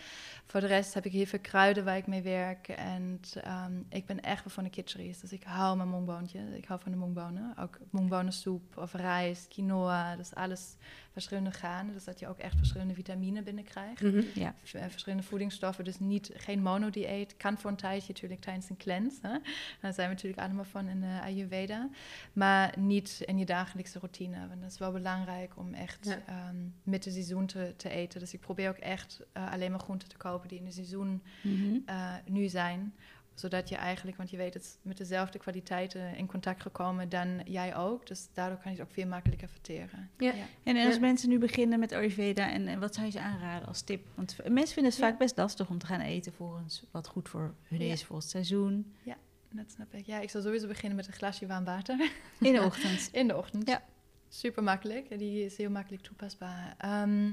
Voor 0.45 0.60
de 0.60 0.67
rest 0.67 0.93
heb 0.93 1.06
ik 1.06 1.12
heel 1.12 1.25
veel 1.25 1.39
kruiden 1.39 1.86
waar 1.86 1.97
ik 1.97 2.08
mee 2.08 2.21
werk. 2.21 2.67
En 2.67 3.19
ehm, 3.43 3.73
ik 3.89 4.06
ben 4.06 4.21
echt 4.21 4.43
wel 4.43 4.54
van 4.54 4.63
de 4.63 4.69
kitcheries, 4.69 5.19
dus 5.19 5.32
ik 5.32 5.43
hou 5.43 5.77
mijn 5.77 5.89
mongboontje. 5.89 6.58
Ik 6.58 6.65
hou 6.65 6.80
van 6.80 6.91
de 6.91 6.97
mongbonen. 6.97 7.58
Ook 7.58 7.80
mongbonensoep 7.89 8.77
of 8.77 8.93
rijst, 8.93 9.47
quinoa, 9.47 10.15
dus 10.15 10.36
alles 10.36 10.75
verschillende 11.12 11.52
granen. 11.52 11.93
Dus 11.93 12.04
dat 12.04 12.19
je 12.19 12.28
ook 12.28 12.38
echt 12.38 12.58
verschillende 12.58 12.93
vitamine 12.93 13.41
binnenkrijgt. 13.43 14.02
Mhm. 14.02 14.21
Ja. 14.34 14.56
Eh, 14.74 14.84
verschillende 14.89 15.24
voedingsstoffen, 15.26 15.84
dus 15.84 16.00
niet, 16.00 16.32
geen 16.36 16.62
monodieet. 16.62 17.38
Kan 17.38 17.58
voor 17.58 17.69
een 17.69 17.76
tijdje 17.76 18.13
natuurlijk 18.13 18.41
tijdens 18.41 18.69
een 18.69 18.78
cleanse. 18.78 19.19
Hè? 19.21 19.38
Daar 19.82 19.93
zijn 19.93 20.08
we 20.08 20.13
natuurlijk 20.13 20.41
allemaal 20.41 20.63
van 20.65 20.88
in 20.88 21.02
de 21.02 21.19
Ayurveda. 21.24 21.89
Maar 22.34 22.74
niet 22.80 23.21
in 23.26 23.38
je 23.38 23.45
dagelijkse 23.45 24.00
routine. 24.00 24.47
Want 24.47 24.62
dat 24.62 24.71
is 24.71 24.78
wel 24.78 24.91
belangrijk 24.91 25.58
om 25.58 25.74
echt 25.74 26.06
Ja. 26.06 26.19
ehm, 26.26 26.56
met 26.84 27.04
de 27.04 27.12
seizoen 27.12 27.45
te, 27.45 27.74
te 27.78 27.89
eten. 27.89 28.19
Dus 28.19 28.34
ik 28.34 28.39
probeer 28.39 28.69
ook 28.69 28.78
echt 28.78 29.19
eh, 29.34 29.52
alleen 29.52 29.71
maar 29.71 29.80
groenten 29.80 30.10
te 30.10 30.17
kopen 30.17 30.47
die 30.47 30.58
in 30.60 30.65
de 30.65 30.71
seizoen 30.71 31.21
Mhm. 31.43 31.78
eh, 31.86 32.13
nu 32.26 32.47
zijn. 32.47 32.93
Zodat 33.41 33.69
je 33.69 33.75
eigenlijk, 33.75 34.17
want 34.17 34.30
je 34.30 34.38
weet 34.38 34.54
het, 34.54 34.77
met 34.82 34.97
dezelfde 34.97 35.39
kwaliteiten 35.39 36.15
in 36.15 36.27
contact 36.27 36.62
gekomen 36.62 37.10
dan 37.10 37.41
jij 37.45 37.75
ook. 37.75 38.08
Dus 38.08 38.27
daardoor 38.34 38.58
kan 38.58 38.71
je 38.71 38.77
het 38.77 38.88
ook 38.88 38.93
veel 38.93 39.08
makkelijker 39.08 39.49
verteren. 39.49 40.10
Ja. 40.17 40.34
En 40.63 40.77
als 40.86 40.93
Ja. 40.93 40.99
mensen 40.99 41.30
nu 41.30 41.38
beginnen 41.39 41.80
met 41.80 41.91
Ayurveda, 41.91 42.51
en, 42.51 42.67
en 42.67 42.80
wat 42.80 42.93
zou 42.93 43.06
je 43.06 43.12
ze 43.12 43.19
aanraden 43.19 43.67
als 43.67 43.82
tip? 43.82 44.08
Want 44.15 44.36
mensen 44.49 44.73
vinden 44.73 44.91
het 44.91 45.01
Ja. 45.01 45.10
vaak 45.10 45.17
best 45.17 45.38
lastig 45.38 45.69
om 45.69 45.77
te 45.77 45.86
gaan 45.86 45.99
eten 46.01 46.34
volgens 46.34 46.84
wat 46.91 47.08
goed 47.08 47.30
voor 47.30 47.54
hun 47.63 47.80
Ja. 47.86 47.91
is 47.91 48.04
voor 48.04 48.15
het 48.17 48.30
seizoen. 48.30 48.95
Dat 49.54 49.71
snap 49.71 49.93
ik. 49.93 50.06
Ja, 50.06 50.19
ik 50.19 50.30
zal 50.30 50.41
sowieso 50.41 50.67
beginnen 50.67 50.95
met 50.97 51.08
een 51.08 51.13
glasje 51.13 51.47
warm 51.47 51.63
water. 51.65 52.12
In 52.39 52.54
de 52.54 52.62
ochtend. 52.63 53.10
In 53.21 53.27
de 53.27 53.38
ochtend. 53.38 53.67
Ja. 53.67 53.84
Super 54.30 54.63
makkelijk. 54.63 55.10
En 55.10 55.17
Die 55.17 55.45
is 55.45 55.58
heel 55.58 55.69
makkelijk 55.69 56.04
toepasbaar. 56.04 56.75
Ehm, 56.77 57.32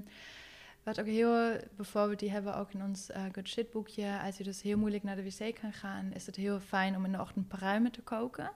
wat 0.82 1.00
ook 1.00 1.06
heel, 1.06 1.56
bijvoorbeeld, 1.76 2.18
die 2.18 2.30
hebben 2.30 2.52
we 2.52 2.58
ook 2.58 2.72
in 2.72 2.82
ons 2.82 3.10
eh, 3.10 3.22
Good 3.32 3.48
Shit 3.48 3.70
boekje. 3.70 4.18
Als 4.24 4.36
je 4.36 4.44
dus 4.44 4.62
heel 4.62 4.78
moeilijk 4.78 5.02
naar 5.02 5.16
de 5.16 5.22
wc 5.24 5.54
kan 5.60 5.72
gaan, 5.72 6.12
is 6.14 6.26
het 6.26 6.36
heel 6.36 6.60
fijn 6.60 6.96
om 6.96 7.04
in 7.04 7.12
de 7.12 7.20
ochtend 7.20 7.48
pruimen 7.48 7.92
te 7.92 8.00
koken. 8.02 8.50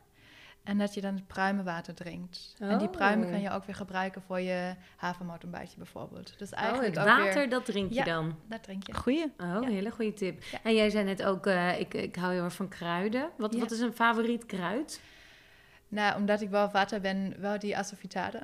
En 0.62 0.78
dat 0.78 0.94
je 0.94 1.00
dan 1.00 1.14
het 1.14 1.26
pruimenwater 1.26 1.94
drinkt. 1.94 2.54
En 2.58 2.78
die 2.78 2.88
pruimen 2.88 3.26
Oh. 3.26 3.32
kan 3.32 3.40
je 3.40 3.50
ook 3.50 3.64
weer 3.64 3.74
gebruiken 3.74 4.22
voor 4.22 4.40
je 4.40 4.74
havermotontbijtje 4.96 5.76
bijvoorbeeld. 5.76 6.38
Dus 6.38 6.50
Oh, 6.52 6.58
eigenlijk 6.58 6.94
het 6.94 6.98
ook 6.98 7.16
water, 7.18 7.34
weer... 7.34 7.48
dat 7.48 7.64
drink 7.64 7.88
je 7.88 7.94
Ja. 7.94 8.04
dan? 8.04 8.36
Dat 8.48 8.62
drink 8.62 8.86
je. 8.86 8.94
Goeie. 8.94 9.24
Oh, 9.24 9.62
Ja. 9.62 9.62
hele 9.62 9.90
goede 9.90 10.12
tip. 10.12 10.42
Ja. 10.42 10.58
En 10.62 10.74
jij 10.74 10.90
zei 10.90 11.04
net 11.04 11.22
ook, 11.22 11.46
eh, 11.46 11.80
ik, 11.80 11.94
ik 11.94 12.16
hou 12.16 12.32
heel 12.32 12.44
erg 12.44 12.54
van 12.54 12.68
kruiden. 12.68 13.30
Wat, 13.36 13.52
Ja. 13.54 13.60
wat 13.60 13.70
is 13.70 13.80
een 13.80 13.92
favoriet 13.92 14.46
kruid? 14.46 15.00
Nou, 15.92 16.16
omdat 16.16 16.40
ik 16.40 16.50
wel 16.50 16.70
water 16.70 17.00
ben, 17.00 17.34
wel 17.38 17.58
die 17.58 17.76
asofitade. 17.76 18.40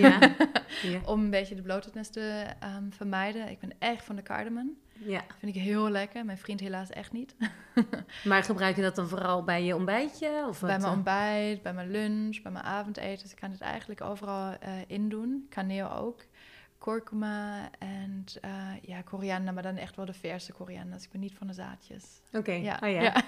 Ja. 0.00 0.18
ja. 0.92 1.00
om 1.04 1.20
een 1.20 1.30
beetje 1.30 1.54
de 1.54 1.62
blootedness 1.62 2.10
te 2.10 2.44
ehm, 2.60 2.90
vermijden. 2.90 3.48
Ik 3.48 3.58
ben 3.58 3.72
echt 3.78 4.04
van 4.04 4.16
de 4.16 4.22
cardamom. 4.22 4.76
ja. 4.92 5.24
Vind 5.38 5.56
ik 5.56 5.62
heel 5.62 5.90
lekker. 5.90 6.24
Mijn 6.24 6.38
vriend 6.38 6.60
helaas 6.60 6.90
echt 6.90 7.12
niet. 7.12 7.34
Maar 8.24 8.42
gebruik 8.42 8.76
je 8.76 8.82
dat 8.82 8.96
dan 8.96 9.08
vooral 9.08 9.44
bij 9.44 9.64
je 9.64 9.74
ontbijtje? 9.74 10.44
Of 10.48 10.60
wat? 10.60 10.70
bij 10.70 10.78
mijn 10.78 10.90
eh? 10.90 10.96
ontbijt, 10.96 11.62
bij 11.62 11.72
mijn 11.72 11.90
lunch, 11.90 12.42
bij 12.42 12.52
mijn 12.52 12.64
avondeten. 12.64 13.22
Dus 13.22 13.32
ik 13.32 13.40
kan 13.40 13.50
het 13.50 13.60
eigenlijk 13.60 14.00
overal 14.00 14.52
eh 14.60 14.72
in 14.86 15.08
doen. 15.08 15.46
Kaneel 15.50 15.92
ook. 15.92 16.20
Kurkuma 16.86 17.70
en 17.78 18.24
eh, 18.40 18.50
ja, 18.82 19.02
koriander, 19.02 19.54
maar 19.54 19.62
dan 19.62 19.76
echt 19.76 19.96
wel 19.96 20.04
de 20.04 20.12
verse 20.12 20.52
koriander. 20.52 20.94
Dus 20.94 21.04
ik 21.04 21.10
ben 21.10 21.20
niet 21.20 21.34
van 21.34 21.46
de 21.46 21.52
zaadjes. 21.52 22.04
Oké, 22.32 22.52
Ja. 22.52 22.78
oh 22.82 22.90
ja. 22.90 23.02
Ja. 23.02 23.22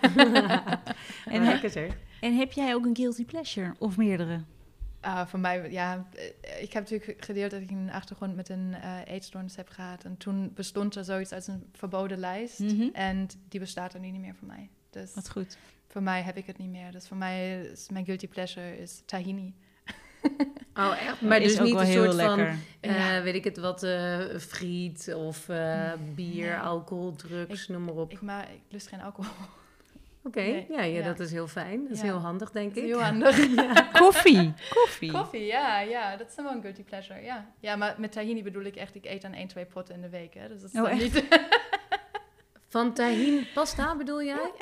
en 1.62 1.70
zeg. 1.70 1.96
En 2.20 2.36
heb 2.36 2.52
jij 2.52 2.74
ook 2.74 2.84
een 2.84 2.96
guilty 2.96 3.24
pleasure? 3.24 3.74
Of 3.78 3.96
meerdere? 3.96 4.40
Ah, 5.00 5.26
voor 5.26 5.38
mij, 5.38 5.70
ja, 5.70 6.06
eh, 6.14 6.62
ik 6.62 6.72
heb 6.72 6.90
natuurlijk 6.90 7.24
gedeeld 7.24 7.50
dat 7.50 7.60
ik 7.60 7.70
een 7.70 7.90
achtergrond 7.90 8.34
met 8.36 8.48
een 8.48 8.74
eh 8.74 8.96
eetstoornis 9.04 9.56
heb 9.56 9.68
gehad. 9.68 10.04
En 10.04 10.16
toen 10.16 10.52
bestond 10.54 10.94
er 10.94 11.04
zoiets 11.04 11.32
als 11.32 11.46
een 11.46 11.66
verboden 11.72 12.18
lijst. 12.18 12.58
Mhm. 12.58 12.88
En 12.92 13.26
die 13.48 13.60
bestaat 13.60 13.94
er 13.94 14.00
nu 14.00 14.10
niet 14.10 14.20
meer 14.20 14.34
voor 14.34 14.48
mij. 14.48 14.68
Dus 14.90 15.14
Wat 15.14 15.30
goed. 15.30 15.58
voor 15.88 16.02
mij 16.02 16.22
heb 16.22 16.36
ik 16.36 16.46
het 16.46 16.58
niet 16.58 16.70
meer. 16.70 16.92
Dus 16.92 17.08
voor 17.08 17.16
mij 17.16 17.60
is 17.62 17.88
mijn 17.88 18.04
guilty 18.04 18.28
pleasure 18.28 18.78
is 18.78 19.02
tahini. 19.06 19.54
Oh, 20.74 21.02
echt? 21.02 21.20
Maar 21.20 21.40
is 21.40 21.56
dus 21.56 21.66
niet 21.66 21.78
een 21.80 21.86
soort 21.86 22.12
lekker. 22.14 22.36
van, 22.36 22.58
eh, 22.80 22.96
Ja. 22.98 23.22
weet 23.22 23.34
ik 23.34 23.44
het 23.44 23.58
wat, 23.58 23.82
eh, 23.82 24.18
friet 24.38 25.14
of 25.16 25.48
eh, 25.48 25.92
bier, 26.14 26.46
Nee. 26.48 26.56
alcohol, 26.58 27.14
drugs, 27.16 27.68
noem 27.68 27.84
maar 27.84 27.94
op. 27.94 28.10
Ik, 28.12 28.20
maar 28.20 28.42
ik 28.42 28.60
lust 28.68 28.88
geen 28.88 29.00
alcohol. 29.02 29.32
Oké, 30.24 30.40
nee. 30.40 30.66
ja, 30.68 30.82
ja, 30.82 30.98
Ja. 30.98 31.02
dat 31.04 31.20
is 31.20 31.30
heel 31.30 31.46
fijn. 31.48 31.82
Dat 31.82 31.90
is 31.92 31.98
Ja. 31.98 32.04
heel 32.04 32.16
handig, 32.18 32.50
denk 32.50 32.74
ik. 32.74 32.82
heel 32.84 33.02
handig. 33.02 33.36
Koffie. 33.92 34.52
Koffie. 34.74 35.12
Koffie, 35.12 35.44
ja, 35.44 35.80
ja. 35.80 36.16
Dat 36.16 36.28
is 36.28 36.34
dan 36.34 36.44
wel 36.44 36.54
een 36.54 36.60
guilty 36.62 36.82
pleasure, 36.82 37.20
ja. 37.22 37.46
Ja, 37.60 37.76
maar 37.76 37.94
met 37.98 38.12
tahini 38.12 38.42
bedoel 38.42 38.62
ik 38.64 38.76
echt, 38.76 38.94
ik 38.94 39.04
eet 39.04 39.22
dan 39.22 39.32
één, 39.32 39.48
twee 39.48 39.64
potten 39.64 39.94
in 39.94 40.00
de 40.00 40.08
week, 40.08 40.34
hè. 40.34 40.48
Dus 40.48 40.60
dat 40.60 40.70
is 40.72 40.80
Oh, 40.80 40.82
dan 40.88 40.98
echt? 41.00 41.14
niet... 41.14 41.24
Van 42.68 42.92
tahin 42.94 43.46
pasta 43.54 43.96
bedoel 43.96 44.22
jij? 44.22 44.52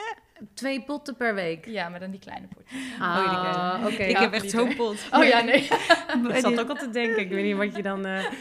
Twee 0.54 0.82
potten 0.82 1.16
per 1.16 1.34
week. 1.34 1.66
ja, 1.66 1.88
maar 1.88 2.00
dan 2.00 2.10
die 2.10 2.20
kleine 2.20 2.46
potjes. 2.46 2.80
Ah, 3.00 3.80
oké. 3.84 4.02
Ik 4.02 4.10
Ja, 4.10 4.20
heb 4.20 4.32
echt 4.32 4.50
zo'n 4.50 4.74
pot. 4.76 5.08
Oh 5.12 5.24
ja, 5.24 5.40
nee. 5.40 5.62
Ik 6.34 6.36
zat 6.40 6.60
ook 6.60 6.68
al 6.68 6.74
te 6.76 6.90
denken. 6.90 7.18
Ik 7.22 7.28
weet 7.28 7.44
niet 7.44 7.56
wat 7.56 7.76
je 7.76 7.82
dan... 7.82 8.06
eh, 8.06 8.24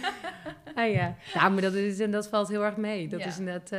Ah 0.76 0.92
ja. 0.92 1.16
Nou, 1.34 1.52
maar 1.52 1.62
dat, 1.62 1.74
is, 1.74 2.00
en 2.00 2.12
dat 2.12 2.28
valt 2.28 2.48
heel 2.48 2.64
erg 2.64 2.78
mee. 2.78 3.08
Dat 3.08 3.20
Ja. 3.20 3.26
is 3.26 3.38
net... 3.38 3.72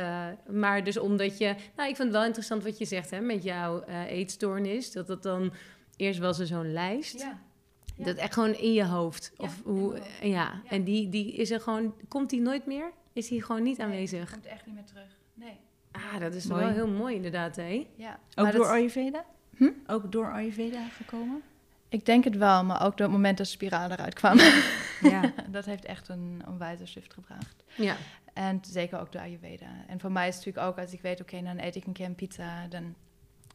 maar 0.49 0.83
dus 0.83 0.97
omdat 0.97 1.37
je... 1.37 1.45
Nou, 1.75 1.89
ik 1.89 1.95
vind 1.95 2.07
het 2.07 2.11
wel 2.11 2.23
interessant 2.25 2.63
wat 2.63 2.77
je 2.77 2.85
zegt, 2.85 3.09
hè. 3.09 3.19
Met 3.21 3.43
jouw 3.43 3.81
eh, 3.81 4.11
eetstoornis. 4.11 4.91
Dat 4.91 5.07
het 5.07 5.23
dan... 5.23 5.53
Eerst 5.95 6.19
was 6.19 6.39
er 6.39 6.45
zo'n 6.47 6.71
lijst. 6.73 7.19
Ja. 7.19 7.39
Ja. 7.97 8.03
Dat 8.05 8.15
echt 8.15 8.33
gewoon 8.33 8.53
in 8.53 8.73
je 8.73 8.85
hoofd. 8.85 9.31
Ja, 9.37 9.43
of 9.43 9.61
hoe, 9.63 9.95
ja. 10.21 10.27
Ja. 10.27 10.61
en 10.67 10.83
die, 10.83 11.09
die 11.09 11.33
is 11.33 11.51
er 11.51 11.61
gewoon... 11.61 11.93
Komt 12.07 12.29
die 12.29 12.41
nooit 12.41 12.65
meer? 12.65 12.91
Is 13.13 13.27
die 13.27 13.43
gewoon 13.43 13.63
niet 13.63 13.77
Nee, 13.77 13.85
aanwezig? 13.87 14.31
komt 14.31 14.45
echt 14.45 14.65
niet 14.65 14.75
meer 14.75 14.83
terug. 14.85 15.17
Nee. 15.33 15.57
Ah, 15.91 16.19
dat 16.19 16.33
is 16.33 16.45
Mooi. 16.45 16.61
wel 16.63 16.71
heel 16.73 16.87
mooi 16.87 17.15
inderdaad, 17.15 17.55
hè? 17.55 17.87
Ja. 17.95 18.19
Ook 18.35 18.43
Maar 18.43 18.51
door 18.51 18.61
dat- 18.63 18.71
Ayurveda? 18.71 19.25
Hm? 19.55 19.69
Ook 19.87 20.11
door 20.11 20.31
Ayurveda 20.31 20.87
gekomen? 20.87 21.41
Ik 21.89 22.05
denk 22.05 22.23
het 22.23 22.37
wel, 22.37 22.63
maar 22.65 22.85
ook 22.85 22.97
door 22.97 23.05
het 23.07 23.15
moment 23.15 23.37
dat 23.37 23.45
de 23.45 23.51
spiraal 23.51 23.89
eruit 23.91 24.13
kwam. 24.13 24.37
Ja. 25.01 25.33
dat 25.51 25.65
heeft 25.65 25.85
echt 25.85 26.07
een, 26.07 26.41
een 26.45 26.57
wijze 26.57 26.85
shift 26.87 27.13
gebracht. 27.13 27.63
Ja. 27.75 27.95
En 28.33 28.59
zeker 28.61 28.99
ook 28.99 29.11
door 29.11 29.21
Ayurveda. 29.21 29.65
En 29.87 29.99
voor 29.99 30.11
mij 30.11 30.27
is 30.27 30.35
het 30.35 30.45
natuurlijk 30.45 30.71
ook, 30.71 30.83
als 30.83 30.93
ik 30.93 31.01
weet, 31.01 31.21
oké, 31.21 31.41
dan 31.43 31.59
eet 31.59 31.75
ik 31.75 31.85
een 31.85 31.93
keer 31.93 32.05
een 32.05 32.15
pizza, 32.15 32.67
dan 32.67 32.95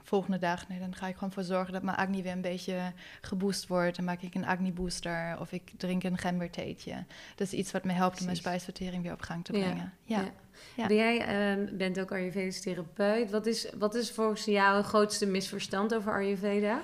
volgende 0.03 0.39
dag, 0.39 0.69
nee, 0.69 0.79
dan 0.79 0.95
ga 0.95 1.07
ik 1.07 1.15
gewoon 1.15 1.33
voor 1.33 1.43
zorgen 1.43 1.73
dat 1.73 1.83
mijn 1.83 1.97
acne 1.97 2.23
weer 2.23 2.33
een 2.33 2.41
beetje 2.41 2.93
geboost 3.21 3.67
wordt. 3.67 3.97
Dan 3.97 4.05
maak 4.05 4.23
ik 4.23 4.35
een 4.35 4.47
acne 4.47 4.73
booster 4.73 5.37
of 5.41 5.53
ik 5.53 5.71
drink 5.77 6.03
een 6.03 6.19
gembertheetje. 6.19 7.05
Dat 7.37 7.47
is 7.47 7.53
iets 7.53 7.73
wat 7.73 7.85
me 7.85 7.93
helpt 7.93 8.19
om 8.19 8.25
mijn 8.25 8.37
spijsvertering 8.37 9.03
weer 9.03 9.13
op 9.13 9.23
gang 9.23 9.45
te 9.45 9.53
brengen. 9.53 9.93
Ja. 10.05 10.33
Ja. 10.77 10.89
Jij 10.89 11.21
ehm, 11.21 11.77
bent 11.77 12.01
ook 12.01 12.13
Ayurvedisch 12.13 12.61
therapeut. 12.61 13.31
Wat 13.31 13.47
is, 13.47 13.71
wat 13.79 13.95
is 13.95 14.11
volgens 14.11 14.45
jou 14.45 14.77
het 14.77 14.87
grootste 14.87 15.27
misverstand 15.27 15.95
over 15.95 16.13
Ayurveda? 16.13 16.83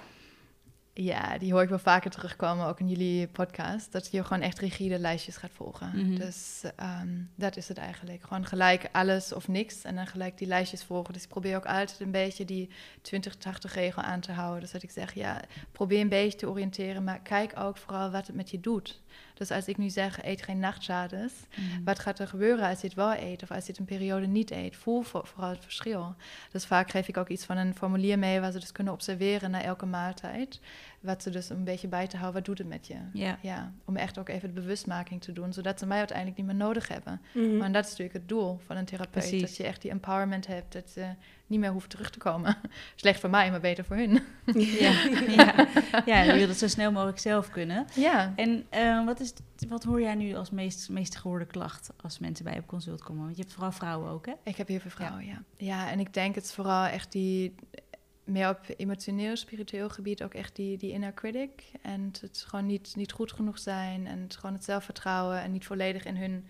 Ja, 1.01 1.39
die 1.39 1.53
hoor 1.53 1.63
ik 1.63 1.69
wel 1.69 1.79
vaker 1.79 2.11
terugkomen, 2.11 2.67
ook 2.67 2.81
in 2.81 2.89
jullie 2.89 3.29
podcast. 3.29 3.93
Dat 3.93 4.11
je 4.11 4.25
gewoon 4.25 4.43
echt 4.43 4.59
rigide 4.59 4.99
lijstjes 4.99 5.37
gaat 5.37 5.51
volgen. 5.55 5.91
Mhm. 5.95 6.19
Dus 6.19 6.63
ehm, 6.77 7.09
dat 7.35 7.57
is 7.57 7.69
het 7.69 7.79
eigenlijk. 7.79 8.23
Gewoon 8.23 8.47
gelijk 8.47 8.89
alles 8.93 9.33
of 9.33 9.49
niks 9.49 9.83
en 9.83 9.95
dan 9.95 10.07
gelijk 10.07 10.39
die 10.39 10.49
lijstjes 10.49 10.85
volgen. 10.85 11.13
Dus 11.13 11.23
ik 11.23 11.29
probeer 11.29 11.57
ook 11.57 11.67
altijd 11.67 12.01
een 12.01 12.11
beetje 12.11 12.45
die 12.45 12.71
20-80 13.03 13.73
regel 13.73 14.03
aan 14.03 14.21
te 14.21 14.33
houden. 14.33 14.61
Dus 14.61 14.71
dat 14.71 14.83
ik 14.83 14.91
zeg, 14.91 15.15
ja, 15.15 15.41
probeer 15.73 16.01
een 16.01 16.09
beetje 16.09 16.39
te 16.39 16.49
oriënteren, 16.49 17.05
maar 17.05 17.21
kijk 17.21 17.59
ook 17.59 17.77
vooral 17.77 18.11
wat 18.11 18.27
het 18.27 18.37
met 18.37 18.51
je 18.51 18.61
doet. 18.61 19.01
Dus 19.39 19.51
als 19.51 19.67
ik 19.67 19.77
nu 19.77 19.89
zeg, 19.91 20.25
eet 20.25 20.43
geen 20.43 20.59
nachtzades, 20.59 21.33
Mhm. 21.57 21.85
wat 21.85 21.99
gaat 21.99 22.19
er 22.19 22.29
gebeuren 22.29 22.69
als 22.69 22.81
je 22.81 22.87
het 22.87 22.97
wel 22.97 23.15
eet 23.15 23.43
of 23.43 23.51
als 23.51 23.65
je 23.65 23.71
het 23.71 23.79
een 23.81 23.85
periode 23.87 24.27
niet 24.27 24.51
eet? 24.51 24.77
Voel 24.77 25.03
voor- 25.03 25.27
vooral 25.27 25.51
het 25.51 25.63
verschil. 25.63 26.15
Dus 26.53 26.67
vaak 26.67 26.91
geef 26.91 27.09
ik 27.09 27.17
ook 27.17 27.29
iets 27.29 27.45
van 27.45 27.57
een 27.57 27.75
formulier 27.75 28.19
mee 28.19 28.41
waar 28.41 28.53
ze 28.53 28.59
dus 28.61 28.73
kunnen 28.73 28.93
observeren 28.93 29.51
na 29.51 29.63
elke 29.63 29.87
maaltijd. 29.87 30.61
Wat 31.01 31.23
ze 31.23 31.31
dus 31.31 31.51
een 31.51 31.65
beetje 31.65 31.89
bij 31.89 32.07
te 32.07 32.17
houden, 32.17 32.37
wat 32.37 32.45
doet 32.45 32.59
het 32.59 32.67
met 32.67 32.87
je? 32.87 32.95
Ja. 33.13 33.39
Ja, 33.43 33.73
om 33.85 33.97
echt 33.97 34.19
ook 34.19 34.29
even 34.29 34.55
de 34.55 34.61
bewustmaking 34.61 35.21
te 35.21 35.33
doen, 35.33 35.53
zodat 35.53 35.79
ze 35.79 35.87
mij 35.87 35.99
uiteindelijk 35.99 36.37
niet 36.37 36.47
meer 36.47 36.55
nodig 36.55 36.89
hebben. 36.89 37.21
Mhm. 37.35 37.57
Maar 37.57 37.73
dat 37.73 37.85
is 37.85 37.91
natuurlijk 37.91 38.19
het 38.19 38.29
doel 38.29 38.61
van 38.67 38.77
een 38.77 38.85
therapeut. 38.85 39.11
Precies. 39.11 39.41
Dat 39.41 39.57
je 39.57 39.65
echt 39.65 39.83
die 39.83 39.91
empowerment 39.91 40.47
hebt, 40.47 40.73
dat 40.73 40.91
ze 40.91 41.15
niet 41.47 41.61
meer 41.61 41.71
hoeft 41.71 41.91
terug 41.91 42.11
te 42.11 42.19
komen. 42.19 42.57
Slecht 42.95 43.21
voor 43.21 43.31
mij, 43.31 43.51
maar 43.51 43.61
beter 43.61 43.85
voor 43.85 43.97
hun. 43.97 44.23
Ja. 44.79 44.93
ja. 45.29 45.67
ja, 46.07 46.23
je 46.23 46.33
wil 46.33 46.49
het 46.49 46.59
zo 46.59 46.69
snel 46.69 46.93
mogelijk 46.93 47.19
zelf 47.19 47.51
kunnen. 47.51 47.87
Ja. 47.95 48.33
En 48.37 48.67
eh, 48.69 49.05
wat, 49.05 49.21
is, 49.21 49.33
wat 49.69 49.85
hoor 49.85 50.01
jij 50.01 50.15
nu 50.15 50.35
als 50.35 50.51
meest, 50.51 50.89
meest 50.89 51.17
gehoorde 51.17 51.47
klacht 51.47 51.91
als 52.03 52.19
mensen 52.19 52.45
bij 52.45 52.55
je 52.55 52.61
op 52.61 52.67
consult 52.67 53.03
komen? 53.03 53.25
Want 53.25 53.37
je 53.37 53.43
hebt 53.43 53.55
vooral 53.55 53.73
vrouwen 53.73 54.11
ook, 54.11 54.27
hè? 54.27 54.33
Ik 54.43 54.57
heb 54.57 54.69
heel 54.69 54.81
veel 54.81 54.91
vrouwen, 54.91 55.25
ja. 55.25 55.43
ja. 55.57 55.91
en 55.91 56.01
ik 56.01 56.15
denk 56.15 56.35
het 56.35 56.45
is 56.45 56.53
vooral 56.53 56.85
echt 56.85 57.13
die, 57.13 57.55
meer 58.29 58.49
op 58.49 58.61
emotioneel, 58.77 59.37
spiritueel 59.37 59.89
gebied, 59.89 60.23
ook 60.23 60.35
echt 60.35 60.57
die, 60.57 60.77
die 60.79 60.93
inner 60.93 61.15
critic. 61.15 61.51
En 61.83 62.13
het, 62.21 62.45
gewoon 62.47 62.67
niet, 62.67 62.93
niet 62.97 63.13
goed 63.13 63.33
genoeg 63.33 63.59
zijn 63.59 64.07
en 64.07 64.19
het 64.21 64.37
gewoon 64.37 64.55
het 64.55 64.65
zelfvertrouwen 64.65 65.41
en 65.43 65.53
niet 65.53 65.65
volledig 65.67 66.05
in 66.05 66.17
hun 66.17 66.47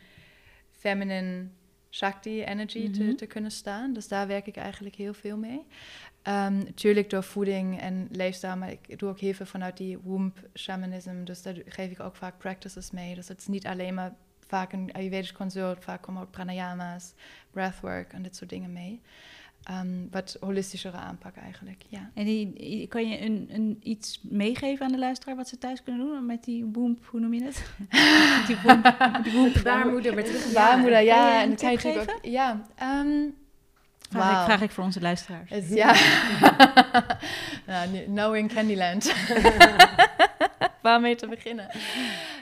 feminine 0.71 1.47
Shakti 1.91 2.45
energy 2.45 2.91
te, 2.91 3.03
Mhm. 3.03 3.15
te 3.15 3.27
kunnen 3.27 3.51
staan. 3.51 3.93
Dus 3.93 4.09
daar 4.09 4.27
werk 4.27 4.47
ik 4.47 4.57
eigenlijk 4.57 4.95
heel 4.95 5.15
veel 5.15 5.37
mee. 5.37 5.67
Tuurlijk 6.75 7.11
door 7.11 7.23
voeding 7.23 7.81
en 7.81 8.09
leefstijl, 8.11 8.57
maar 8.57 8.71
ik 8.71 8.99
doe 8.99 9.09
ook 9.09 9.19
heel 9.21 9.33
veel 9.35 9.47
vanuit 9.47 9.77
die 9.77 9.99
womb 9.99 10.39
shamanism. 10.55 11.25
Dus 11.25 11.43
daar 11.43 11.55
geef 11.67 11.91
ik 11.91 12.01
ook 12.01 12.17
vaak 12.17 12.39
practices 12.39 12.91
mee. 12.91 13.15
Dus 13.15 13.29
het 13.29 13.39
is 13.41 13.47
niet 13.47 13.67
alleen 13.67 13.95
maar 13.95 14.15
vaak 14.47 14.73
een 14.73 14.93
Ayurvedisch 14.93 15.33
consult, 15.33 15.85
vaak 15.85 16.03
komen 16.03 16.23
ook 16.23 16.31
pranayama's, 16.31 17.15
breathwork 17.51 18.13
en 18.13 18.23
dit 18.23 18.37
soort 18.37 18.51
dingen 18.51 18.73
mee. 18.73 19.01
Ehm, 19.63 20.09
wat 20.11 20.37
holistischere 20.41 20.97
aanpak 20.97 21.37
eigenlijk, 21.37 21.83
ja. 21.89 22.11
En 22.15 22.25
die, 22.25 22.87
kan 22.87 23.09
je 23.09 23.21
een, 23.21 23.49
een, 23.53 23.79
iets 23.83 24.21
meegeven 24.23 24.87
aan 24.87 24.93
de 24.93 24.99
luisteraar 24.99 25.37
wat 25.37 25.49
ze 25.49 25.59
thuis 25.59 25.83
kunnen 25.83 26.07
doen 26.07 26.27
met 26.27 26.45
die 26.45 26.65
womb, 26.65 27.07
hoe 27.07 27.21
noem 27.21 27.35
je 27.35 27.43
het? 27.43 27.65
Die. 28.47 28.57
De 29.53 29.61
baarmoeder 29.63 30.15
met 30.15 30.27
de 30.27 30.51
Baarmoeder, 30.55 31.01
ja. 31.01 31.35
een 31.35 31.43
En 31.43 31.49
dan 31.49 31.57
kan 31.57 31.71
je 31.71 31.79
tip 31.79 31.95
natuurlijk 31.95 32.17
ook... 32.17 32.31
Ja, 32.31 32.67
ehm, 32.75 33.31
Vraag, 34.11 34.39
ik, 34.39 34.45
vraag 34.45 34.61
ik 34.61 34.71
voor 34.71 34.85
onze 34.85 35.01
luisteraars. 35.01 35.69
Ja. 35.69 35.95
nou, 37.67 37.89
nu- 37.91 38.05
knowing 38.05 38.53
Candyland. 38.53 39.15
Waarmee 40.83 41.15
te 41.15 41.27
beginnen? 41.27 41.69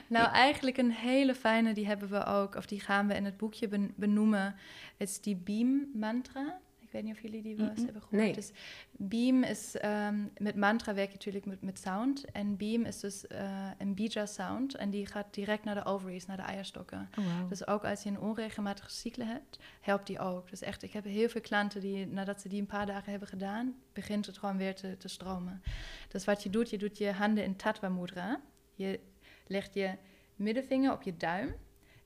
Nou, 0.07 0.33
eigenlijk 0.33 0.77
een 0.77 0.93
hele 0.93 1.35
fijne, 1.35 1.73
die 1.73 1.87
hebben 1.87 2.09
we 2.09 2.25
ook, 2.25 2.55
of 2.55 2.67
die 2.67 2.81
gaan 2.81 3.07
we 3.07 3.15
in 3.15 3.25
het 3.25 3.37
boekje 3.37 3.69
ben- 3.69 3.93
benoemen. 3.97 4.55
Het 4.97 5.09
is 5.09 5.21
die 5.21 5.37
Beam 5.37 5.91
mantra. 5.95 6.59
Ik 6.97 7.03
weet 7.03 7.15
niet 7.15 7.25
of 7.25 7.31
jullie 7.31 7.43
die 7.43 7.57
wel 7.57 7.69
eens 7.69 7.85
hebben 7.85 8.03
gehoord. 8.03 8.23
Nee. 8.23 8.33
Dus 8.33 8.53
Beam 8.91 9.43
is, 9.43 9.77
ehm, 9.77 10.25
met 10.39 10.57
mantra 10.57 10.95
werk 10.95 11.09
je 11.09 11.15
natuurlijk 11.15 11.47
met, 11.47 11.63
met 11.63 11.79
sound. 11.79 12.25
En 12.25 12.57
Beam 12.57 12.85
is 12.85 13.01
dus 13.01 13.27
eh, 13.27 13.71
een 13.79 13.95
bija 13.95 14.27
sound. 14.27 14.75
En 14.75 14.91
die 14.91 15.07
gaat 15.07 15.35
direct 15.35 15.65
naar 15.65 15.75
de 15.75 15.85
ovaries, 15.85 16.27
naar 16.27 16.37
de 16.37 16.43
eierstokken. 16.43 17.09
Oh, 17.19 17.39
wow. 17.39 17.49
Dus 17.49 17.67
ook 17.67 17.85
als 17.85 18.03
je 18.03 18.09
een 18.09 18.21
onregelmatige 18.21 18.91
cyclus 18.91 19.27
hebt, 19.27 19.59
helpt 19.81 20.07
die 20.07 20.19
ook. 20.19 20.51
Dus 20.51 20.61
echt, 20.61 20.83
ik 20.83 20.93
heb 20.93 21.05
heel 21.05 21.29
veel 21.29 21.41
klanten 21.41 21.81
die, 21.81 22.07
nadat 22.07 22.41
ze 22.41 22.49
die 22.49 22.61
een 22.61 22.67
paar 22.67 22.87
dagen 22.87 23.11
hebben 23.11 23.29
gedaan, 23.29 23.75
begint 23.93 24.27
het 24.27 24.39
gewoon 24.39 24.57
weer 24.57 24.75
te, 24.75 24.97
te 24.97 25.09
stromen. 25.09 25.63
Dus 26.09 26.25
wat 26.25 26.43
je 26.43 26.51
doet, 26.51 26.71
je 26.71 26.79
doet 26.79 26.99
je 26.99 27.13
handen 27.13 27.45
in 27.45 27.57
Tattva 27.57 27.89
Mudra. 27.89 28.41
Je 28.75 29.01
legt 29.47 29.75
je 29.75 29.95
middenvinger 30.37 30.93
op 30.93 31.03
je 31.03 31.17
duim 31.17 31.55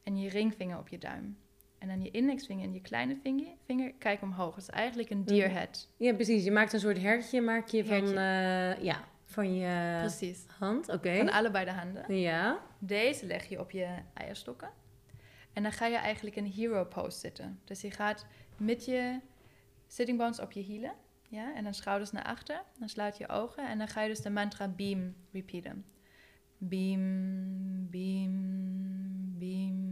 en 0.03 0.19
je 0.19 0.29
ringvinger 0.29 0.79
op 0.79 0.89
je 0.89 0.99
duim. 0.99 1.37
En 1.81 1.89
dan 1.89 2.03
je 2.03 2.11
indexvinger 2.11 2.65
en 2.65 2.73
je 2.73 2.81
kleine 2.81 3.17
vinger, 3.23 3.47
vinger 3.65 3.93
kijk 3.99 4.23
omhoog. 4.23 4.55
Het 4.55 4.63
is 4.63 4.71
eigenlijk 4.71 5.11
een 5.11 5.25
deer 5.25 5.51
head. 5.51 5.89
Ja, 5.97 6.15
precies. 6.15 6.45
Je 6.45 6.51
maakt 6.51 6.73
een 6.73 6.81
soort 6.81 7.01
hertje, 7.01 7.41
maak 7.41 7.69
je 7.69 7.85
van, 7.85 8.07
eh, 8.07 8.83
ja, 8.83 9.05
van 9.25 9.55
je 9.55 9.99
Precies. 9.99 10.45
hand. 10.59 10.89
Oké. 10.89 11.17
Van 11.17 11.31
allebei 11.31 11.65
de 11.65 11.71
handen. 11.71 12.17
Ja. 12.17 12.61
Deze 12.79 13.27
leg 13.27 13.49
je 13.49 13.61
op 13.61 13.71
je 13.71 13.89
eierstokken. 14.15 14.71
En 15.53 15.63
dan 15.63 15.73
ga 15.73 15.87
je 15.87 15.97
eigenlijk 15.97 16.37
in 16.37 16.45
hero 16.45 16.85
pose 16.85 17.19
zitten. 17.19 17.61
Dus 17.65 17.81
je 17.81 17.91
gaat 17.91 18.27
met 18.57 18.85
je 18.85 19.21
sitting 19.87 20.19
bones 20.19 20.41
op 20.41 20.53
je 20.53 20.61
hielen. 20.61 20.93
Ja, 21.29 21.55
en 21.55 21.65
dan 21.65 21.75
schouders 21.75 22.11
naar 22.11 22.25
achter. 22.25 22.63
Dan 22.79 22.89
sluit 22.89 23.17
je 23.19 23.29
ogen. 23.29 23.69
En 23.69 23.79
dan 23.79 23.89
ga 23.89 24.03
je 24.03 24.09
dus 24.09 24.21
de 24.21 24.31
mantra 24.31 24.69
beam 24.69 25.15
repeaten. 25.33 25.85
Beam, 26.59 27.91
beam, 27.91 28.33
beam, 29.39 29.90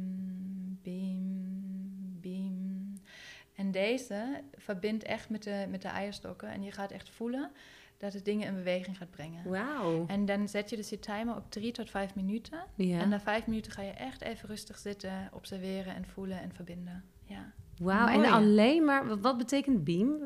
En 3.59 3.71
deze 3.71 4.42
verbindt 4.57 5.05
echt 5.05 5.29
met 5.29 5.42
de, 5.42 5.66
met 5.68 5.83
de 5.83 5.88
eierstokken. 5.88 6.49
En 6.49 6.62
je 6.62 6.73
gaat 6.73 6.90
echt 6.90 7.11
voelen 7.11 7.51
dat 7.99 8.13
het 8.13 8.25
dingen 8.25 8.47
in 8.47 8.55
beweging 8.55 8.97
gaat 8.97 9.11
brengen. 9.11 9.51
Wauw. 9.51 10.05
En 10.07 10.25
dan 10.27 10.49
zet 10.49 10.71
je 10.71 10.77
dus 10.77 10.89
je 10.89 10.99
timer 10.99 11.37
op 11.37 11.51
drie 11.51 11.73
tot 11.73 11.91
vijf 11.91 12.15
minuten. 12.15 12.59
Ja. 12.75 12.99
En 13.01 13.09
na 13.09 13.21
vijf 13.21 13.47
minuten 13.47 13.73
ga 13.73 13.83
je 13.83 13.91
echt 13.91 14.23
even 14.23 14.49
rustig 14.49 14.79
zitten, 14.79 15.29
observeren 15.33 15.95
en 15.95 16.07
voelen 16.07 16.41
en 16.41 16.53
verbinden. 16.55 17.05
Ja, 17.25 17.53
Wauw. 17.79 18.07
En 18.09 18.25
alleen 18.33 18.85
maar, 18.85 19.21
wat- 19.21 19.39
betekent 19.39 19.85
beam? 19.85 20.19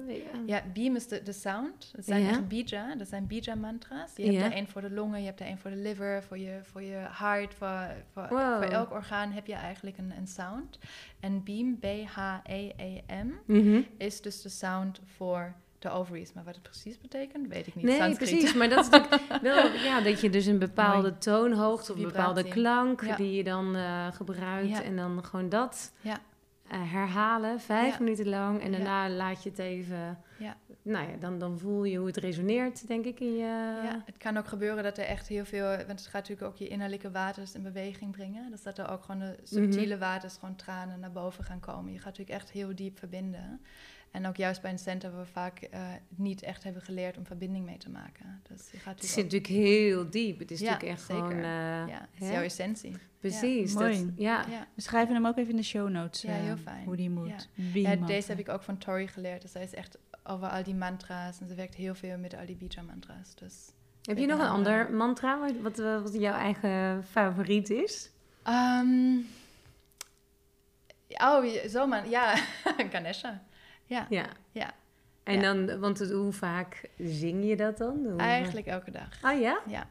ja 0.46 0.62
beam 0.72 0.96
is 0.96 1.08
de, 1.08 1.22
de 1.22 1.32
sound. 1.32 1.92
Het 1.96 2.04
zijn 2.04 2.22
Ja. 2.22 2.28
echt 2.28 2.48
bija, 2.48 2.94
dat 2.96 3.08
zijn 3.08 3.26
bija 3.26 3.54
mantra's. 3.54 4.16
Je 4.16 4.22
hebt 4.24 4.36
Ja. 4.36 4.44
er 4.44 4.52
één 4.52 4.68
voor 4.68 4.80
de 4.80 4.90
longen, 4.90 5.20
je 5.20 5.26
hebt 5.26 5.40
er 5.40 5.46
één 5.46 5.58
voor 5.58 5.70
de 5.70 5.76
liver, 5.76 6.22
voor 6.22 6.38
je, 6.38 6.58
voor 6.62 6.82
je 6.82 6.96
hart, 6.96 7.54
voor, 7.54 7.94
voor, 8.12 8.28
Wow. 8.28 8.62
voor 8.62 8.72
elk 8.72 8.90
orgaan 8.90 9.30
heb 9.32 9.46
je 9.46 9.54
eigenlijk 9.54 9.98
een, 9.98 10.12
een 10.16 10.26
sound. 10.26 10.78
En 11.20 11.44
beam, 11.44 11.78
B-H-E-E-M, 11.78 13.28
Mhm. 13.46 13.80
is 13.98 14.20
dus 14.20 14.42
de 14.42 14.48
sound 14.48 15.00
voor 15.04 15.54
de 15.82 15.90
ovaries. 15.90 16.32
Maar 16.32 16.44
wat 16.44 16.54
het 16.54 16.62
precies 16.62 16.98
betekent, 16.98 17.48
weet 17.48 17.66
ik 17.66 17.74
niet. 17.74 17.84
Nee, 17.84 17.96
Sanskriet. 17.98 18.28
precies. 18.30 18.54
Maar 18.54 18.68
dat 18.68 18.84
is 18.84 18.90
natuurlijk 18.90 19.42
wel, 19.42 19.72
ja, 19.72 20.00
dat 20.00 20.20
je 20.20 20.30
dus 20.30 20.46
een 20.46 20.58
bepaalde 20.58 21.00
Mooi. 21.08 21.18
toonhoogte 21.18 21.92
of 21.92 21.98
een 21.98 22.04
bepaalde 22.04 22.44
klank 22.48 23.04
Ja. 23.04 23.16
die 23.16 23.32
je 23.32 23.44
dan 23.44 23.76
eh, 23.76 24.06
gebruikt 24.12 24.68
Ja. 24.68 24.82
en 24.82 24.96
dan 24.96 25.24
gewoon 25.24 25.48
dat 25.48 25.92
Ja. 26.00 26.18
eh, 26.68 26.92
herhalen, 26.92 27.60
vijf 27.60 27.98
minuten 27.98 28.28
lang 28.28 28.62
en 28.62 28.72
daarna 28.72 29.08
laat 29.10 29.42
je 29.42 29.48
het 29.50 29.58
even. 29.58 30.18
Ja. 30.38 30.56
Nou 30.84 31.10
ja, 31.10 31.16
dan, 31.20 31.38
dan 31.38 31.58
voel 31.58 31.84
je 31.84 31.96
hoe 31.98 32.06
het 32.06 32.16
resoneert, 32.16 32.86
denk 32.86 33.04
ik, 33.04 33.20
in 33.20 33.32
je. 33.36 33.78
Ja, 33.82 34.02
het 34.06 34.16
kan 34.16 34.36
ook 34.36 34.46
gebeuren 34.48 34.82
dat 34.82 34.98
er 34.98 35.04
echt 35.04 35.28
heel 35.28 35.44
veel, 35.44 35.66
want 35.66 35.86
het 35.88 36.06
gaat 36.06 36.12
natuurlijk 36.28 36.42
ook 36.42 36.56
je 36.56 36.68
innerlijke 36.68 37.10
waters 37.10 37.54
in 37.54 37.62
beweging 37.62 38.10
brengen. 38.10 38.50
Dus 38.50 38.62
dat 38.62 38.78
er 38.78 38.88
ook 38.90 39.02
gewoon 39.04 39.20
de 39.20 39.36
subtiele 39.42 39.98
waters, 39.98 40.34
gewoon 40.40 40.56
tranen 40.56 41.00
naar 41.00 41.12
boven 41.12 41.44
gaan 41.44 41.60
komen. 41.60 41.92
Je 41.92 41.98
gaat 41.98 42.04
natuurlijk 42.18 42.38
echt 42.38 42.50
heel 42.50 42.74
diep 42.74 42.98
verbinden. 42.98 43.60
En 44.12 44.26
ook 44.26 44.36
juist 44.36 44.62
bij 44.62 44.70
een 44.70 44.78
center 44.78 45.10
waar 45.12 45.20
we 45.20 45.26
vaak 45.26 45.58
eh, 45.60 45.80
niet 46.08 46.42
echt 46.42 46.62
hebben 46.64 46.82
geleerd 46.82 47.16
om 47.18 47.26
verbinding 47.26 47.64
mee 47.64 47.76
te 47.78 47.90
maken. 47.90 48.40
Dus 48.48 48.70
je 48.70 48.78
gaat 48.78 49.00
Het 49.00 49.08
zit 49.08 49.24
natuurlijk 49.24 49.48
natuurlijk 49.48 49.78
heel 49.78 50.10
diep. 50.10 50.38
Het 50.38 50.50
is 50.50 50.60
Ja, 50.60 50.70
natuurlijk 50.70 50.98
echt 50.98 51.06
zeker. 51.08 51.22
gewoon. 51.24 51.42
eh, 51.42 51.88
ja, 51.88 52.08
het 52.12 52.22
is 52.22 52.28
jouw 52.28 52.42
essentie. 52.42 52.96
Precies. 53.18 53.72
Ja. 53.72 53.78
dat- 53.78 53.88
Mooi. 53.88 54.12
ja. 54.16 54.44
Ja. 54.50 54.66
We 54.74 54.80
schrijven 54.82 55.14
hem 55.14 55.26
ook 55.26 55.36
even 55.36 55.50
in 55.50 55.56
de 55.56 55.62
show 55.62 55.88
notes. 55.88 56.22
Ja, 56.22 56.28
eh, 56.36 56.42
heel 56.42 56.56
fijn. 56.56 56.84
Hoe 56.84 56.96
die 56.96 57.10
moet. 57.10 57.48
Ja. 57.54 57.96
Deze 57.96 58.30
heb 58.30 58.38
ik 58.38 58.48
ook 58.48 58.62
van 58.62 58.78
Tori 58.78 59.08
geleerd. 59.08 59.42
Dus 59.42 59.52
zij 59.52 59.62
is 59.62 59.74
echt 59.74 59.98
over 60.24 60.48
al 60.48 60.62
die 60.62 60.74
mantra's 60.74 61.40
en 61.40 61.48
ze 61.48 61.54
werkt 61.54 61.74
heel 61.74 61.94
veel 61.94 62.18
met 62.18 62.34
al 62.36 62.46
die 62.46 62.56
bija 62.56 62.82
mantra's. 62.82 63.34
Dus 63.34 63.54
Heb 64.02 64.18
je 64.18 64.26
nog 64.26 64.40
een 64.40 64.46
ander 64.48 64.92
mantra 64.92 65.38
wat, 65.38 65.52
wat, 65.76 66.02
wat 66.02 66.14
jouw 66.14 66.34
eigen 66.34 67.04
favoriet 67.04 67.70
is? 67.70 68.10
Ehm, 68.42 69.16
oh, 71.08 71.44
zomaar. 71.66 72.08
Ja, 72.08 72.34
Ganesha. 72.92 73.42
Ja, 73.92 74.06
Ja. 74.10 74.26
Ja. 74.52 74.70
En 75.22 75.34
Ja. 75.34 75.40
dan, 75.40 75.78
want 75.80 75.98
het- 75.98 76.10
hoe 76.10 76.32
vaak 76.32 76.88
zing 76.98 77.44
je 77.44 77.56
dat 77.56 77.78
dan? 77.78 78.06
Hoe- 78.10 78.16
eigenlijk 78.20 78.66
elke 78.66 78.90
dag. 78.90 79.18
Ah 79.22 79.40
ja? 79.40 79.60
Ja, 79.66 79.88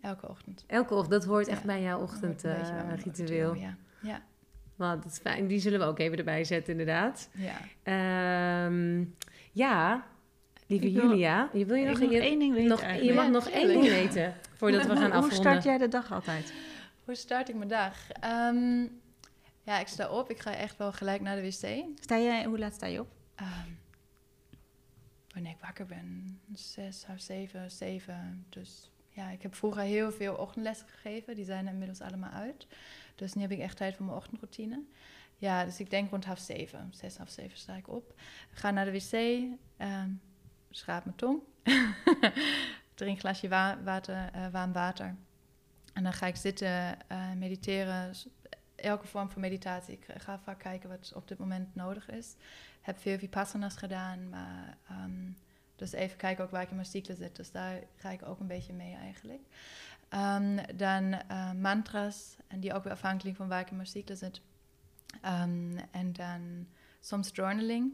elke 0.00 0.28
ochtend. 0.28 0.64
Elke 0.66 0.94
ochtend. 0.94 1.10
Dat 1.12 1.24
hoort 1.24 1.48
echt 1.48 1.60
Ja. 1.60 1.66
bij 1.66 1.82
jouw 1.82 2.00
Dat 2.00 2.08
hoort 2.10 2.22
een 2.22 2.28
beetje 2.30 2.72
bij 2.72 2.84
mijn 2.84 2.92
ochtendritueel. 2.92 3.54
Ja, 3.54 3.76
ja, 4.02 4.22
Wat 4.76 5.02
dat 5.02 5.12
is 5.12 5.18
fijn. 5.18 5.46
Die 5.46 5.58
zullen 5.58 5.78
we 5.78 5.84
ook 5.84 5.98
even 5.98 6.18
erbij 6.18 6.44
zetten, 6.44 6.70
inderdaad. 6.72 7.28
ja. 7.32 7.56
Ehm, 7.82 9.04
ja, 9.52 10.04
lieve 10.66 10.90
wil- 10.92 11.02
Julia, 11.08 11.48
je 11.52 11.64
wil 11.66 11.76
je 11.76 11.86
nog, 11.88 11.98
nog 12.00 12.10
je, 12.10 12.20
één 12.20 12.38
ding 12.38 12.52
weten 12.54 12.68
nog, 12.68 12.80
je 12.80 13.12
mag 13.14 13.24
Ja, 13.24 13.30
nog 13.30 13.48
één 13.48 13.68
ding 13.68 13.82
weten 13.82 14.34
voordat 14.54 14.80
we 14.82 14.86
Hoe- 14.88 14.96
gaan 14.96 15.04
Hoe 15.04 15.12
afronden. 15.14 15.38
start 15.38 15.64
jij 15.64 15.78
de 15.78 15.88
dag 15.88 16.12
altijd? 16.12 16.52
Hoe 17.04 17.14
start 17.14 17.48
ik 17.48 17.54
mijn 17.54 17.68
dag? 17.68 18.10
Ehm, 18.20 18.80
ja, 19.62 19.78
ik 19.80 19.86
sta 19.86 20.08
op. 20.10 20.30
Ik 20.30 20.38
ga 20.38 20.54
echt 20.54 20.76
wel 20.76 20.92
gelijk 20.92 21.20
naar 21.20 21.36
de 21.36 21.42
wc. 21.42 21.84
Sta 22.00 22.18
jij, 22.18 22.44
hoe 22.44 22.58
laat 22.58 22.74
sta 22.74 22.86
je 22.86 23.00
op? 23.00 23.08
Ehm, 23.34 23.70
wanneer 25.32 25.52
ik 25.52 25.60
wakker 25.60 25.86
ben, 25.86 26.40
zes, 26.52 27.04
half 27.04 27.20
zeven, 27.20 27.70
zeven. 27.70 28.46
Dus 28.48 28.90
ja, 29.08 29.30
ik 29.30 29.42
heb 29.42 29.54
vroeger 29.54 29.82
heel 29.82 30.12
veel 30.12 30.34
ochtendlessen 30.34 30.88
gegeven. 30.88 31.34
Die 31.34 31.44
zijn 31.44 31.66
inmiddels 31.66 32.00
allemaal 32.00 32.30
uit. 32.30 32.66
Dus 33.14 33.34
nu 33.34 33.42
heb 33.42 33.50
ik 33.50 33.58
echt 33.58 33.76
tijd 33.76 33.96
voor 33.96 34.04
mijn 34.04 34.18
ochtendroutine. 34.18 34.82
Ja, 35.36 35.64
dus 35.64 35.80
ik 35.80 35.90
denk 35.90 36.10
rond 36.10 36.24
half 36.24 36.38
zeven, 36.38 36.90
zes, 36.94 37.16
half 37.16 37.30
zeven 37.30 37.58
sta 37.58 37.74
ik 37.74 37.88
op. 37.88 38.20
Ga 38.50 38.70
naar 38.70 38.84
de 38.84 38.92
wc, 38.92 39.12
ehm 39.76 40.10
schraap 40.70 41.04
mijn 41.04 41.16
tong. 41.16 41.42
Drink 42.94 43.14
een 43.14 43.20
glasje 43.20 43.48
eh, 43.48 44.48
warm 44.52 44.72
water. 44.72 45.16
En 45.92 46.02
dan 46.02 46.12
ga 46.12 46.26
ik 46.26 46.36
zitten, 46.36 47.08
eh, 47.08 47.32
mediteren. 47.32 48.14
Elke 48.74 49.06
vorm 49.06 49.30
van 49.30 49.40
meditatie. 49.40 49.94
Ik 49.94 50.06
ga 50.16 50.38
vaak 50.38 50.58
kijken 50.58 50.88
wat 50.88 51.12
op 51.14 51.28
dit 51.28 51.38
moment 51.38 51.74
nodig 51.74 52.10
is 52.10 52.36
heb 52.84 52.98
veel 52.98 53.18
vipassana's 53.18 53.76
gedaan, 53.76 54.28
maar 54.28 54.76
ehm, 54.88 55.30
dus 55.76 55.92
even 55.92 56.16
kijken 56.16 56.44
ook 56.44 56.50
waar 56.50 56.62
ik 56.62 56.68
in 56.70 56.76
mijn 56.76 56.88
cyclus 56.88 57.18
zit. 57.18 57.36
Dus 57.36 57.50
daar 57.50 57.78
ga 57.96 58.10
ik 58.10 58.26
ook 58.26 58.40
een 58.40 58.46
beetje 58.46 58.72
mee 58.72 58.94
eigenlijk. 58.94 59.40
Ehm, 60.08 60.56
dan 60.76 61.12
eh, 61.28 61.52
mantras, 61.52 62.36
en 62.46 62.60
die 62.60 62.74
ook 62.74 62.82
weer 62.84 62.92
afhankelijk 62.92 63.36
van 63.36 63.48
waar 63.48 63.60
ik 63.60 63.70
in 63.70 63.76
mijn 63.76 63.88
cyclus 63.88 64.18
zit. 64.18 64.40
Ehm, 65.20 65.76
en 65.90 66.12
dan 66.12 66.66
soms 67.00 67.30
journaling. 67.32 67.92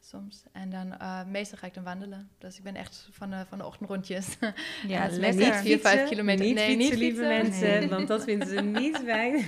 Soms. 0.00 0.42
En 0.52 0.70
dan 0.70 0.98
eh, 0.98 1.24
meestal 1.24 1.58
ga 1.58 1.66
ik 1.66 1.74
dan 1.74 1.84
wandelen. 1.84 2.30
Dus 2.38 2.56
ik 2.56 2.62
ben 2.62 2.74
echt 2.74 3.08
van 3.12 3.30
de, 3.30 3.44
van 3.48 3.58
de 3.58 3.66
ochtendrondjes. 3.66 4.36
Ja, 4.86 5.00
lekker. 5.08 5.18
lekker. 5.18 5.54
Vier, 5.54 5.78
vijf 5.78 5.82
fietsen, 5.82 6.08
kilometer. 6.08 6.44
Niet 6.46 6.54
Nee, 6.54 6.66
fietsen, 6.66 6.90
niet 6.90 6.98
lieve 6.98 7.16
fietsen. 7.20 7.42
mensen, 7.42 7.78
Nee. 7.80 7.88
want 7.96 8.08
dat 8.08 8.24
vinden 8.24 8.48
ze 8.48 8.60
niet 8.60 8.96
fijn. 8.96 9.44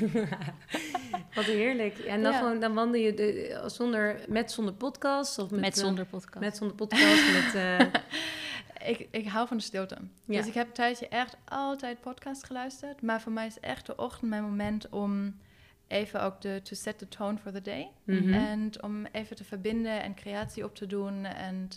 Wat 1.35 1.45
heerlijk. 1.45 1.99
En 1.99 2.23
dan, 2.23 2.33
Ja. 2.33 2.39
gewoon, 2.39 2.61
dan 2.61 2.75
wandel 2.75 3.01
je 3.01 3.15
de, 3.15 3.63
zonder, 3.67 4.21
met 4.29 4.53
zonder 4.53 4.75
podcast? 4.75 5.39
Of 5.39 5.51
met, 5.51 5.61
Met 5.61 5.77
eh, 5.79 5.85
zonder 5.85 6.05
podcast. 6.07 6.41
met 6.45 6.57
zonder 6.57 6.77
podcast, 6.77 7.33
met... 7.33 7.55
eh, 7.65 7.81
Ik, 8.91 9.09
ik 9.11 9.29
hou 9.29 9.49
van 9.49 9.57
de 9.57 9.63
stilte. 9.63 9.97
Ja. 10.25 10.37
Dus 10.39 10.47
ik 10.47 10.55
heb 10.55 10.75
tijdens 10.75 10.99
je 11.01 11.09
echt 11.09 11.37
altijd 11.45 12.01
podcast 12.01 12.45
geluisterd. 12.45 13.03
Maar 13.03 13.21
voor 13.21 13.33
mij 13.33 13.47
is 13.47 13.61
echt 13.61 13.87
de 13.87 13.97
ochtend 13.97 14.31
mijn 14.31 14.43
moment 14.43 14.89
om 14.89 15.37
even 15.95 16.23
ook 16.23 16.41
de 16.41 16.61
to 16.63 16.75
set 16.75 16.99
the 16.99 17.09
tone 17.09 17.39
for 17.39 17.53
the 17.53 17.63
day. 17.63 17.91
mhm. 18.05 18.33
En 18.33 18.83
om 18.83 19.07
even 19.07 19.37
te 19.37 19.45
verbinden 19.45 20.03
en 20.03 20.15
creatie 20.15 20.65
op 20.65 20.75
te 20.75 20.87
doen. 20.87 21.25
En 21.25 21.69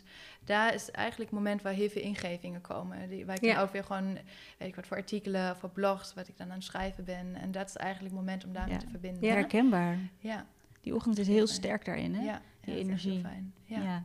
daar 0.46 0.74
is 0.74 0.92
eigenlijk 0.92 1.30
het 1.32 1.40
moment 1.40 1.62
waar 1.62 1.74
heel 1.74 1.90
veel 1.90 2.02
ingevingen 2.02 2.62
komen. 2.62 3.10
Die, 3.10 3.26
waar 3.26 3.36
ik 3.36 3.42
Ja. 3.44 3.54
dan 3.54 3.64
ook 3.64 3.72
weer 3.72 3.84
gewoon, 3.84 4.14
weet 4.58 4.68
ik 4.68 4.76
wat, 4.76 4.88
voor 4.88 4.98
artikelen, 4.98 5.56
voor 5.58 5.70
blogs, 5.70 6.14
wat 6.14 6.28
ik 6.28 6.38
dan 6.38 6.48
aan 6.50 6.54
het 6.56 6.64
schrijven 6.64 7.04
ben. 7.04 7.36
En 7.36 7.52
dat 7.52 7.70
is 7.70 7.76
eigenlijk 7.76 8.14
het 8.16 8.24
moment 8.24 8.46
om 8.46 8.54
daarmee 8.54 8.74
Ja. 8.74 8.80
te 8.80 8.90
verbinden. 8.90 9.24
Ja. 9.28 9.34
Herkenbaar. 9.34 9.98
ja, 10.20 10.46
Die 10.82 10.96
ochtend 10.96 11.18
is 11.18 11.28
heel 11.28 11.48
sterk 11.48 11.86
daarin, 11.86 12.16
hè? 12.16 12.24
ja, 12.24 12.42
Die 12.68 12.76
ja, 12.76 12.82
energie. 12.82 13.20
fijn. 13.20 13.54
Ja. 13.64 13.82
Ja. 13.82 14.04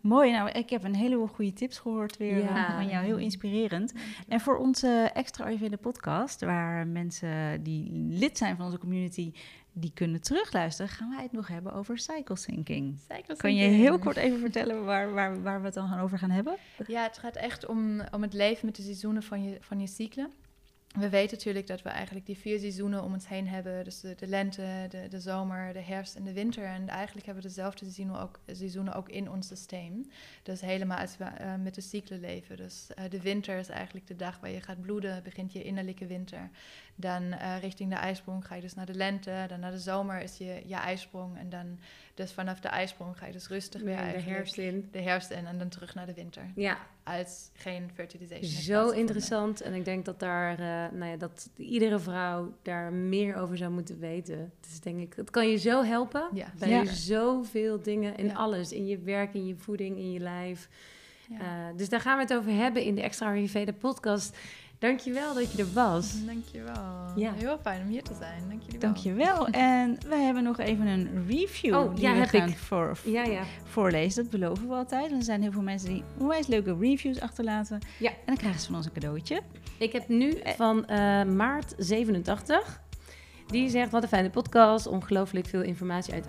Mooi. 0.00 0.32
Nou, 0.32 0.50
ik 0.50 0.70
heb 0.70 0.84
een 0.84 0.94
heleboel 0.94 1.26
goede 1.26 1.52
tips 1.52 1.78
gehoord 1.78 2.16
weer 2.16 2.38
Ja. 2.38 2.68
eh, 2.68 2.74
van 2.74 2.86
jou. 2.88 3.04
Heel 3.04 3.16
inspirerend. 3.18 3.92
En 4.28 4.40
voor 4.40 4.56
onze 4.58 5.10
extra 5.14 5.44
Ayurveda 5.44 5.76
podcast, 5.76 6.40
waar 6.40 6.86
mensen 6.86 7.62
die 7.62 7.90
lid 7.92 8.38
zijn 8.38 8.56
van 8.56 8.64
onze 8.64 8.78
community, 8.78 9.32
die 9.72 9.90
kunnen 9.94 10.20
terugluisteren, 10.20 10.90
gaan 10.90 11.10
wij 11.10 11.22
het 11.22 11.32
nog 11.32 11.48
hebben 11.48 11.72
over 11.72 11.98
cycle 11.98 12.36
syncing. 12.36 12.98
Cycle 13.08 13.36
Kan 13.36 13.54
je 13.54 13.64
heel 13.68 13.98
kort 13.98 14.16
even 14.16 14.38
vertellen 14.38 14.84
waar, 14.84 15.12
waar, 15.12 15.42
waar 15.42 15.58
we 15.60 15.64
het 15.64 15.74
dan 15.74 15.88
gaan 15.88 16.00
over 16.00 16.18
gaan 16.18 16.30
hebben? 16.30 16.56
Ja, 16.86 17.02
het 17.02 17.18
gaat 17.18 17.36
echt 17.36 17.66
om, 17.66 18.00
om 18.10 18.22
het 18.22 18.32
leven 18.32 18.66
met 18.66 18.76
de 18.76 18.82
seizoenen 18.82 19.22
van 19.22 19.42
je, 19.44 19.56
van 19.60 19.80
je 19.80 19.86
cyclen. 19.86 20.30
We 20.98 21.08
weten 21.08 21.36
natuurlijk 21.36 21.66
dat 21.66 21.82
we 21.82 21.88
eigenlijk 21.88 22.26
die 22.26 22.36
vier 22.36 22.58
seizoenen 22.58 23.02
om 23.02 23.12
ons 23.12 23.28
heen 23.28 23.48
hebben. 23.48 23.84
Dus 23.84 24.00
de, 24.00 24.14
de 24.14 24.26
lente, 24.26 24.86
de, 24.88 25.08
de 25.08 25.20
zomer, 25.20 25.72
de 25.72 25.80
herfst 25.80 26.16
en 26.16 26.24
de 26.24 26.32
winter. 26.32 26.64
En 26.64 26.88
eigenlijk 26.88 27.26
hebben 27.26 27.42
we 27.42 27.48
dezelfde 27.48 27.78
seizoenen 27.78 28.20
ook, 28.20 28.40
seizoenen 28.46 28.94
ook 28.94 29.08
in 29.08 29.30
ons 29.30 29.46
systeem. 29.46 30.10
Dus 30.42 30.60
helemaal 30.60 30.98
als 30.98 31.16
we 31.16 31.24
eh, 31.24 31.54
met 31.54 31.74
de 31.74 31.80
cyclen 31.80 32.20
leven. 32.20 32.56
Dus 32.56 32.86
eh, 32.94 33.04
de 33.10 33.20
winter 33.20 33.58
is 33.58 33.68
eigenlijk 33.68 34.06
de 34.06 34.16
dag 34.16 34.40
waar 34.40 34.50
je 34.50 34.60
gaat 34.60 34.80
bloeden. 34.80 35.22
Begint 35.22 35.52
je 35.52 35.62
innerlijke 35.62 36.06
winter. 36.06 36.50
Dan 37.00 37.32
eh, 37.32 37.58
richting 37.60 37.90
de 37.90 37.96
ijsprong 37.96 38.46
ga 38.46 38.54
je 38.54 38.60
dus 38.60 38.74
naar 38.74 38.86
de 38.86 38.94
lente. 38.94 39.44
Dan 39.48 39.60
naar 39.60 39.70
de 39.70 39.78
zomer 39.78 40.20
is 40.22 40.36
je, 40.36 40.62
je 40.66 40.74
ijsprong. 40.74 41.38
En 41.38 41.48
dan 41.48 41.78
dus 42.14 42.32
vanaf 42.32 42.60
de 42.60 42.68
ijsprong 42.68 43.18
ga 43.18 43.26
je 43.26 43.32
dus 43.32 43.48
rustig 43.48 43.82
weer 43.82 43.94
Ja, 43.94 44.12
de 44.12 44.18
herfst 44.20 44.58
in. 44.58 44.88
de 44.92 45.00
herfst 45.00 45.30
in 45.30 45.46
en 45.46 45.58
dan 45.58 45.68
terug 45.68 45.94
naar 45.94 46.06
de 46.06 46.14
winter. 46.14 46.42
Ja, 46.54 46.78
Als 47.04 47.50
geen 47.54 47.90
fertilization 47.94 48.50
heeft 48.50 48.64
zo 48.64 48.88
interessant. 48.90 49.60
En 49.60 49.74
ik 49.74 49.84
denk 49.84 50.04
dat 50.04 50.20
daar, 50.20 50.52
eh, 50.52 50.92
nou 50.98 51.10
ja, 51.10 51.16
dat 51.16 51.50
iedere 51.56 51.98
vrouw 51.98 52.52
daar 52.62 52.92
meer 52.92 53.36
over 53.36 53.56
zou 53.56 53.70
moeten 53.72 53.98
weten. 53.98 54.38
Het 54.38 54.70
is 54.72 54.80
denk 54.80 55.00
ik, 55.00 55.12
het 55.16 55.30
kan 55.30 55.48
je 55.48 55.56
zo 55.56 55.82
helpen 55.84 56.28
Ja, 56.32 56.46
bij 56.58 56.68
Ja. 56.68 56.84
zoveel 56.84 57.82
dingen 57.82 58.16
in 58.16 58.36
alles, 58.36 58.72
in 58.72 58.86
je 58.86 58.98
werk, 58.98 59.34
in 59.34 59.46
je 59.46 59.56
voeding, 59.56 59.96
in 59.96 60.12
je 60.12 60.20
lijf. 60.20 60.68
Eh, 61.40 61.46
dus 61.76 61.88
daar 61.88 62.00
gaan 62.00 62.16
we 62.16 62.22
het 62.22 62.34
over 62.34 62.52
hebben 62.52 62.82
in 62.82 62.94
de 62.94 63.02
Extra 63.02 63.28
Ayurveda 63.28 63.72
podcast. 63.72 64.36
Dankjewel 64.80 65.34
dat 65.34 65.52
je 65.52 65.58
er 65.62 65.72
was. 65.72 66.24
Dankjewel. 66.26 67.12
Ja. 67.16 67.32
Heel 67.32 67.58
fijn 67.62 67.82
om 67.82 67.88
hier 67.88 68.02
te 68.02 68.14
zijn. 68.18 68.42
Dank 68.48 68.62
jullie 68.62 68.78
wel. 68.80 68.90
Dankjewel. 68.92 69.46
En 69.80 69.98
wij 70.08 70.22
hebben 70.22 70.42
nog 70.42 70.58
even 70.58 70.86
een 70.86 71.26
review 71.28 71.74
Oh, 71.76 71.94
die 71.94 72.04
ja, 72.04 72.12
we 72.12 72.18
heb 72.18 72.28
gaan 72.28 72.48
ik. 72.48 72.56
Voor, 72.56 72.98
Ja, 73.04 73.24
ja. 73.24 73.42
voorlezen. 73.64 74.22
Dat 74.22 74.30
beloven 74.40 74.68
we 74.68 74.74
altijd. 74.74 75.10
Er 75.12 75.22
zijn 75.22 75.42
heel 75.42 75.52
veel 75.52 75.62
mensen 75.62 75.88
die 75.88 76.02
onwijs 76.18 76.46
leuke 76.46 76.76
reviews 76.80 77.20
achterlaten. 77.20 77.78
Ja. 77.98 78.08
En 78.10 78.16
dan 78.26 78.36
krijgen 78.36 78.60
ze 78.60 78.66
van 78.66 78.74
ons 78.76 78.86
een 78.86 78.92
cadeautje. 78.92 79.40
Ik 79.78 79.92
heb 79.92 80.08
nu 80.08 80.38
van 80.56 80.86
eh, 80.86 81.24
maart 81.24 81.74
87. 81.78 82.80
Die 83.50 83.70
zegt, 83.70 83.90
wat 83.90 84.02
een 84.02 84.08
fijne 84.08 84.30
podcast. 84.30 84.86
Ongelooflijk 84.86 85.46
veel 85.46 85.62
informatie 85.62 86.14
uit 86.14 86.26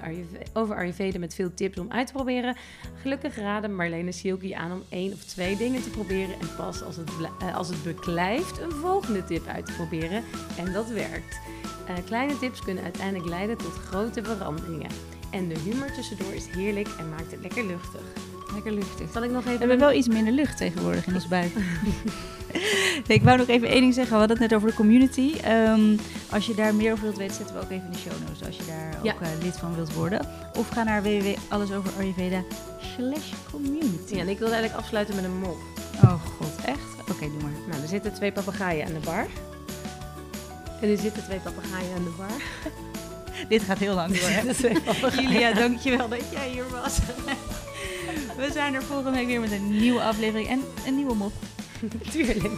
over 0.53 0.76
Ayurveda 0.76 1.19
met 1.19 1.36
veel 1.36 1.53
tips 1.53 1.80
om 1.80 1.91
uit 1.91 2.07
te 2.07 2.13
proberen. 2.13 2.55
Gelukkig 3.01 3.36
raden 3.36 3.76
Marlene 3.76 4.11
Silky 4.11 4.55
aan 4.55 4.72
om 4.72 4.84
één 4.89 5.13
of 5.13 5.24
twee 5.24 5.57
dingen 5.57 5.82
te 5.82 5.89
proberen. 5.89 6.39
En 6.39 6.55
pas 6.57 6.84
als 6.84 6.95
het, 6.95 7.09
eh, 7.39 7.55
als 7.55 7.67
het 7.67 7.84
beklijft 7.84 8.59
een 8.59 8.72
volgende 8.72 9.24
tip 9.24 9.47
uit 9.47 9.65
te 9.65 9.74
proberen. 9.74 10.24
En 10.57 10.74
dat 10.74 10.89
werkt. 10.89 11.39
Eh, 11.88 11.95
kleine 12.05 12.39
tips 12.39 12.59
kunnen 12.59 12.84
uiteindelijk 12.84 13.30
leiden 13.30 13.57
tot 13.57 13.74
grote 13.74 14.24
veranderingen. 14.24 14.91
En 15.32 15.47
de 15.47 15.59
humor 15.59 15.91
tussendoor 15.91 16.34
is 16.34 16.47
heerlijk 16.47 16.88
en 16.99 17.09
maakt 17.09 17.32
het 17.32 17.41
lekker 17.41 17.65
luchtig. 17.65 18.30
Lekker 18.53 18.71
luchtig. 18.71 19.07
Zal 19.13 19.23
ik 19.23 19.31
nog 19.31 19.43
We 19.43 19.49
even... 19.49 19.59
hebben 19.59 19.79
wel 19.79 19.91
iets 19.97 20.07
minder 20.07 20.33
lucht 20.33 20.57
tegenwoordig 20.57 21.07
in 21.07 21.13
ons 21.15 21.27
buik. 21.27 21.51
nee, 23.07 23.17
ik 23.17 23.23
wou 23.23 23.37
nog 23.37 23.47
even 23.47 23.67
één 23.67 23.81
ding 23.81 23.93
zeggen. 23.93 24.13
We 24.13 24.19
hadden 24.19 24.37
het 24.37 24.49
net 24.49 24.57
over 24.57 24.69
de 24.69 24.75
community. 24.75 25.33
Ehm, 25.43 25.97
als 26.29 26.45
je 26.45 26.55
daar 26.55 26.75
meer 26.75 26.91
over 26.91 27.03
wilt 27.03 27.17
weten, 27.17 27.35
zetten 27.35 27.55
we 27.55 27.61
ook 27.61 27.69
even 27.71 27.85
in 27.85 27.91
de 27.91 27.97
show 27.97 28.13
notes. 28.27 28.47
Als 28.47 28.57
je 28.57 28.63
daar 28.67 28.99
Ja. 29.03 29.13
ook 29.13 29.21
eh, 29.21 29.27
lid 29.41 29.57
van 29.57 29.75
wilt 29.75 29.93
worden. 29.93 30.27
Of 30.57 30.69
ga 30.69 30.83
naar 30.83 31.01
www.allesoverayurveda 31.03 32.43
slash 32.97 33.31
community. 33.51 34.13
Ja, 34.15 34.19
en 34.19 34.27
ik 34.29 34.37
wilde 34.39 34.53
eigenlijk 34.53 34.83
afsluiten 34.83 35.15
met 35.15 35.23
een 35.23 35.37
mop. 35.39 35.57
Oh 36.03 36.23
god, 36.37 36.65
echt? 36.65 37.09
Oké, 37.11 37.19
doe 37.31 37.41
maar. 37.41 37.51
Nou, 37.69 37.81
er 37.81 37.87
zitten 37.87 38.13
twee 38.13 38.31
papegaaien 38.31 38.85
aan 38.85 38.93
de 38.93 38.99
bar. 39.05 39.27
En 40.81 40.89
er 40.89 40.97
zitten 40.97 41.23
twee 41.23 41.39
papegaaien 41.39 41.95
aan 41.95 42.03
de 42.03 42.13
bar. 42.17 42.41
Dit 43.49 43.61
gaat 43.61 43.77
heel 43.77 43.95
lang 43.95 44.19
door, 44.19 44.29
hè? 44.29 44.41
Julia, 45.21 45.53
dankjewel 45.53 46.09
dat 46.09 46.21
jij 46.31 46.49
hier 46.49 46.65
was. 46.69 46.97
We 48.41 48.51
zijn 48.51 48.73
er 48.73 48.83
volgende 48.83 49.17
week 49.17 49.27
weer 49.27 49.39
met 49.39 49.51
een 49.51 49.77
nieuwe 49.77 50.01
aflevering 50.01 50.47
en 50.47 50.61
een 50.85 50.95
nieuwe 50.95 51.15
mop. 51.15 51.31
Tuurlijk. 52.11 52.51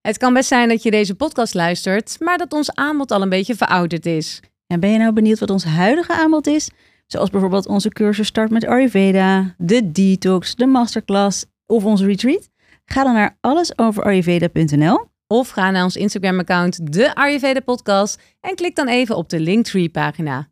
Het 0.00 0.18
kan 0.18 0.34
best 0.34 0.48
zijn 0.48 0.68
dat 0.68 0.82
je 0.82 0.90
deze 0.90 1.14
podcast 1.14 1.54
luistert, 1.54 2.16
maar 2.20 2.38
dat 2.38 2.52
ons 2.52 2.74
aanbod 2.74 3.10
al 3.10 3.22
een 3.22 3.28
beetje 3.28 3.54
verouderd 3.54 4.06
is. 4.06 4.40
En 4.66 4.80
ben 4.80 4.90
je 4.90 4.98
nou 4.98 5.12
benieuwd 5.12 5.38
wat 5.38 5.50
ons 5.50 5.64
huidige 5.64 6.12
aanbod 6.12 6.46
is? 6.46 6.70
Zoals 7.06 7.30
bijvoorbeeld 7.30 7.66
onze 7.66 7.88
cursus 7.88 8.26
Start 8.26 8.50
met 8.50 8.66
Ayurveda, 8.66 9.54
de 9.58 9.92
detox, 9.92 10.54
de 10.54 10.66
masterclass 10.66 11.44
of 11.66 11.84
onze 11.84 12.06
retreat? 12.06 12.49
Ga 12.92 13.04
dan 13.04 13.14
naar 13.14 13.36
allesoverayurveda.nl. 13.40 15.06
Of 15.26 15.48
ga 15.48 15.70
naar 15.70 15.84
ons 15.84 15.96
Instagram-account, 15.96 16.92
de 16.92 17.14
Ayurveda 17.14 17.60
Podcast, 17.60 18.22
en 18.40 18.54
klik 18.54 18.76
dan 18.76 18.88
even 18.88 19.16
op 19.16 19.28
de 19.28 19.40
Linktree-pagina. 19.40 20.48